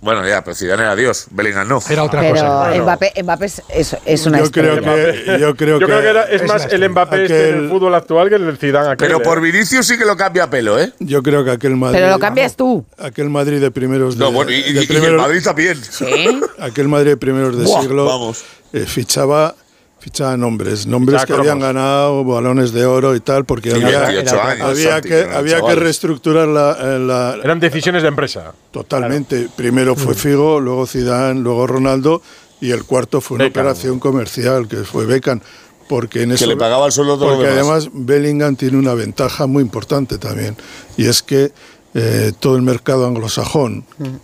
[0.01, 1.79] Bueno, ya, pero Zidane era Dios, Bellingham no.
[1.87, 2.71] Era otra Pero cosa.
[2.81, 6.07] Mbappé, Mbappé es, es- es una Yo creo que, yo creo Yo que, creo que
[6.09, 9.07] era- es es más el Mbappé este del fútbol actual que el del Zidane aquel.
[9.07, 10.91] Pero por Vinicius sí que lo cambia a pelo, ¿eh?
[10.99, 12.83] yo creo que aquel Madrid, Pero lo cambias tú.
[12.97, 15.77] aquel Madrid de primeros de, No, bueno, y, y- de y el primeros- Madrid también.
[15.83, 16.41] ¿Sí?
[16.59, 18.43] aquel Madrid de primeros de Buah, siglo vamos.
[18.73, 19.53] eh, fichaba
[20.01, 24.61] fichaba nombres, nombres que habían ganado balones de oro y tal, porque había, 28 años,
[24.67, 28.51] había Santi, que que había que reestructurar la, eh, la- Eran decisiones de empresa.
[28.71, 29.47] totalmente.
[29.55, 32.21] Primero fue Figo, luego Zidane, luego Ronaldo
[32.59, 33.61] y el cuarto fue una Beckham.
[33.63, 35.39] operación comercial que fue Beckham.
[35.87, 40.17] Porque en eso, le pagaba el sueldo Porque además Bellingham tiene una ventaja muy importante
[40.17, 40.55] también
[40.97, 41.51] y es que
[41.93, 43.83] eh, todo el mercado anglosajón,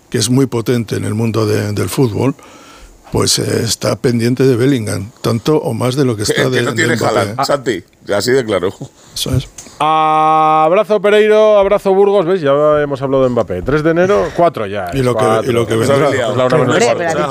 [0.10, 2.34] que es muy potente en el mundo de- del fútbol,
[3.12, 6.58] pues eh, está pendiente de Bellingham, tanto o más de lo que está Que, de,
[6.58, 7.18] que no tiene Mbappé.
[7.20, 8.70] Haaland, Santi, así de claro.
[9.14, 9.48] Eso es.
[9.80, 12.42] Abrazo Pereiro, abrazo Burgos, ¿ves?
[12.42, 12.52] Ya
[12.82, 13.62] hemos hablado de Mbappé.
[13.62, 14.90] 3 de enero, 4 ya.
[14.94, 15.52] Y lo que- Cuatro.
[15.52, 16.08] y lo que Pues vendrá.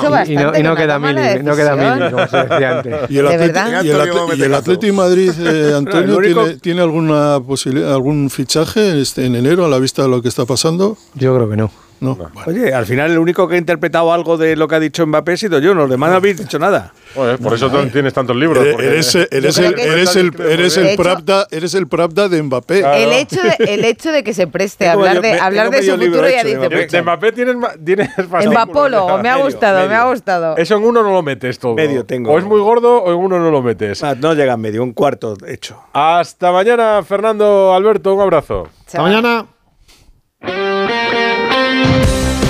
[0.08, 2.94] Pues Y no, y no que queda mili, no queda como se decía antes.
[3.10, 3.82] Y el, ¿De Atleti- verdad?
[3.84, 4.60] y el, Antonio Atleti- Gómez y el Tecazo.
[4.70, 9.64] Atleti Madrid, eh, Antonio, Lo único- ¿tiene, tiene alguna posibilidad, algún fichaje este, en enero
[9.64, 10.96] a la vista de lo que está pasando?
[11.14, 11.70] Yo creo que no.
[12.00, 12.14] No.
[12.14, 12.30] Bueno.
[12.46, 15.32] Oye, al final el único que ha interpretado algo de lo que ha dicho Mbappé
[15.32, 16.92] ha sido yo, los demás no habéis dicho nada.
[17.14, 18.64] Por eso tú tienes tantos libros.
[18.66, 18.76] Eres,
[19.12, 23.02] porque- eres, creo el, eres el, eres Pravda, eres el Pravda de Mbappé.
[23.02, 25.82] El hecho, de, el hecho de que se preste a hablar de, me- hablar tengo
[25.82, 26.86] de su futuro ya dice Mbappé.
[26.86, 28.10] De, Mbappé tienes, tienes.
[28.46, 30.56] Mbapolo, me ha Medio, gustado, me ha gustado.
[30.56, 31.74] Eso en uno no lo metes todo.
[31.74, 32.30] Medio tengo.
[32.32, 34.02] O es muy gordo o en uno no lo metes.
[34.04, 35.80] Ah, No llega a medio, un cuarto hecho.
[35.92, 38.14] Hasta mañana, Fernando Alberto.
[38.14, 38.68] Un abrazo.
[38.86, 39.46] Hasta mañana.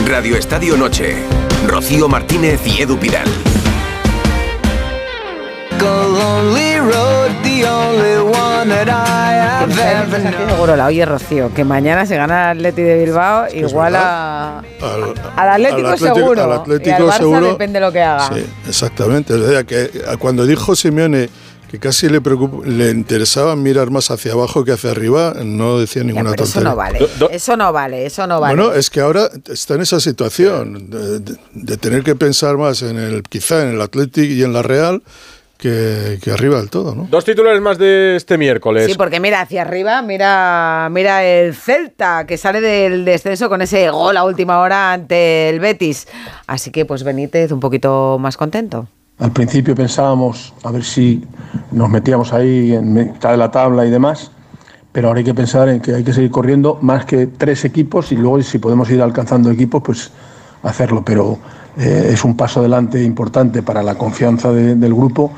[0.07, 1.17] Radio Estadio Noche.
[1.67, 3.27] Rocío Martínez y Edu Pidal.
[10.11, 14.65] Santi Segurola, Oye, Rocío, que mañana se gana el Atleti de Bilbao, igual a, Al,
[15.37, 16.43] al Atlético, al Atlético- seguro.
[16.45, 17.47] al y Atlético al Barça seguro.
[17.49, 18.29] depende de lo que haga.
[18.35, 19.35] Sí, exactamente.
[19.35, 21.29] O sea, que cuando dijo Simeone
[21.77, 26.03] que casi le, preocup- le interesaba mirar más hacia abajo que hacia arriba, no decía
[26.03, 26.71] Ya, ninguna eso tontería.
[26.71, 26.99] no vale.
[27.31, 28.57] Eso no vale, eso no vale.
[28.57, 32.83] Bueno, es que ahora está en esa situación de, de- de tener que pensar más
[32.83, 35.03] en el, quizá en el Athletic y en la Real
[35.59, 37.09] que, que arriba del todo, ¿no?
[37.11, 38.87] Dos titulares más de este miércoles.
[38.87, 43.89] Sí, porque mira hacia arriba, mira, mira el Celta que sale del descenso con ese
[43.91, 46.09] gol a última hora ante el Betis.
[46.47, 48.87] Así que pues Benítez un poquito más contento.
[49.19, 51.25] Al principio pensábamos a ver si
[51.73, 54.31] nos metíamos ahí en mitad de la tabla y demás,
[54.93, 58.13] pero ahora hay que pensar en que hay que seguir corriendo más que tres equipos
[58.13, 60.11] y luego si podemos ir alcanzando equipos, pues
[60.63, 61.03] hacerlo.
[61.05, 61.39] Pero
[61.79, 65.33] eh, es un paso adelante importante para la confianza de- del grupo.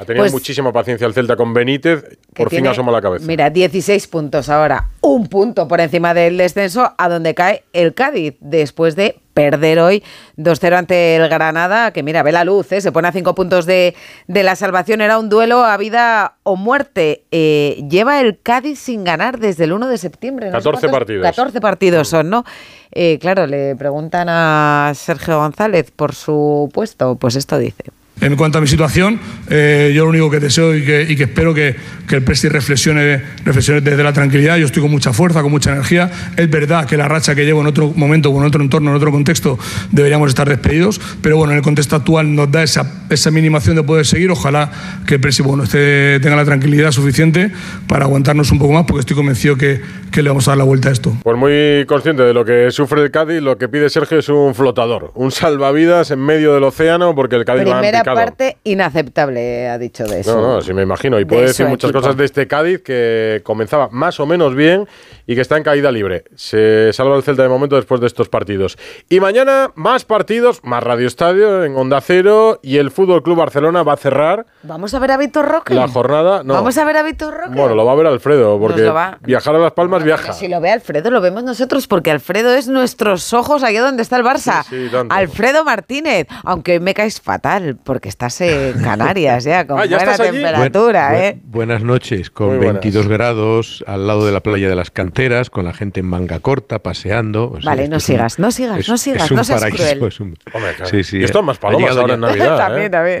[0.00, 2.04] Ha tenido Pues- muchísima paciencia el Celta con Benítez.
[2.34, 3.26] Por fin asoma la cabeza.
[3.26, 8.34] Mira, 16 puntos ahora, un punto por encima del descenso, a donde cae el Cádiz,
[8.40, 10.04] después de perder hoy
[10.36, 12.80] 2-0 ante el Granada, que mira, ve la luz, ¿eh?
[12.80, 13.94] se pone a 5 puntos de,
[14.28, 17.24] de la salvación, era un duelo a vida o muerte.
[17.32, 20.46] Eh, lleva el Cádiz sin ganar desde el 1 de septiembre.
[20.46, 21.22] no sé 14 cuántos- partidos.
[21.26, 22.44] 14 partidos son, ¿no?
[22.92, 27.82] Eh, claro, le preguntan a Sergio González por su puesto, pues esto dice.
[28.20, 31.24] En cuanto a mi situación, eh, yo lo único que deseo y que, y que
[31.24, 31.76] espero que,
[32.08, 34.56] que el Presti reflexione, reflexione desde la tranquilidad.
[34.56, 36.10] Yo estoy con mucha fuerza, con mucha energía.
[36.36, 38.96] Es verdad que la racha que llevo en otro momento, o en otro entorno, en
[38.96, 39.58] otro contexto,
[39.92, 41.00] deberíamos estar despedidos.
[41.22, 44.30] Pero bueno, en el contexto actual nos da esa, esa minimación de poder seguir.
[44.30, 44.70] Ojalá
[45.06, 47.52] que el Presti bueno, esté- tenga la tranquilidad suficiente
[47.86, 49.80] para aguantarnos un poco más, porque estoy convencido que,
[50.10, 51.16] que le vamos a dar la vuelta a esto.
[51.22, 54.54] Pues muy consciente de lo que sufre el Cádiz, lo que pide Sergio es un
[54.56, 57.80] flotador, un salvavidas en medio del océano, porque el Cádiz va
[58.14, 60.40] parte inaceptable, ha dicho de eso.
[60.40, 61.18] No, no, sí me imagino.
[61.18, 62.00] Y De puede su decir muchas equipo.
[62.00, 64.88] cosas de este Cádiz que comenzaba más o menos bien
[65.26, 66.24] y que está en caída libre.
[66.34, 68.78] Se salva el Celta de momento después de estos partidos.
[69.08, 73.82] Y mañana más partidos, más Radio Estadio en Onda Cero y el Fútbol Club Barcelona
[73.82, 75.74] va a cerrar Vamos a ver a Víctor Roque.
[75.74, 76.42] la jornada.
[76.42, 77.54] No, Vamos a ver a Víctor Roque.
[77.58, 78.90] bueno, lo va a ver Alfredo, porque
[79.22, 80.32] viajar a Las Palmas viaja.
[80.32, 84.16] Si lo ve Alfredo, lo vemos nosotros, porque Alfredo es nuestros ojos allá donde está
[84.16, 84.64] el Barça.
[84.64, 84.96] Sí, sí.
[85.10, 89.96] Alfredo Martínez, aunque me caes fatal, porque porque estás en Canarias ya, con Ah, ¿ya
[89.96, 91.38] buena temperatura, Buen- ¿eh?
[91.42, 92.74] buenas noches, con buenas.
[92.74, 96.38] 22 grados al lado de la playa de las canteras, con la gente en manga
[96.38, 97.50] corta, paseando.
[97.50, 99.42] O sea, Vale, no es un- sigas, no sigas, es- no es sigas, un no
[99.42, 100.04] seas paraíso, cruel.
[100.04, 100.90] es un- Hombre, claro.
[100.92, 102.56] Sí, sí, y esto eh, más palomas ahora ya- en Navidad.
[102.68, 103.20] también, ¿eh?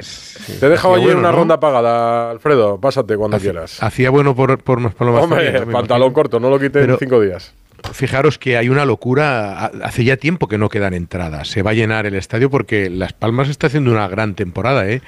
[0.60, 1.38] Te he dejado allí bueno, una ¿no?
[1.38, 2.80] ronda pagada, Alfredo.
[2.80, 3.82] Pásate cuando quieras.
[3.82, 5.24] Hacía bueno por, por más palomas.
[5.24, 7.52] Hombre, pantalón corto, no lo quité en cinco días.
[7.92, 9.58] Fijaros que hay una locura.
[9.58, 11.48] ha- Hace ya tiempo que no quedan entradas.
[11.48, 14.88] Se va a llenar el estadio porque Las Palmas está haciendo una gran temporada.
[14.88, 15.00] ¿eh?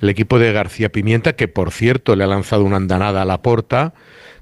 [0.00, 3.40] El equipo de García Pimienta, que por cierto le ha lanzado una andanada a la
[3.42, 3.94] porta,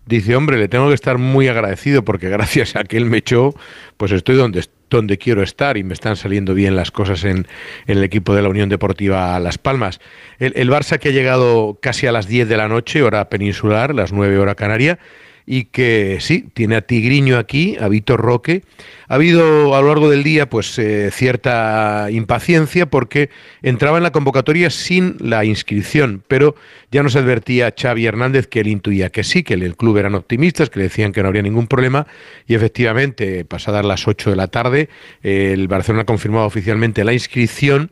[0.05, 3.55] dice: Hombre, le tengo que estar muy agradecido porque gracias a que él me echó,
[3.97, 7.47] pues estoy donde, donde quiero estar y me están saliendo bien las cosas en,
[7.87, 10.01] en el equipo de la Unión Deportiva Las Palmas.
[10.39, 13.95] El, el Barça que ha llegado casi a las 10 de la noche, hora peninsular,
[13.95, 14.99] las 9 hora canaria
[15.47, 18.63] y que sí, tiene a Tigriño aquí, a Víctor Roque.
[19.09, 23.31] Ha habido a lo largo del día pues eh, cierta impaciencia porque
[23.63, 26.57] entraba en la convocatoria sin la inscripción, pero
[26.91, 30.69] ya nos advertía Xavi Hernández que él intuía que sí, que el, club eran optimistas,
[30.69, 32.09] que le decían que no habría ningún problema
[32.49, 34.89] y efectivamente, pasadas las 8 de la tarde,
[35.23, 37.91] el Barcelona ha confirmado oficialmente la inscripción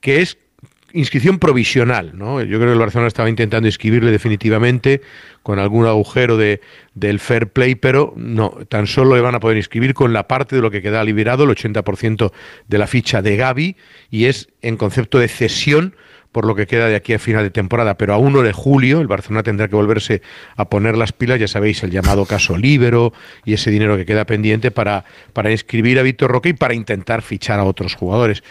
[0.00, 0.38] que es
[0.92, 2.40] inscripción provisional, ¿no?
[2.42, 5.00] Yo creo que el Barcelona estaba intentando inscribirle definitivamente
[5.42, 6.60] con algún agujero de,
[6.94, 10.56] del fair play, pero no, tan solo le van a poder inscribir con la parte
[10.56, 12.32] de lo que queda liberado, el 80%
[12.68, 13.76] de la ficha de Gaby,
[14.10, 15.94] y es en concepto de cesión
[16.32, 19.00] por lo que queda de aquí a final de temporada, pero a 1 de julio
[19.00, 20.22] el Barcelona tendrá que volverse
[20.56, 23.12] a poner las pilas, ya sabéis, el llamado caso Libero
[23.44, 27.22] y ese dinero que queda pendiente para, para inscribir a Víctor Roque y para intentar
[27.22, 28.44] fichar a otros jugadores.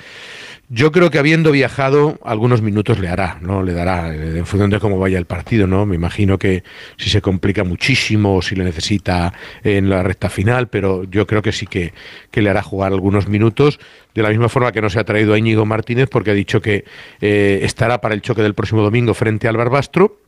[0.71, 3.63] Yo creo que habiendo viajado, algunos minutos le hará, ¿no?
[3.63, 5.87] Le dará, eh, en función de cómo vaya el partido, ¿no?
[5.87, 6.63] Me imagino que
[6.95, 9.33] si se complica muchísimo o si le necesita
[9.63, 11.93] en la recta final, pero yo creo que sí que,
[12.29, 13.79] que le hará jugar algunos minutos,
[14.13, 16.61] de la misma forma que no se ha traído a Íñigo Martínez, porque ha dicho
[16.61, 16.85] que
[17.19, 20.19] eh, estará para el choque del próximo domingo frente al Barbastro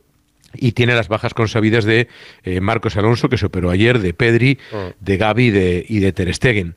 [0.54, 2.08] y tiene las bajas consabidas de
[2.42, 4.58] eh, Marcos Alonso, que se operó ayer, de Pedri,
[4.98, 6.74] de Gaby de, y de Ter Stegen.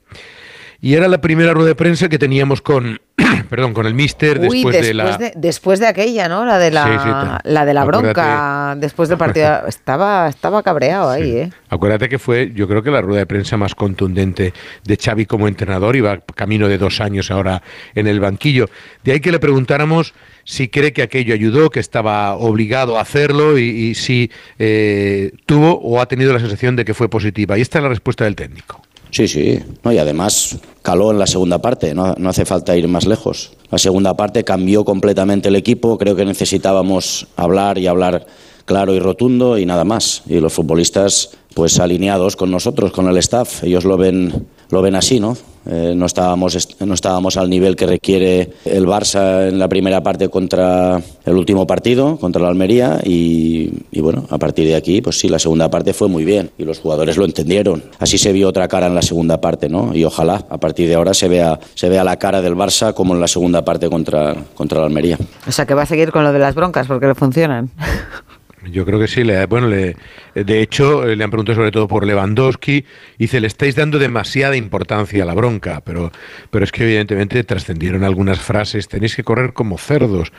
[0.81, 2.99] Y era la primera rueda de prensa que teníamos con,
[3.49, 5.18] perdón, con el Mister Uy, después, después, de la...
[5.18, 6.45] de, después de aquella, ¿no?
[6.45, 8.03] La de la, Sí, sí, ta- la de la acuérdate.
[8.14, 9.65] bronca después del partido.
[9.68, 11.49] Estaba, estaba cabreado ahí, ¿eh?
[11.69, 14.53] Acuérdate que fue, yo creo que la rueda de prensa más contundente
[14.84, 17.61] de Xavi como entrenador, iba camino de dos años ahora
[17.95, 18.69] en el banquillo.
[19.03, 23.57] De ahí que le preguntáramos si cree que aquello ayudó, que estaba obligado a hacerlo
[23.57, 24.30] y, y si
[24.60, 27.57] eh, tuvo o ha tenido la sensación de que fue positiva.
[27.57, 28.81] Y esta es la respuesta del técnico.
[29.15, 29.59] Sí, sí.
[29.81, 33.53] No, y además caló en la segunda parte, no, no hace falta ir más lejos.
[33.71, 38.25] La segunda parte cambió completamente el equipo, creo que necesitábamos hablar y hablar
[38.65, 40.23] claro y rotundo y nada más.
[40.27, 44.95] Y los futbolistas pues alineados con nosotros, con el staff, ellos lo ven, lo ven
[44.95, 45.35] así, ¿no?
[45.67, 50.03] Eh, no, estábamos, est- no estábamos al nivel que requiere el Barça en la primera
[50.03, 55.01] parte contra el último partido, contra la Almería, y, y bueno, a partir de aquí,
[55.01, 57.83] pues sí, la segunda parte fue muy bien y los jugadores lo entendieron.
[57.97, 59.95] Así se vio otra cara en la segunda parte, ¿no?
[59.95, 63.15] Y ojalá a partir de ahora se vea, se vea la cara del Barça como
[63.15, 65.17] en la segunda parte contra, contra la Almería.
[65.47, 67.71] O sea, que va a seguir con lo de las broncas porque le funcionan.
[68.71, 69.23] Yo creo que sí.
[69.23, 69.95] Le, bueno, le,
[70.33, 72.77] de hecho, eh, le han preguntado sobre todo por Lewandowski.
[72.77, 72.85] y
[73.17, 76.11] Dice, le estáis dando demasiada importancia a la bronca, pero,
[76.51, 78.87] pero es que evidentemente trascendieron algunas frases.
[78.87, 80.31] Tenéis que correr como cerdos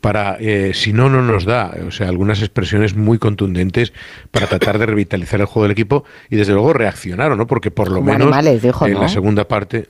[0.00, 1.74] para, eh, si no, no nos da.
[1.86, 3.92] O sea, algunas expresiones muy contundentes
[4.30, 7.46] para tratar de revitalizar el juego del equipo y desde luego reaccionaron, ¿no?
[7.46, 9.02] Porque por lo Como menos animales, dijo, en ¿no?
[9.02, 9.88] la segunda parte...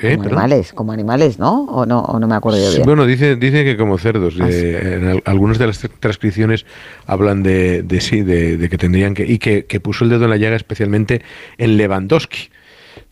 [0.00, 0.12] ¿eh?
[0.12, 0.38] Como Perdón.
[0.38, 1.64] animales, como animales, ¿no?
[1.64, 2.82] O no, o no me acuerdo yo bien.
[2.84, 4.34] Bueno, dice, dice que como cerdos.
[4.40, 6.66] Ah, eh, en al- algunas de las tr- transcripciones
[7.06, 9.24] hablan de, de sí, de, de que tendrían que.
[9.26, 11.22] Y que, que puso el dedo en la llaga especialmente
[11.58, 12.50] en Lewandowski,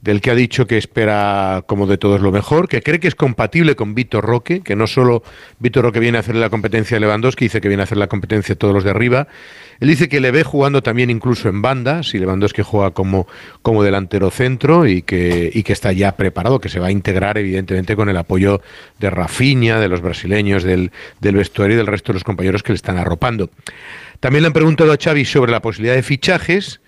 [0.07, 3.17] del que ha dicho que espera como de todos lo mejor, que cree que es
[3.17, 5.25] compatible con Víctor Roque, que no solo
[5.59, 8.07] Víctor Roque viene a hacer la competencia a Lewandowski, dice que viene a hacer la
[8.07, 9.27] competencia a todos los de arriba.
[9.81, 13.27] Él dice que le ve jugando también incluso en banda, si Lewandowski juega como,
[13.63, 17.37] como delantero centro y que, y que está ya preparado, que se va a integrar
[17.37, 18.63] evidentemente con el apoyo
[19.01, 22.71] de Rafinha, de los brasileños, del, del vestuario y del resto de los compañeros que
[22.71, 23.51] le están arropando.
[24.21, 26.81] También le han preguntado a Xavi sobre la posibilidad de fichajes.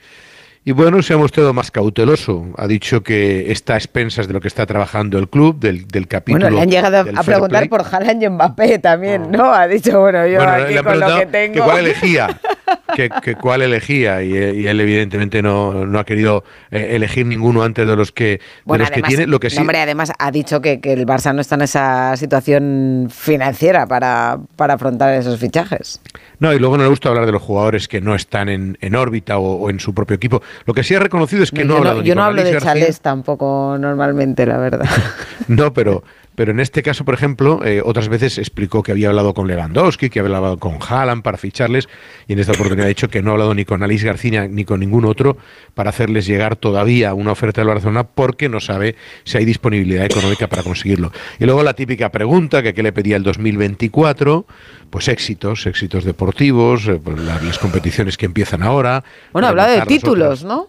[0.64, 2.46] Y bueno, se ha mostrado más cauteloso.
[2.56, 6.06] Ha dicho que está a expensas de lo que está trabajando el club, del, del
[6.06, 6.44] capítulo.
[6.44, 7.68] Bueno, le han llegado a preguntar play.
[7.68, 9.52] por Haaland y Mbappé también, ¿no?
[9.52, 11.54] Ha dicho, bueno, yo Bueno, aquí con lo que tengo...
[11.54, 12.40] que cuál elegía,
[12.94, 17.62] que, que cuál elegía y, y él evidentemente no, no ha querido eh, elegir ninguno
[17.62, 19.26] antes de los que, de Bueno, los que además, tiene.
[19.26, 21.62] Lo que sí, no, hombre, además ha dicho que, que el Barça no está en
[21.62, 26.00] esa situación financiera para, para afrontar esos fichajes.
[26.38, 28.94] No, y luego no le gusta hablar de los jugadores que no están en, en
[28.94, 30.42] órbita o, o en su propio equipo.
[30.66, 32.24] Lo que sí ha reconocido es que no, ha yo hablado no, ni yo no
[32.24, 34.88] hablo de García, chalés tampoco normalmente, la verdad.
[35.48, 36.02] No, pero,
[36.38, 40.08] pero en este caso, por ejemplo, eh, otras veces explicó que había hablado con Lewandowski,
[40.08, 41.88] que había hablado con Haaland para ficharles,
[42.28, 44.64] y en esta oportunidad ha dicho que no ha hablado ni con Alice García ni
[44.64, 45.36] con ningún otro
[45.74, 48.94] para hacerles llegar todavía una oferta del Barcelona porque no sabe
[49.24, 51.10] si hay disponibilidad económica para conseguirlo.
[51.40, 54.46] Y luego la típica pregunta que, que le pedía el 2024,
[54.90, 59.02] pues éxitos, éxitos deportivos, eh, pues la- las competiciones que empiezan ahora.
[59.32, 60.44] Bueno, habla de títulos.
[60.44, 60.68] ¿no?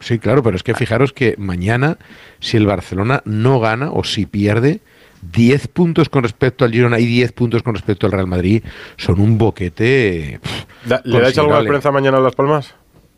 [0.00, 1.98] Sí, claro, pero es que fijaros que mañana,
[2.38, 4.80] si el Barcelona no gana o si pierde,
[5.22, 8.62] 10 puntos con respecto al Girona y 10 puntos con respecto al Real Madrid
[8.96, 10.40] son un boquete.
[10.42, 12.74] pff, Da- ¿Le dais alguna esperanza mañana a Las Palmas?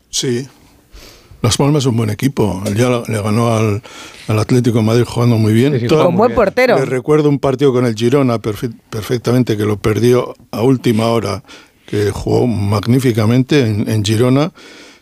[0.09, 0.47] Sí.
[1.41, 2.61] Las Palmas es un buen equipo.
[2.75, 3.81] Ya le ganó al,
[4.27, 5.79] al Atlético de Madrid jugando muy bien.
[5.79, 6.77] sí, Todo- Con buen portero.
[6.77, 11.43] Le recuerdo un partido con el Girona perfe- perfectamente que lo perdió a última hora,
[11.87, 14.51] que jugó magníficamente en, en Girona.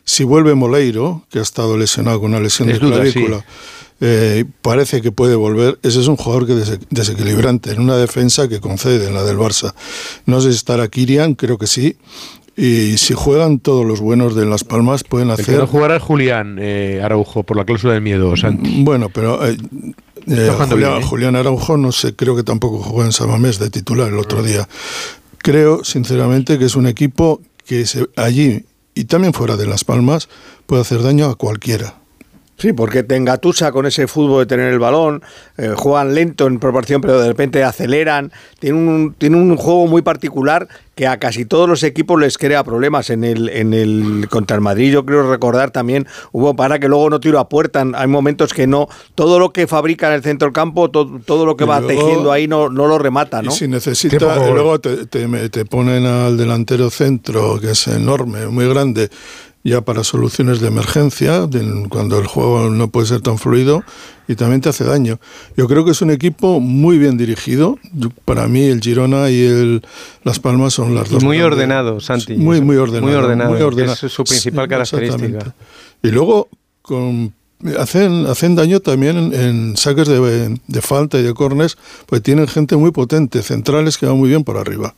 [0.06, 3.46] Si vuelve Moleiro, que ha estado lesionado con una lesión Es de duda, clavícula,
[4.02, 5.78] eh, parece que puede volver.
[5.84, 9.38] Ese es un jugador que dese- desequilibrante en una defensa que concede, en la del
[9.38, 9.74] Barça.
[10.26, 11.98] No sé si estará Kirian, creo que sí.
[12.58, 15.60] Y si juegan todos los buenos de Las Palmas, pueden El que hacer.
[15.60, 18.84] no jugará es Julián eh, Araujo por la cláusula del miedo, Santi.
[18.84, 19.56] Bueno, pero eh,
[20.28, 21.06] eh, jugando Julián, bien, ¿eh?
[21.06, 24.68] Julián Araujo no sé, creo que tampoco jugó en Samamés de titular el otro día.
[25.38, 30.28] Creo, sinceramente, que es un equipo que se- allí y también fuera de Las Palmas
[30.66, 31.99] puede hacer daño a cualquiera.
[32.60, 35.23] Sí, porque te engatusa con ese fútbol de tener el balón,
[35.57, 38.31] eh, juegan lento en proporción, pero de repente aceleran.
[38.60, 42.65] Tiene un, tiene un juego muy particular que a casi todos los equipos les crea
[42.65, 43.10] problemas.
[43.10, 47.10] En el, en el contra el Madrid, yo creo recordar también, hubo para que luego
[47.10, 47.86] no tiro a puerta.
[47.94, 51.45] Hay momentos que no, todo lo que fabrica en el centro del campo, todo, todo
[51.45, 53.52] lo que Y va luego- tejiendo ahí no, no lo remata, ¿no?
[53.52, 54.53] Y si necesita, Tiempo y gol.
[54.56, 59.10] luego te, te- te ponen al delantero centro, que es enorme, muy grande,
[59.64, 63.84] ya para soluciones de emergencia, de- cuando el juego no puede ser tan fluido,
[64.27, 65.19] y también te hace daño.
[65.57, 67.77] Yo creo que es un equipo muy bien dirigido.
[67.94, 69.81] Yo- Para mí el Girona y el
[70.23, 71.23] Las Palmas son las Y dos.
[71.23, 72.36] muy ordenado, Santi.
[72.36, 73.06] Muy, muy ordenado.
[73.07, 73.98] Muy ordenado, muy ordenado.
[74.02, 75.53] es su principal Sí, característica.
[76.03, 76.48] Y luego
[76.81, 77.34] con,
[77.77, 82.48] hacen, hacen daño también en, en saques de, de falta y de cornes, pues tienen
[82.48, 84.94] gente muy potente, centrales que van muy bien por arriba.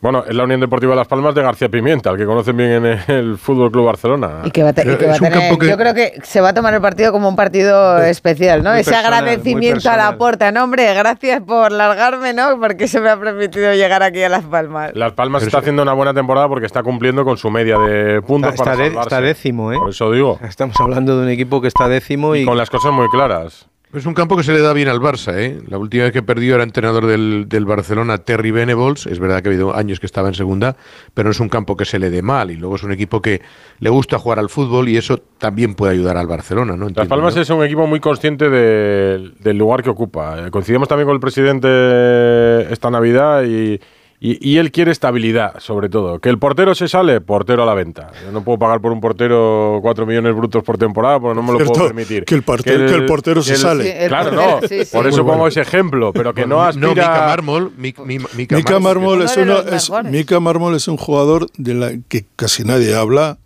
[0.00, 2.98] Bueno, es la Unión Deportiva Las Palmas de García Pimienta, el que conocen bien en
[3.08, 4.42] el Fútbol Club Barcelona.
[4.44, 6.54] Y que va a, y que va tener, que- yo creo que se va a
[6.54, 8.72] tomar el partido como un partido especial, ¿no?
[8.74, 12.60] Ese personal, agradecimiento a la puerta, no, hombre, gracias por largarme, ¿no?
[12.60, 14.92] Porque se me ha permitido llegar aquí a Las Palmas.
[14.94, 17.76] Las Palmas Pero está es- haciendo una buena temporada porque está cumpliendo con su media
[17.78, 19.08] de puntos Está, para está de- salvarse.
[19.16, 19.76] está décimo, ¿eh?
[19.78, 20.38] Por eso digo.
[20.42, 23.66] Estamos hablando de un equipo que está décimo y, con las cosas muy claras.
[23.94, 25.62] Es un campo que se le da bien al Barça, ¿eh?
[25.66, 29.06] La última vez que perdió era entrenador del, del Barcelona, Terry Venables.
[29.06, 30.76] Es verdad que ha habido años que estaba en segunda,
[31.14, 32.50] pero no es un campo que se le dé mal.
[32.50, 33.40] Y luego es un equipo que
[33.78, 36.90] le gusta jugar al fútbol y eso también puede ayudar al Barcelona, ¿no?
[36.90, 37.40] Las Palmas ¿no?
[37.40, 40.46] es un equipo muy consciente del, del lugar que ocupa.
[40.46, 43.80] Eh, Coincidimos también con el presidente esta Navidad y,
[44.20, 46.18] y- y él quiere estabilidad, sobre todo.
[46.18, 48.10] Que el portero se sale, portero a la venta.
[48.24, 51.58] Yo no puedo pagar por un portero 4 millones brutos por temporada porque no me
[51.58, 52.24] lo puedo permitir.
[52.24, 53.84] que el portero- que el portero se sale.
[53.84, 54.60] Sí, el claro, no.
[54.68, 54.90] sí, sí.
[54.92, 55.46] Por Muy eso pongo bueno.
[55.48, 56.88] ese ejemplo, pero que no aspira...
[56.88, 59.90] no, Mica Mármol, Mi- Mi- Mica Mica Mármol es uno es.
[60.10, 63.38] Mica Mármol es un jugador de la que casi nadie habla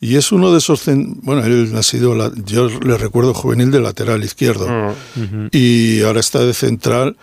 [0.00, 0.82] y es uno de esos
[1.22, 4.66] bueno él ha sido la- yo le recuerdo juvenil de lateral izquierdo
[5.16, 5.46] Mm.
[5.50, 7.16] y ahora está de central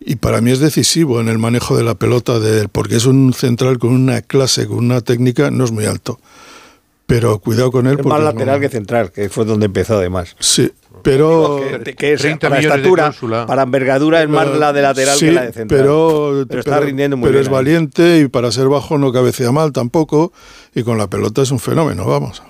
[0.00, 3.06] y para mí es decisivo en el manejo de la pelota de él porque es
[3.06, 6.20] un central con una clase con una técnica no es muy alto
[7.06, 9.96] pero cuidado con él Es porque más no- lateral que central, que fue donde empezó
[9.96, 10.34] además.
[10.40, 10.70] sí
[11.02, 13.12] pero Que, que es 30 para estatura,
[13.46, 15.80] para envergadura es más la de lateral Sí, que la de central.
[15.80, 17.54] Pero, Pero está rindiendo muy pero bien es ahí.
[17.54, 20.32] valiente y para ser bajo no cabecea mal tampoco.
[20.74, 22.42] Y con la pelota es un fenómeno, vamos.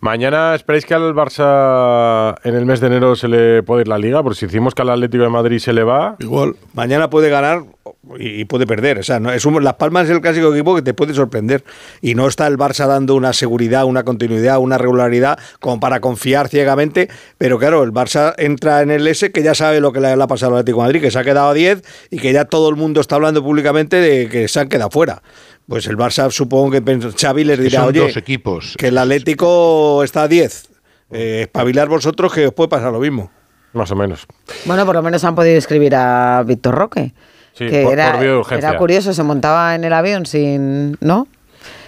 [0.00, 3.98] Mañana esperáis que al Barça en el mes de enero se le puede ir la
[3.98, 6.56] liga, porque si decimos que al Atlético de Madrid se le va, Igual.
[6.74, 7.62] Mañana puede ganar
[8.18, 8.98] y y puede perder.
[8.98, 11.64] O sea, no, es un- Las Palmas es el clásico equipo que te puede sorprender.
[12.00, 16.48] Y no está el Barça dando una seguridad, una continuidad, una regularidad como para confiar
[16.48, 17.08] ciegamente.
[17.38, 20.22] Pero claro, el Barça entra en el S que ya sabe lo que le, le
[20.22, 22.44] ha pasado al Atlético de Madrid, que se ha quedado a 10 y que ya
[22.44, 25.22] todo el mundo está hablando públicamente de que se han quedado fuera.
[25.68, 28.74] Pues el Barça supongo que Xavi les dirá, son oye, dos equipos.
[28.78, 30.68] que el Atlético está a 10.
[31.10, 33.30] Eh, espabilar vosotros que os puede pasar lo mismo.
[33.72, 34.26] más o menos.
[34.64, 37.12] Bueno, por lo menos han podido escribir a Víctor Roque.
[37.56, 38.68] Sí, que por- era, por vía de urgencia.
[38.68, 41.26] era curioso, se montaba en el avión sin, ¿no?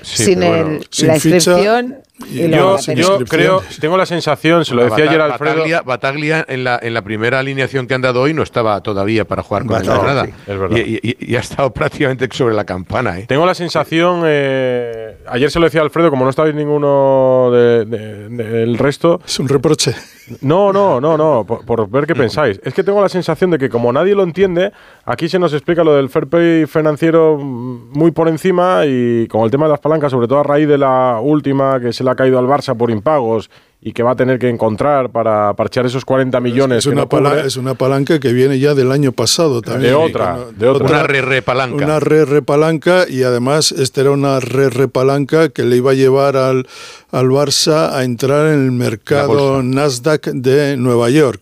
[0.03, 0.81] Sí, sin el- bueno.
[1.03, 1.97] La inscripción
[2.27, 5.55] Y Yo, yo creo, tengo la sensación, se lo decía Bata- ayer Alfredo.
[5.55, 9.25] Bataglia, Bataglia en, la, en la primera alineación que han dado hoy no estaba todavía
[9.25, 10.25] para jugar con el Granada.
[10.25, 10.77] sí, es verdad.
[10.79, 13.21] Y, y- y ha estado prácticamente sobre la campana.
[13.21, 13.27] ¿eh?
[13.29, 18.29] Tengo la sensación, eh, ayer se lo decía Alfredo, como no estabais ninguno de- de-
[18.31, 19.21] del resto.
[19.25, 19.95] Es un reproche.
[20.41, 22.61] No, no, no, no, por, ver qué pensáis.
[22.65, 24.73] Es que tengo la sensación de que como nadie lo entiende,
[25.05, 29.51] aquí se nos explica lo del fair play financiero muy por encima y con el
[29.51, 32.15] tema de las palancas, sobre todo a raíz de la última que se le ha
[32.15, 33.51] caído al Barça por impagos
[33.81, 36.79] y que va a tener que encontrar para parchear esos 40 millones.
[36.79, 39.93] Es que una, no pala- es una palanca que viene ya del año pasado también.
[39.93, 40.87] De otra, Con- de otra.
[40.89, 41.85] Una re-re palanca.
[41.85, 46.37] Una re-re palanca y además esta era una re-re palanca que le iba a llevar
[46.37, 46.67] al,
[47.13, 51.41] al Barça a entrar en el mercado Nasdaq de Nueva York.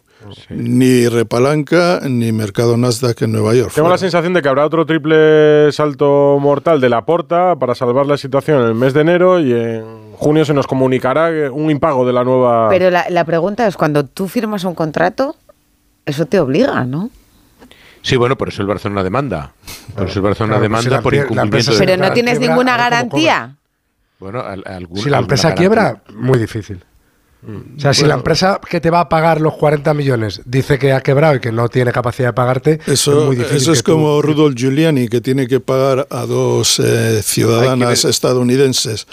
[0.51, 3.73] Ni repalanca ni mercado Nasdaq en Nueva York.
[3.75, 8.07] Tengo la sensación de que habrá otro triple salto mortal de la porta para salvar
[8.07, 12.07] la situación en el mes de enero y en junio se nos comunicará un impago
[12.07, 12.69] de la nueva.
[12.71, 15.37] Pero la, la pregunta es, cuando tú firmas un contrato,
[16.05, 17.11] eso te obliga, ¿no?
[18.03, 19.53] Sí, bueno, por eso el Barcelona demanda.
[19.97, 22.39] Por eso el Barcelona Claro, si demanda la por la incumplimiento de Pero no tienes
[22.39, 23.57] quiebra, ninguna garantía.
[24.21, 26.83] Bueno, al- algún- Si la empresa quiebra, muy difícil.
[27.45, 30.93] O sea, si la empresa que te va a pagar los 40 millones dice que
[30.93, 33.57] ha quebrado y que no tiene capacidad de pagarte, es Eso, muy difícil.
[33.59, 38.05] eso es que tú- como Rudolf Giuliani, que tiene que pagar a dos eh, ciudadanas
[38.05, 39.07] estadounidenses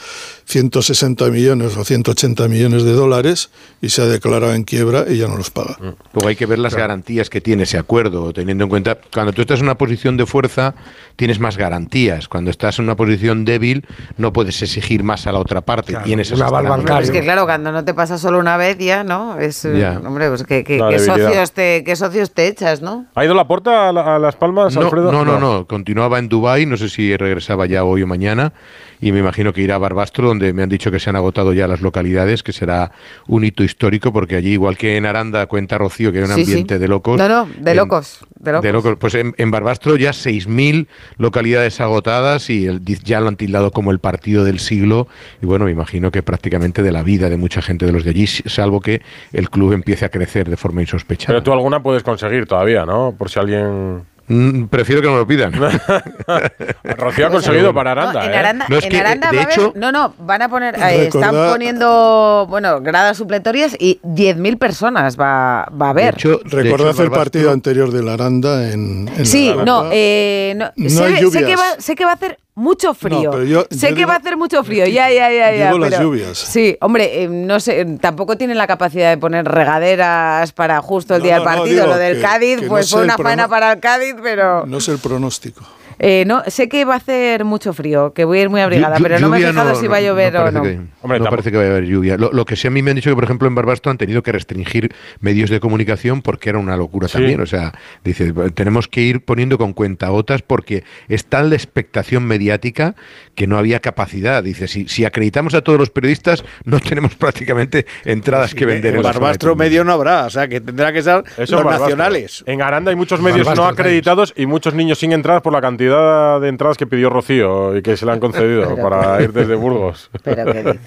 [0.46, 3.50] 160 millones o 180 millones de dólares
[3.82, 5.78] y se ha declarado en quiebra y ya no los paga.
[6.14, 9.42] Luego hay que ver las garantías que tiene ese acuerdo, teniendo en cuenta, cuando tú
[9.42, 10.76] estás en una posición de fuerza,
[11.16, 12.28] tienes más garantías.
[12.28, 13.86] Cuando estás en una posición débil,
[14.18, 15.96] no puedes exigir más a la otra parte.
[16.04, 17.04] Tienes esas garantías.
[17.04, 19.38] Es que claro, cuando no te pasa solo una vez ya, ¿no?
[19.40, 23.06] Es, eh, hombre, pues que, que- socios te, qué socios te echas, ¿no?
[23.16, 25.12] ¿Ha ido la porta a, la- a Las Palmas, No, Alfredo?
[25.12, 28.54] no, no, no, continuaba en Dubái, no sé si regresaba ya hoy o mañana,
[29.02, 31.54] y me imagino que irá a Barbastro, donde me han dicho que se han agotado
[31.54, 32.92] ya las localidades, que será
[33.28, 36.46] un hito histórico, porque allí, igual que en Aranda, cuenta Rocío, que hay un Sí,
[36.46, 36.52] sí.
[36.52, 37.18] ambiente de locos.
[37.18, 38.20] No, no, de en- locos.
[38.44, 38.64] De locos.
[38.64, 38.98] de locos.
[39.00, 40.88] Pues en, en Barbastro ya 6.000
[41.18, 45.08] localidades agotadas y el- ya lo han tildado como el partido del siglo.
[45.42, 48.10] Y bueno, me imagino que prácticamente de la vida de mucha gente de los de
[48.12, 49.02] allí, salvo que
[49.32, 51.28] el club empiece a crecer de forma insospechada.
[51.34, 53.16] Pero tú alguna puedes conseguir todavía, ¿no?
[53.18, 54.04] Por si alguien.
[54.28, 55.52] Mm, prefiero que no me lo pidan.
[56.98, 58.38] Rocío ha conseguido para Aranda, No, en ¿eh?
[58.38, 60.50] Aranda, No, es en que, Aranda de va a haber- hecho- no, no, van a
[60.50, 66.16] poner, eh, están poniendo, bueno, gradas supletorias y 10.000 personas va, va a haber.
[66.46, 70.90] Recordad el partido anterior de la Aranda en, en Sí, la no, eh, no, No
[70.90, 73.32] sé, sé que va, sé que va a hacer mucho frío.
[73.32, 75.74] pero yo- sé yo que digo- va a hacer mucho frío, ya, ya, ya, ya.
[75.74, 76.38] las lluvias.
[76.38, 81.16] Sí, hombre, eh, no sé, eh, tampoco tienen la capacidad de poner regaderas para justo
[81.16, 81.88] el No, día no, del partido.
[81.88, 84.92] Lo del que- Cádiz, que pues fue una faena para el Cádiz, pero No sé
[84.92, 85.62] el pronóstico.
[86.00, 88.98] Eh, no, sé que va a hacer mucho frío, que voy a ir muy abrigada,
[88.98, 90.62] Llu- pero no me he fijado si va a llover o no.
[90.64, 92.18] que- no parece que vaya a haber lluvia.
[92.18, 93.98] Lo, lo que sí a mí me han dicho que, por ejemplo, en Barbastro han
[93.98, 97.14] tenido que restringir medios de comunicación porque era una locura Sí.
[97.14, 97.42] también.
[97.42, 102.96] O sea, dice, tenemos que ir poniendo con cuentagotas porque es tal la expectación mediática
[103.36, 104.44] que no había capacidad.
[104.44, 108.96] Dice, si, si acreditamos a todos los periodistas, no tenemos prácticamente entradas que vender.
[108.96, 112.44] En Barbastro medio no habrá, o sea que tendrá que ser Eso los nacionales.
[112.48, 115.62] En Aranda hay muchos medios Barbastro, no acreditados y muchos niños sin entradas por la
[115.62, 119.56] cantidad de entradas que pidió Rocío y que se le han concedido para ir desde
[119.56, 120.10] Burgos.
[120.24, 120.78] Pero ¿qué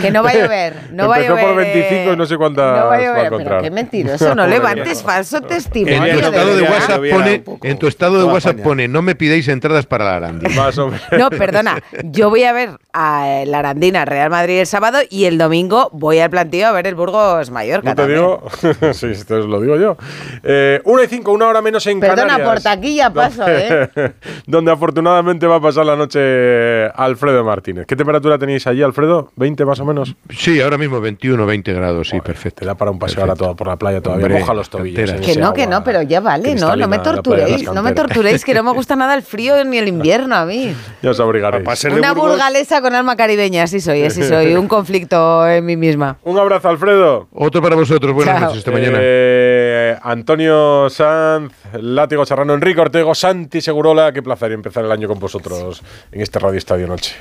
[0.00, 1.44] Que no va a llover, no va a llover.
[1.46, 3.62] por 25 y no sé cuántas no va a va a llover, pero encontrar.
[3.62, 6.04] qué mentiroso, no levantes falso testimonio.
[6.04, 6.62] En tu de estado de.
[6.62, 10.48] WhatsApp pone, en tu estado de WhatsApp pone, no me pidáis entradas para la Arandi.
[10.56, 11.02] Más o menos.
[11.18, 15.38] No, perdona, yo voy a ver a la Arandina Real Madrid el sábado y el
[15.38, 17.90] domingo voy al plantío a ver el Burgos Mallorca.
[17.90, 18.20] No te también.
[18.20, 19.96] digo, sí, te lo digo yo.
[20.42, 22.48] Eh, una y cinco, una hora menos en Perdona, Canarias.
[22.48, 23.77] por taquilla paso, ¿eh?
[24.46, 27.86] Donde afortunadamente va a pasar la noche Alfredo Martínez.
[27.86, 29.30] ¿Qué temperatura tenéis allí, Alfredo?
[29.36, 30.14] ¿20 más o menos?
[30.30, 32.60] Sí, ahora mismo 21, 20 grados, sí, perfecto.
[32.60, 34.26] Te da para un paseo ahora todo por la playa todavía.
[34.26, 35.12] Hombre, Moja los tobillos.
[35.12, 36.76] Que no, que no, pero ya vale, ¿no?
[36.76, 39.88] No me torturéis, no me torturéis, que no me gusta nada el frío ni el
[39.88, 40.74] invierno a mí.
[41.02, 41.84] Ya os abrigaréis.
[41.84, 46.16] Una burgalesa con alma caribeña, así soy, así soy, un conflicto en mí misma.
[46.24, 47.28] Un abrazo, Alfredo.
[47.32, 48.12] Otro para vosotros.
[48.12, 48.44] Buenas Chao.
[48.46, 48.98] noches, esta mañana.
[49.00, 54.12] Eh, Antonio Sanz, Látigo Serrano, Enrique Ortego, Santi Segurola.
[54.12, 57.14] Qué placer empezar el año con vosotros en este Radio Estadio Noche.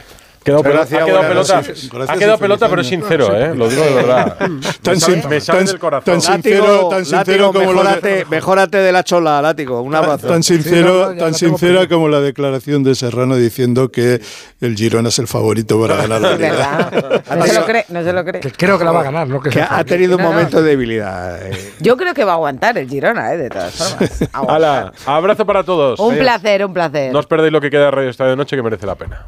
[0.47, 1.61] Quedado ha quedado pelota,
[2.07, 3.53] ha quedado pelota pero es sincero, ¿eh?
[3.53, 4.37] lo digo de verdad.
[4.81, 6.13] Tan me sale, sin- me sale tan- del corazón.
[6.13, 7.17] tan sincero, tan sincero
[7.47, 9.81] Látigo, como lo de- mejórate, mejórate de la chola, Látigo.
[9.81, 10.27] Un abrazo.
[10.27, 14.21] Tan sincero, Sí, no, no, ya tan sincera como la declaración de Serrano diciendo que
[14.61, 16.89] el Girona es el favorito para ganar la Es liga.
[16.91, 17.23] verdad.
[17.37, 18.41] No se lo cree, no se lo cree.
[18.41, 19.41] Que creo que la va a ganar, ¿no?
[19.41, 20.33] Que, ha tenido un No, no.
[20.33, 21.45] momento de debilidad.
[21.45, 21.73] eh.
[21.81, 23.37] Yo creo que va a aguantar el Girona, ¿eh?
[23.37, 24.19] De todas formas.
[24.31, 25.99] Hala, abrazo para todos.
[25.99, 27.11] Un placer, un placer.
[27.11, 29.25] No os perdéis lo que queda de Radio Estadio Noche que merece la pena.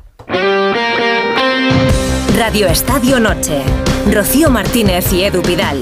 [2.37, 3.61] Radio Estadio Noche.
[4.11, 5.79] Rocío Martínez y Edu Pidal.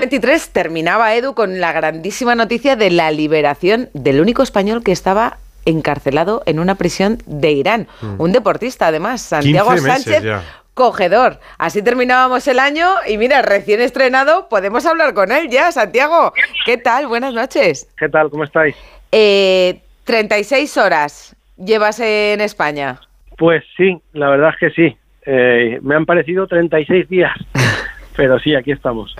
[0.00, 5.38] 23 terminaba Edu con la grandísima noticia de la liberación del único español que estaba
[5.64, 7.88] encarcelado en una prisión de Irán.
[8.00, 8.20] Mm.
[8.20, 10.22] Un deportista, además, Santiago 15 meses Sánchez.
[10.22, 10.42] ya.
[10.74, 11.40] Cogedor.
[11.56, 15.72] Así terminábamos el año y mira, recién estrenado, podemos hablar con él ya.
[15.72, 16.34] Santiago,
[16.66, 17.06] ¿qué tal?
[17.06, 17.88] Buenas noches.
[17.98, 18.30] ¿Qué tal?
[18.30, 18.76] ¿Cómo estáis?
[19.10, 23.00] Eh, 36 horas llevas en España.
[23.36, 24.96] Pues sí, la verdad es que sí.
[25.26, 27.32] Eh, me han parecido 36 días,
[28.16, 29.14] pero sí, aquí estamos.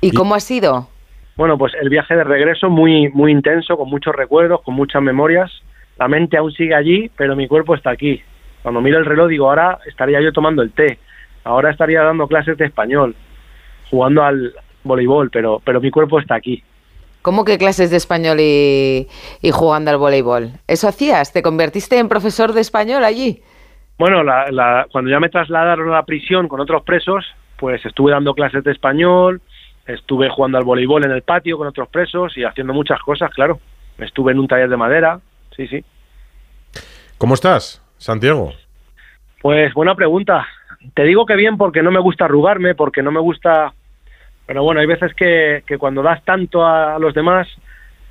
[0.00, 0.88] ¿Y cómo ha sido?
[1.36, 5.50] Bueno, pues el viaje de regreso muy muy intenso, con muchos recuerdos, con muchas memorias.
[5.98, 8.22] La mente aún sigue allí, pero mi cuerpo está aquí.
[8.62, 10.98] Cuando miro el reloj digo, ahora estaría yo tomando el té,
[11.42, 13.14] ahora estaría dando clases de español,
[13.90, 14.54] jugando al
[14.84, 16.62] voleibol, pero pero mi cuerpo está aquí.
[17.24, 19.08] ¿Cómo que clases de español y,
[19.40, 20.50] y jugando al voleibol?
[20.66, 21.32] ¿Eso hacías?
[21.32, 23.40] ¿Te convertiste en profesor de español allí?
[23.98, 27.24] Bueno, la- la- cuando ya me trasladaron a la prisión con otros presos,
[27.56, 29.40] pues estuve dando clases de español,
[29.86, 33.58] estuve jugando al voleibol en el patio con otros presos y haciendo muchas cosas, claro.
[33.96, 35.18] Estuve en un taller de madera,
[35.56, 35.82] sí, sí.
[37.16, 38.52] ¿Cómo estás, Santiago?
[39.40, 40.46] Pues buena pregunta.
[40.92, 43.72] Te digo que bien porque no me gusta arrugarme, porque no me gusta...
[44.46, 47.48] Pero bueno, hay veces que, que cuando das tanto a, los demás,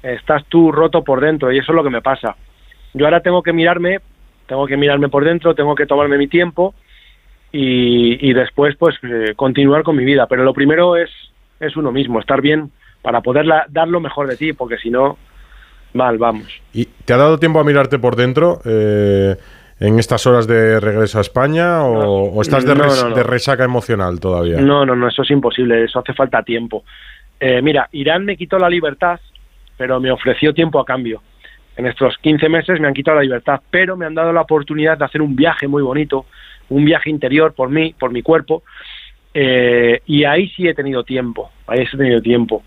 [0.02, 2.36] estás tú roto por dentro y eso es lo que me pasa.
[2.94, 4.00] Yo ahora tengo que mirarme,
[4.48, 6.74] tengo que mirarme por dentro, tengo que tomarme mi tiempo
[7.52, 10.28] y, y después pues eh, continuar con mi vida.
[10.28, 11.10] Pero lo primero es,
[11.60, 14.90] es uno mismo, estar bien para poder la- dar lo mejor de ti, porque si
[14.90, 15.18] no,
[15.94, 16.48] mal, vamos.
[16.74, 19.36] ¿Y te ha dado tiempo a mirarte por dentro eh,
[19.86, 23.16] en estas horas de regreso a España o, o estás de, No, res- no, no.
[23.16, 24.62] de resaca emocional todavía?
[24.62, 26.84] No, no, no, eso es imposible, eso hace falta tiempo.
[27.40, 29.20] Eh, mira, Irán me quitó la libertad,
[29.78, 31.22] pero me ofreció tiempo a cambio.
[31.76, 34.98] En estos 15 meses me han quitado la libertad, pero me han dado la oportunidad
[34.98, 36.26] de hacer un viaje muy bonito,
[36.70, 38.64] un viaje interior por mí, por mi cuerpo,
[39.34, 42.64] eh, y ahí sí he tenido tiempo, ahí sí he tenido tiempo.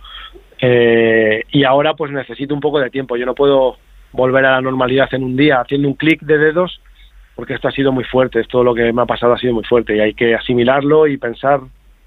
[0.60, 3.76] Eh, y ahora pues necesito un poco de tiempo, yo no puedo
[4.12, 6.80] volver a la normalidad en un día haciendo un clic de dedos,
[7.37, 9.65] porque esto ha sido muy fuerte, todo lo que me ha pasado ha sido muy
[9.65, 11.61] fuerte y hay que asimilarlo y pensar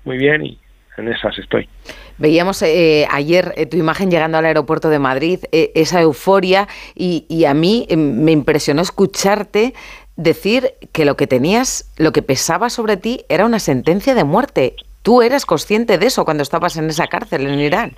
[0.04, 0.60] muy bien y
[0.98, 1.70] en esas estoy.
[2.18, 7.26] Veíamos eh, ayer eh, tu imagen llegando al aeropuerto de Madrid, eh, esa euforia, y,
[7.30, 9.74] y a mí eh, me impresionó escucharte
[10.18, 14.76] decir que lo que tenías, lo que pesaba sobre ti era una sentencia de muerte.
[15.02, 17.96] ¿Tú eras consciente de eso cuando estabas en esa cárcel en Irán?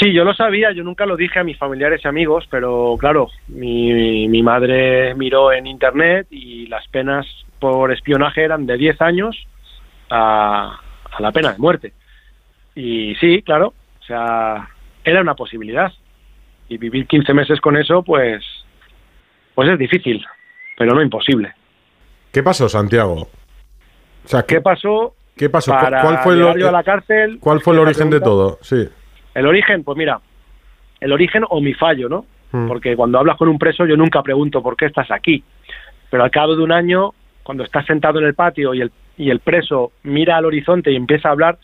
[0.00, 3.28] Sí, yo lo sabía, yo nunca lo dije a mis familiares y amigos, pero claro,
[3.48, 7.26] mi, mi madre miró en internet y las penas
[7.58, 9.36] por espionaje eran de 10 años
[10.08, 10.80] a,
[11.12, 11.92] a la pena de muerte.
[12.74, 14.70] Y sí, claro, o sea,
[15.04, 15.92] era una posibilidad.
[16.68, 18.42] Y vivir 15 meses con eso, pues,
[19.54, 20.24] pues es difícil,
[20.78, 21.52] pero no imposible.
[22.32, 23.28] ¿Qué pasó, Santiago?
[24.24, 25.14] O sea, ¿Qué pasó?
[25.36, 25.72] ¿Qué pasó?
[25.72, 27.38] ¿Cu- Para ¿Cuál fue, el, a la cárcel.
[27.40, 28.58] ¿Cuál fue el origen de todo?
[28.62, 28.88] Sí.
[29.34, 30.20] El origen, pues mira,
[31.00, 32.26] el origen o mi fallo, ¿no?
[32.52, 32.66] Mm.
[32.68, 35.42] Porque cuando hablas con un preso yo nunca pregunto por qué estás aquí.
[36.10, 37.12] Pero al cabo de un año,
[37.42, 40.96] cuando estás sentado en el patio y el, y el preso mira al horizonte y
[40.96, 41.58] empieza a hablar,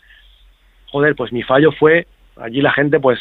[0.91, 2.07] joder, pues mi fallo fue,
[2.41, 3.19] allí la gente pues,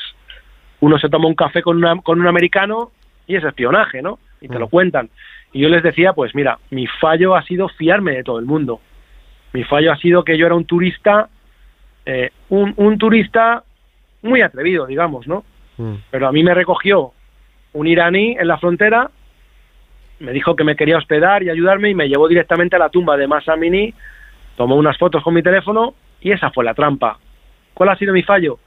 [0.80, 2.92] uno se toma un café con, una- con un americano
[3.26, 4.18] y es espionaje, ¿no?
[4.40, 5.08] Y te lo cuentan.
[5.52, 8.80] Y yo les decía, pues mira, mi fallo ha sido fiarme de todo el mundo.
[9.52, 11.28] Mi fallo ha sido que yo era un turista,
[12.04, 13.64] eh, un, un turista
[14.26, 15.44] muy atrevido, digamos, ¿no?
[16.10, 17.12] Pero a mí me recogió
[17.74, 19.10] un iraní en la frontera,
[20.20, 23.16] me dijo que me quería hospedar y ayudarme y me llevó directamente a la tumba
[23.16, 23.92] de Masa Amini,
[24.56, 27.18] tomó unas fotos con mi teléfono y esa fue la trampa.
[27.74, 28.58] ¿Cuál ha sido mi fallo?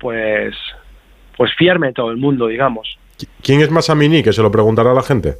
[0.00, 0.56] Pues,
[1.36, 2.98] pues fiarme todo el mundo, digamos.
[3.42, 4.22] ¿Quién es Masamini?
[4.22, 5.34] Que se lo preguntará la gente.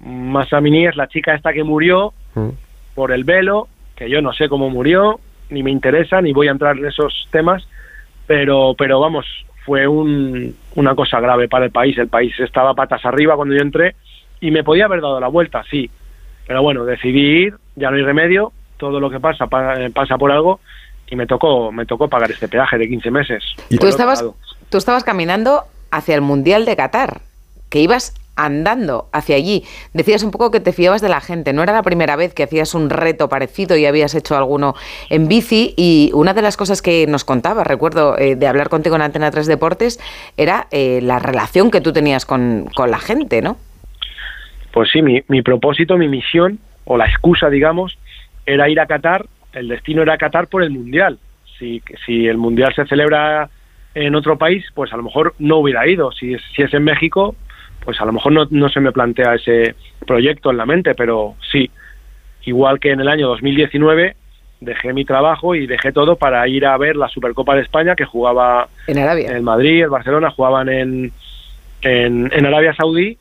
[0.00, 2.14] Masa Amini es la chica esta que murió
[2.94, 5.20] por el velo, que yo no sé cómo murió,
[5.50, 7.66] ni me interesa, ni voy a entrar en esos temas,
[8.28, 9.26] pero, pero vamos,
[9.66, 11.98] fue un- una cosa grave para el país.
[11.98, 13.96] El país estaba patas arriba cuando yo entré
[14.40, 15.90] y me podía haber dado la vuelta, sí,
[16.46, 20.16] pero bueno, decidí ir, ya no hay remedio, todo lo que pasa pa- eh, pasa
[20.16, 20.60] por algo
[21.10, 23.42] y me tocó, me tocó pagar este peaje de 15 meses.
[23.70, 24.24] Tú Lo he estabas,
[24.70, 27.20] tú estabas caminando hacia el Mundial de Qatar,
[27.70, 29.64] que ibas andando hacia allí.
[29.92, 31.52] Decías un poco que te fiabas de la gente.
[31.52, 34.74] No era la primera vez que hacías un reto parecido y habías hecho alguno
[35.10, 35.74] en bici.
[35.76, 39.30] Y una de las cosas que nos contabas, recuerdo, eh, de hablar contigo en Antena
[39.30, 40.00] 3 Deportes,
[40.36, 43.56] era eh, la relación que tú tenías con, con la gente, ¿no?
[44.72, 47.98] Pues sí, mi, mi propósito, mi misión, o la excusa, digamos,
[48.46, 51.18] era ir a Qatar, el destino era Qatar por el Mundial.
[51.58, 53.50] Si, si el Mundial se celebra
[53.94, 56.12] en otro país, pues a lo mejor no hubiera ido.
[56.12, 57.34] Si es, si es en México,
[57.84, 59.74] pues a lo mejor no, no se me plantea ese
[60.06, 61.70] proyecto en la mente, pero sí.
[62.44, 64.14] igual que en el año 2019
[64.60, 68.04] dejé mi trabajo y dejé todo para ir a ver la Supercopa de España que
[68.04, 69.30] jugaba en Arabia.
[69.30, 71.12] El Madrid, el Barcelona jugaban en,
[71.82, 73.16] en, en Arabia Saudí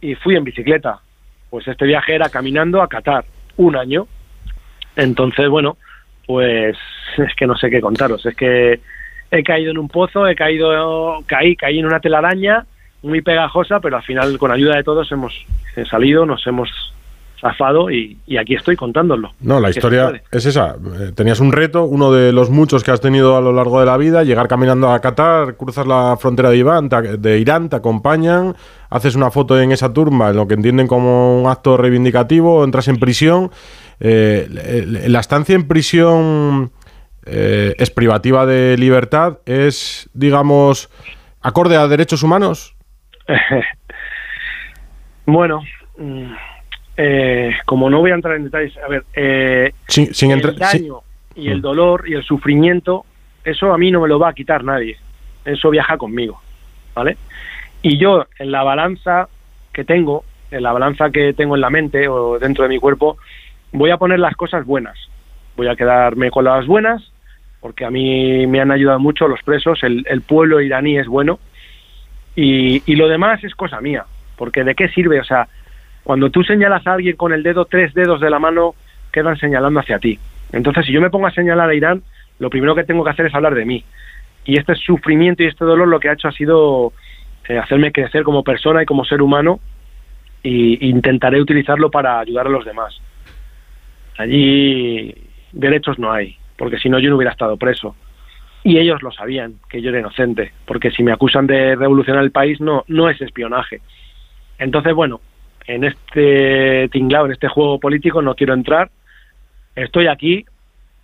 [0.00, 1.00] y fui en bicicleta.
[1.48, 3.24] Pues este viaje era caminando a Qatar,
[3.56, 4.06] un año.
[4.96, 5.76] Entonces, bueno,
[6.26, 6.76] pues
[7.16, 8.24] es que no sé qué contaros.
[8.26, 8.80] Es que
[9.30, 12.66] he caído en un pozo, he caído, caí, caí en una telaraña
[13.02, 15.34] muy pegajosa, pero al final con ayuda de todos hemos
[15.90, 16.70] salido, nos hemos
[17.42, 19.32] zafado y, y, aquí estoy contándolo.
[19.40, 20.76] No, la historia es esa.
[21.00, 23.86] Eh, tenías un reto, uno de los muchos que has tenido a lo largo de
[23.86, 27.76] la vida, llegar caminando a Qatar, cruzas la frontera de, Irán, te, de Irán, te
[27.76, 28.54] acompañan,
[28.90, 32.86] haces una foto en esa turba, en lo que entienden como un acto reivindicativo, entras
[32.86, 33.50] en prisión.
[33.98, 36.70] Eh, la estancia en prisión
[37.26, 40.90] eh, es privativa de libertad, es, digamos,
[41.40, 42.76] acorde a derechos humanos.
[45.26, 45.62] bueno,
[45.98, 46.32] mm,
[46.96, 51.00] eh, como no voy a entrar en detalles, a ver, eh, sin, sin el daño
[51.34, 53.04] y el dolor y el sufrimiento,
[53.44, 54.96] eso a mí no me lo va a quitar nadie.
[55.44, 56.40] Eso viaja conmigo,
[56.94, 57.16] ¿vale?
[57.80, 59.28] Y yo en la balanza
[59.72, 63.16] que tengo, en la balanza que tengo en la mente o dentro de mi cuerpo,
[63.72, 64.96] voy a poner las cosas buenas.
[65.56, 67.02] Voy a quedarme con las buenas,
[67.60, 71.40] porque a mí me han ayudado mucho los presos, el, el pueblo iraní es bueno,
[72.34, 74.04] y, y lo demás es cosa mía,
[74.36, 75.20] porque ¿de qué sirve?
[75.20, 75.48] O sea,
[76.02, 78.74] cuando tú señalas a alguien con el dedo, tres dedos de la mano
[79.12, 80.18] quedan señalando hacia ti.
[80.52, 82.02] Entonces, si yo me pongo a señalar a Irán,
[82.38, 83.84] lo primero que tengo que hacer es hablar de mí.
[84.44, 86.92] Y este sufrimiento y este dolor lo que ha hecho ha sido
[87.48, 89.60] eh, hacerme crecer como persona y como ser humano
[90.42, 93.00] y intentaré utilizarlo para ayudar a los demás.
[94.18, 95.14] Allí
[95.52, 97.94] derechos no hay, porque si no yo no hubiera estado preso.
[98.64, 102.30] Y ellos lo sabían, que yo era inocente, porque si me acusan de revolucionar el
[102.30, 103.80] país no, no es espionaje.
[104.58, 105.20] Entonces, bueno,
[105.66, 108.90] en este tinglado, en este juego político, no quiero entrar.
[109.74, 110.44] Estoy aquí,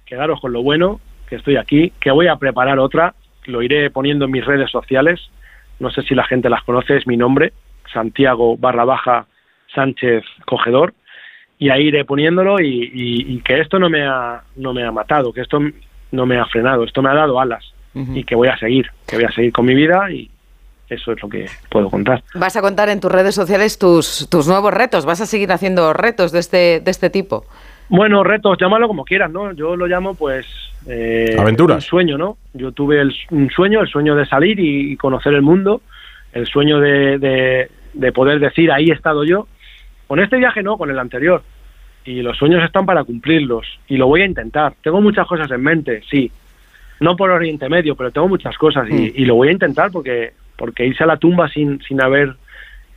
[0.06, 3.14] quedaros con lo bueno, que estoy aquí, que voy a preparar otra,
[3.46, 5.20] lo iré poniendo en mis redes sociales,
[5.80, 7.52] no sé si la gente las conoce, es mi nombre,
[7.92, 9.26] Santiago barra baja
[9.74, 10.94] Sánchez Cogedor,
[11.58, 14.92] y ahí iré poniéndolo y, y, y, que esto no me, ha, no me ha
[14.92, 15.60] matado, que esto
[16.12, 17.64] no me ha frenado, esto me ha dado alas
[17.94, 18.16] uh -huh.
[18.18, 20.30] y que voy a seguir, que voy a seguir con mi vida y,
[20.88, 22.22] eso es lo que puedo contar.
[22.34, 25.92] Vas a contar en tus redes sociales tus, tus nuevos retos, vas a seguir haciendo
[25.92, 27.44] retos de este, de este tipo.
[27.90, 29.52] Bueno, retos, llámalo como quieras, ¿no?
[29.52, 30.46] Yo lo llamo, pues.
[30.86, 31.76] Eh, Aventuras.
[31.76, 32.36] Un sueño, ¿no?
[32.52, 35.80] Yo tuve el, un sueño, el sueño de salir y, y conocer el mundo,
[36.32, 39.46] el sueño de, de, de, poder decir, ahí he estado yo.
[40.06, 41.42] Con este viaje no, con el anterior.
[42.08, 43.66] Y los sueños están para cumplirlos.
[43.88, 44.74] Y lo voy a intentar.
[44.82, 46.30] Tengo muchas cosas en mente, sí.
[47.00, 48.88] No por Oriente Medio, pero tengo muchas cosas.
[48.88, 48.98] Mm.
[48.98, 52.34] Y, y lo voy a intentar porque porque irse a la tumba sin, sin haber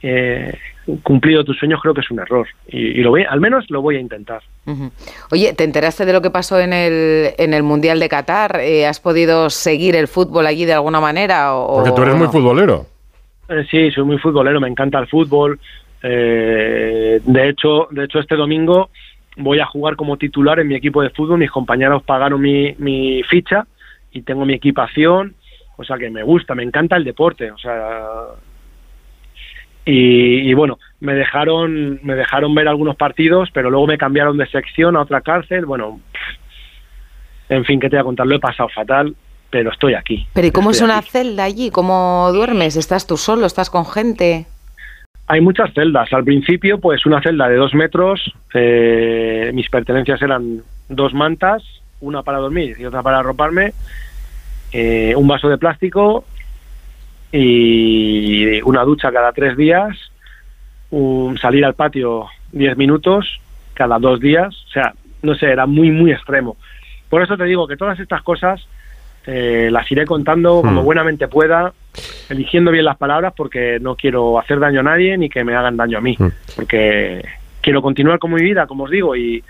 [0.01, 0.57] eh,
[1.03, 3.81] cumplido tus sueños creo que es un error y, y, lo voy, al menos lo
[3.83, 4.41] voy a intentar.
[4.65, 4.91] Uh -huh.
[5.31, 8.59] Oye, ¿te enteraste de lo que pasó en el, en el Mundial de Qatar?
[8.61, 11.55] Eh, ¿Has podido seguir el fútbol allí de alguna manera?
[11.55, 12.87] O, porque tú eres muy futbolero.
[13.47, 15.59] Eh, sí, soy muy futbolero, me encanta el fútbol.
[16.03, 18.89] Eh, de hecho, de hecho este domingo
[19.37, 21.39] voy a jugar como titular en mi equipo de fútbol.
[21.39, 23.65] Mis compañeros pagaron mi, mi ficha
[24.11, 25.35] y tengo mi equipación
[25.81, 27.97] o sea que me gusta, me encanta el deporte, o sea
[29.83, 34.47] y, y, bueno, me dejaron me dejaron ver algunos partidos, pero luego me cambiaron de
[34.47, 35.99] sección a otra cárcel, bueno,
[37.49, 38.27] en fin, ¿qué te voy a contar?
[38.27, 39.15] Lo he pasado fatal,
[39.49, 40.27] pero estoy aquí.
[40.33, 41.09] Pero ¿y cómo estoy es una aquí.
[41.09, 41.71] celda allí?
[41.71, 42.75] ¿Cómo duermes?
[42.77, 43.47] ¿Estás tú solo?
[43.47, 44.45] ¿Estás con gente?
[45.31, 46.11] Hay muchas celdas.
[46.11, 48.33] Al principio, pues una celda de dos metros.
[48.53, 51.63] Eh, mis pertenencias eran dos mantas,
[52.01, 53.71] una para dormir y otra para arroparme
[54.73, 56.25] eh, un vaso de plástico
[57.31, 59.97] y una ducha cada tres días,
[60.89, 63.39] un, salir al patio diez minutos
[63.73, 66.57] cada dos días, o sea, no sé, era muy, muy extremo.
[67.09, 68.67] Por eso te digo que todas estas cosas
[69.25, 70.85] eh, las iré contando como Hmm.
[70.85, 71.71] buenamente pueda,
[72.29, 75.77] eligiendo bien las palabras porque no quiero hacer daño a nadie ni que me hagan
[75.77, 76.29] daño a mí, Hmm.
[76.55, 77.23] porque
[77.61, 79.43] quiero continuar con mi vida, como os digo, y,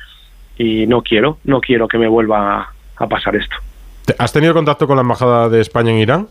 [0.57, 3.55] y no quiero, no quiero que me vuelva a pasar esto.
[4.05, 6.27] ¿Te- ¿Has tenido contacto con la embajada de España en Irán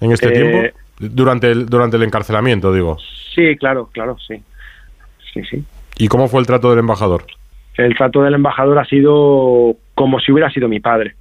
[0.00, 0.78] en este Eh, tiempo?
[0.98, 2.98] Durante el, durante el encarcelamiento, digo.
[3.34, 4.42] Sí, claro, claro, sí.
[5.32, 5.64] Sí, sí.
[5.96, 7.24] ¿Y cómo fue el trato del embajador?
[7.76, 11.14] El trato del embajador ha sido como si hubiera sido mi padre.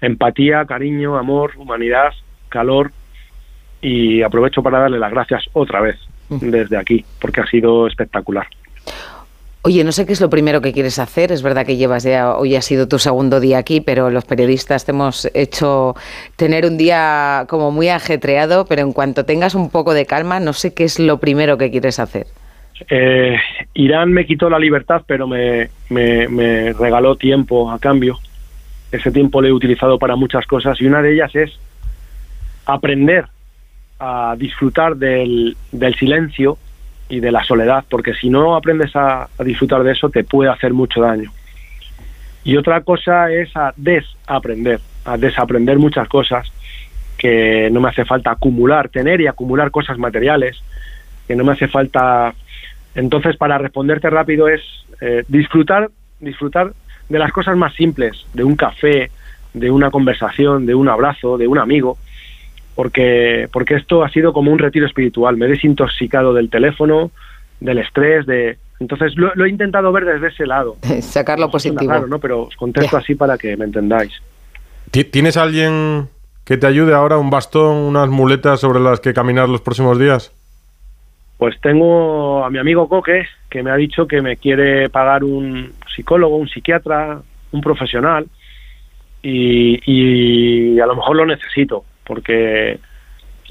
[0.00, 2.12] Empatía, cariño, amor, humanidad,
[2.48, 2.90] calor
[3.86, 5.96] y aprovecho para darle las gracias otra vez
[6.28, 8.48] desde aquí porque ha sido espectacular.
[9.62, 11.30] Oye, no sé qué es lo primero que quieres hacer.
[11.30, 14.84] Es verdad que llevas ya, hoy ha sido tu segundo día aquí, pero los periodistas
[14.84, 15.94] te hemos hecho
[16.34, 20.52] tener un día como muy ajetreado, pero en cuanto tengas un poco de calma, no
[20.52, 22.26] sé qué es lo primero que quieres hacer.
[22.90, 23.36] Eh,
[23.74, 28.18] Irán me quitó la libertad, pero me, me, me regaló tiempo a cambio.
[28.90, 31.58] Ese tiempo lo he utilizado para muchas cosas y una de ellas es
[32.66, 33.26] aprender
[33.98, 36.58] a disfrutar del, del silencio
[37.08, 40.72] y de la soledad, porque si no aprendes a, disfrutar de eso te puede hacer
[40.72, 41.30] mucho daño.
[42.44, 46.50] Y otra cosa es a desaprender, a desaprender muchas cosas
[47.16, 50.60] que no me hace falta acumular, tener y acumular cosas materiales,
[51.26, 52.34] que no me hace falta.
[52.94, 54.62] Entonces, para responderte rápido es
[55.00, 55.90] eh, disfrutar,
[56.20, 56.72] disfrutar
[57.08, 59.10] de las cosas más simples, de un café,
[59.54, 61.98] de una conversación, de un abrazo, de un amigo,
[62.76, 65.36] porque porque esto ha sido como un retiro espiritual.
[65.36, 67.10] Me he desintoxicado del teléfono,
[67.58, 70.76] del estrés, de entonces lo, lo he intentado ver desde ese lado.
[71.00, 71.90] Sacar lo positivo.
[71.90, 72.20] raro, ¿no?
[72.20, 74.12] Pero os contesto así para que me entendáis.
[74.92, 76.08] Ti- ¿Tienes alguien
[76.44, 77.18] que te ayude ahora?
[77.18, 80.30] ¿Un bastón, unas muletas sobre las que caminar los próximos días?
[81.38, 85.72] Pues tengo a mi amigo Coque, que me ha dicho que me quiere pagar un
[85.94, 87.20] psicólogo, un psiquiatra,
[87.52, 88.26] un profesional,
[89.22, 92.78] y, y a lo mejor lo necesito, porque,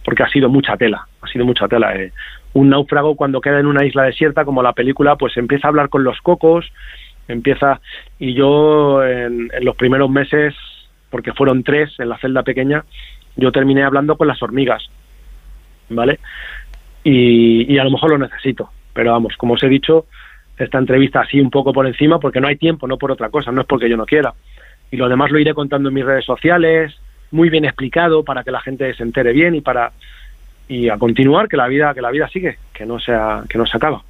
[0.04, 1.96] porque ha sido mucha tela, ha sido mucha tela.
[1.96, 2.12] eh.
[2.54, 5.90] Un náufrago cuando queda en una isla desierta, como la película, pues empieza a hablar
[5.90, 6.72] con los cocos,
[7.28, 7.82] empieza,
[8.18, 10.56] y yo en, los primeros meses,
[11.10, 12.86] porque fueron tres en la celda pequeña,
[13.36, 14.90] yo terminé hablando con las hormigas,
[15.90, 16.20] ¿vale?
[17.08, 18.72] y a lo mejor lo necesito.
[18.96, 20.06] Pero vamos, como os he dicho,
[20.58, 23.52] esta entrevista así un poco por encima porque no hay tiempo, no por otra cosa,
[23.52, 24.34] no es porque yo no quiera.
[24.90, 26.96] Y lo demás lo iré contando en mis redes sociales,
[27.36, 29.92] muy bien explicado para que la gente se entere bien y para
[30.68, 33.66] y a continuar que la vida que la vida sigue, que no sea que no
[33.66, 34.02] se acaba.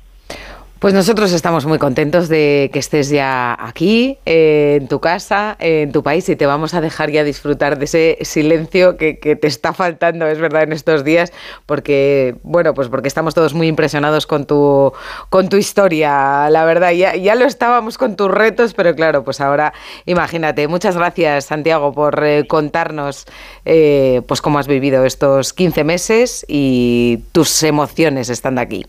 [0.79, 5.83] Pues nosotros estamos muy contentos de que estés ya aquí, eh, en tu casa, eh,
[5.83, 9.47] en tu país, y te vamos a dejar ya disfrutar de ese silencio que, te
[9.47, 11.31] está faltando, es verdad, en estos días,
[11.65, 14.91] porque, bueno, pues porque estamos todos muy impresionados con tu,
[15.29, 16.91] con tu historia, la verdad.
[16.91, 19.73] Ya, ya lo estábamos con tus retos, pero claro, pues ahora,
[20.05, 20.67] imagínate.
[20.67, 23.25] Muchas gracias, Santiago, por eh, contarnos
[23.63, 28.85] pues cómo has vivido estos 15 meses y tus emociones estando aquí.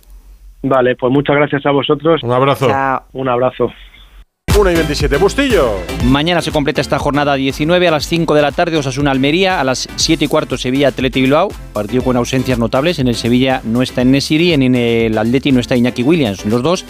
[0.62, 2.22] Vale, pues muchas gracias a vosotros.
[2.22, 2.68] Un abrazo.
[2.68, 3.04] Chao.
[3.12, 3.72] Un abrazo.
[4.58, 5.18] 1 y 27.
[5.18, 5.74] Bustillo.
[6.04, 9.64] Mañana se completa esta jornada 19 a las 5 de la tarde Osasuna Almería, a
[9.64, 13.82] las 7 y cuarto Sevilla Atleti Bilbao, partido con ausencias notables, en el Sevilla no
[13.82, 16.86] está en Nesiri, en el Atleti no está Iñaki Williams, los dos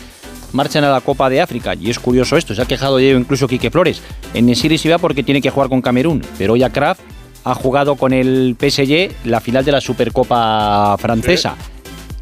[0.52, 3.18] marchan a la Copa de África y es curioso esto, se ha quejado de ello
[3.18, 4.00] incluso Quique Flores,
[4.32, 7.00] en Nesiri se va porque tiene que jugar con Camerún, pero hoy Kraft
[7.42, 11.56] ha jugado con el PSG la final de la Supercopa francesa.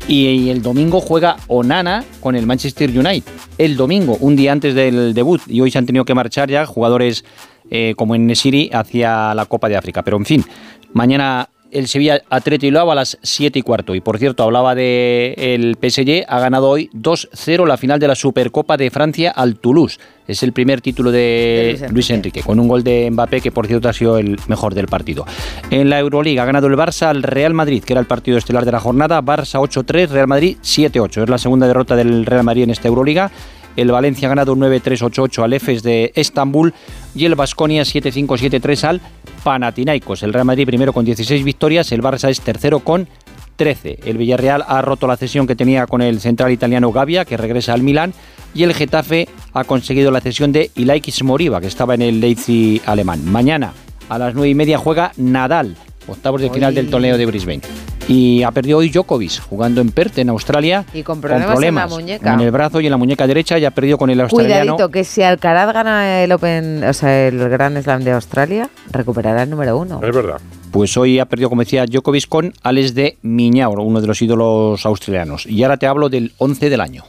[0.07, 3.33] Y el domingo juega Onana con el Manchester United.
[3.57, 5.41] El domingo, un día antes del debut.
[5.47, 7.25] Y hoy se han tenido que marchar ya jugadores
[7.71, 10.03] eh, como en Nesiri hacia la Copa de África.
[10.03, 10.45] Pero en fin,
[10.93, 13.95] mañana el Sevilla Atleti Bilbao a las 7 y cuarto.
[13.95, 18.15] Y por cierto, hablaba de el PSG, ha ganado hoy 2-0 la final de la
[18.15, 19.99] Supercopa de Francia al Toulouse.
[20.27, 23.53] Es el primer título de, De Luis Luis Enrique, con un gol de Mbappé que
[23.53, 25.27] por cierto ha sido el mejor del partido.
[25.71, 28.65] En la Euroliga ha ganado el Barça al Real Madrid, que era el partido estelar
[28.65, 29.21] de la jornada.
[29.21, 31.25] Barça 8-3, Real Madrid 7-8.
[31.25, 33.31] Es la segunda derrota del Real Madrid en esta Euroliga.
[33.77, 36.75] El Valencia ha ganado 9-3-8-8 al EFES de Estambul
[37.15, 39.01] y el Basconia 7-5-7-3 al
[39.43, 40.23] Panathinaikos.
[40.23, 43.09] El Real Madrid primero con 16 victorias, el Barça es tercero con
[43.57, 44.01] 13.
[44.05, 47.73] El Villarreal ha roto la cesión que tenía con el central italiano Gavia, que regresa
[47.73, 48.13] al Milán,
[48.55, 52.83] y el Getafe ha conseguido la cesión de Ilaikis Moriba, que estaba en el Leipzig
[52.87, 53.25] alemán.
[53.25, 53.73] Mañana
[54.09, 57.61] a las 9 y media juega Nadal, octavos de final del torneo de Brisbane.
[58.07, 61.87] Y ha perdido hoy Djokovic, jugando en Perth, en Australia, Y con problemas en la
[61.87, 62.35] muñeca.
[62.35, 64.75] en el brazo y en la muñeca derecha, y ha perdido con el australiano.
[64.75, 69.45] Cuidadito, que si Alcaraz gana el Open, o sea, el Gran Slam de Australia, recuperará
[69.45, 70.01] el número uno.
[70.03, 70.39] Es verdad.
[70.71, 74.85] Pues hoy ha perdido, como decía Djokovic, con Alex de Miñaur, uno de los ídolos
[74.85, 75.47] australianos.
[75.47, 77.05] Y ahora te hablo del 11 del año.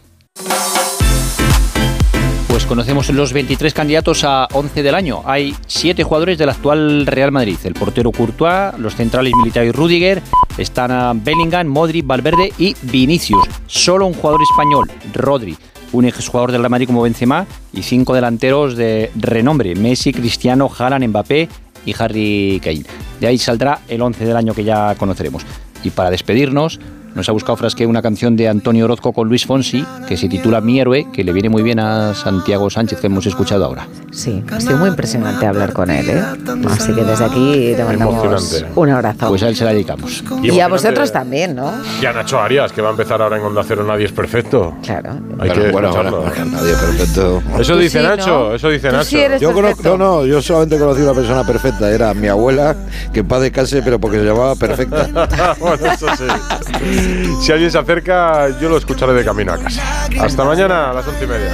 [2.56, 5.22] Pues conocemos los 23 candidatos a 11 del año.
[5.26, 7.58] Hay 7 jugadores del actual Real Madrid.
[7.66, 10.22] El portero Courtois, los centrales Militao y Rudiger,
[10.58, 13.44] están a Bellingham, Modric, Valverde y Vinicius.
[13.68, 15.58] Solo un jugador español, Rodri.
[15.92, 21.10] Un exjugador del Real Madrid como Benzema y cinco delanteros de renombre, Messi, Cristiano, Haaland,
[21.10, 21.50] Mbappé
[21.86, 22.86] y Harry Kane.
[23.20, 25.46] De ahí saldrá el 11 del año que ya conoceremos.
[25.84, 26.80] Y para despedirnos,
[27.16, 30.62] nos ha buscado Frasque una canción de Antonio Orozco con Luis Fonsi, que se titula
[30.62, 33.88] Mi héroe, que le viene muy bien a Santiago Sánchez, que hemos escuchado ahora.
[34.12, 36.24] Sí, ha sido muy impresionante hablar con él, ¿eh?
[36.70, 39.30] Así que desde aquí te mandamos un abrazo.
[39.30, 40.24] Pues a él se la dedicamos.
[40.44, 41.72] y a vosotros también, ¿no?
[42.02, 44.76] Y a Nacho Arias, que va a empezar ahora en Onda Cero Nadie es Perfecto.
[44.84, 45.18] Claro.
[45.40, 47.42] Hay que bueno, bueno, nadie perfecto.
[47.60, 48.56] Eso dice sí, Nacho, ¿no?
[48.56, 49.04] eso dice Nacho.
[49.06, 52.76] sí eres Yo conozco, no, no, yo solamente conocí una persona perfecta, era mi abuela,
[53.14, 55.08] que en paz descanse, pero porque se llamaba perfecta.
[55.60, 56.24] bueno, eso sí.
[57.42, 60.08] Si alguien se acerca, yo lo escucharé de camino a casa.
[60.20, 61.52] Hasta mañana a las once y media.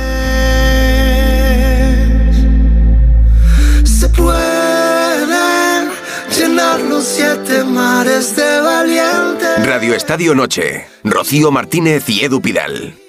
[3.84, 5.90] Se pueden
[6.38, 9.66] llenar los siete mares de valientes.
[9.66, 10.88] Radio Estadio Noche.
[11.04, 13.01] Rocío Martínez y Edu Pidal.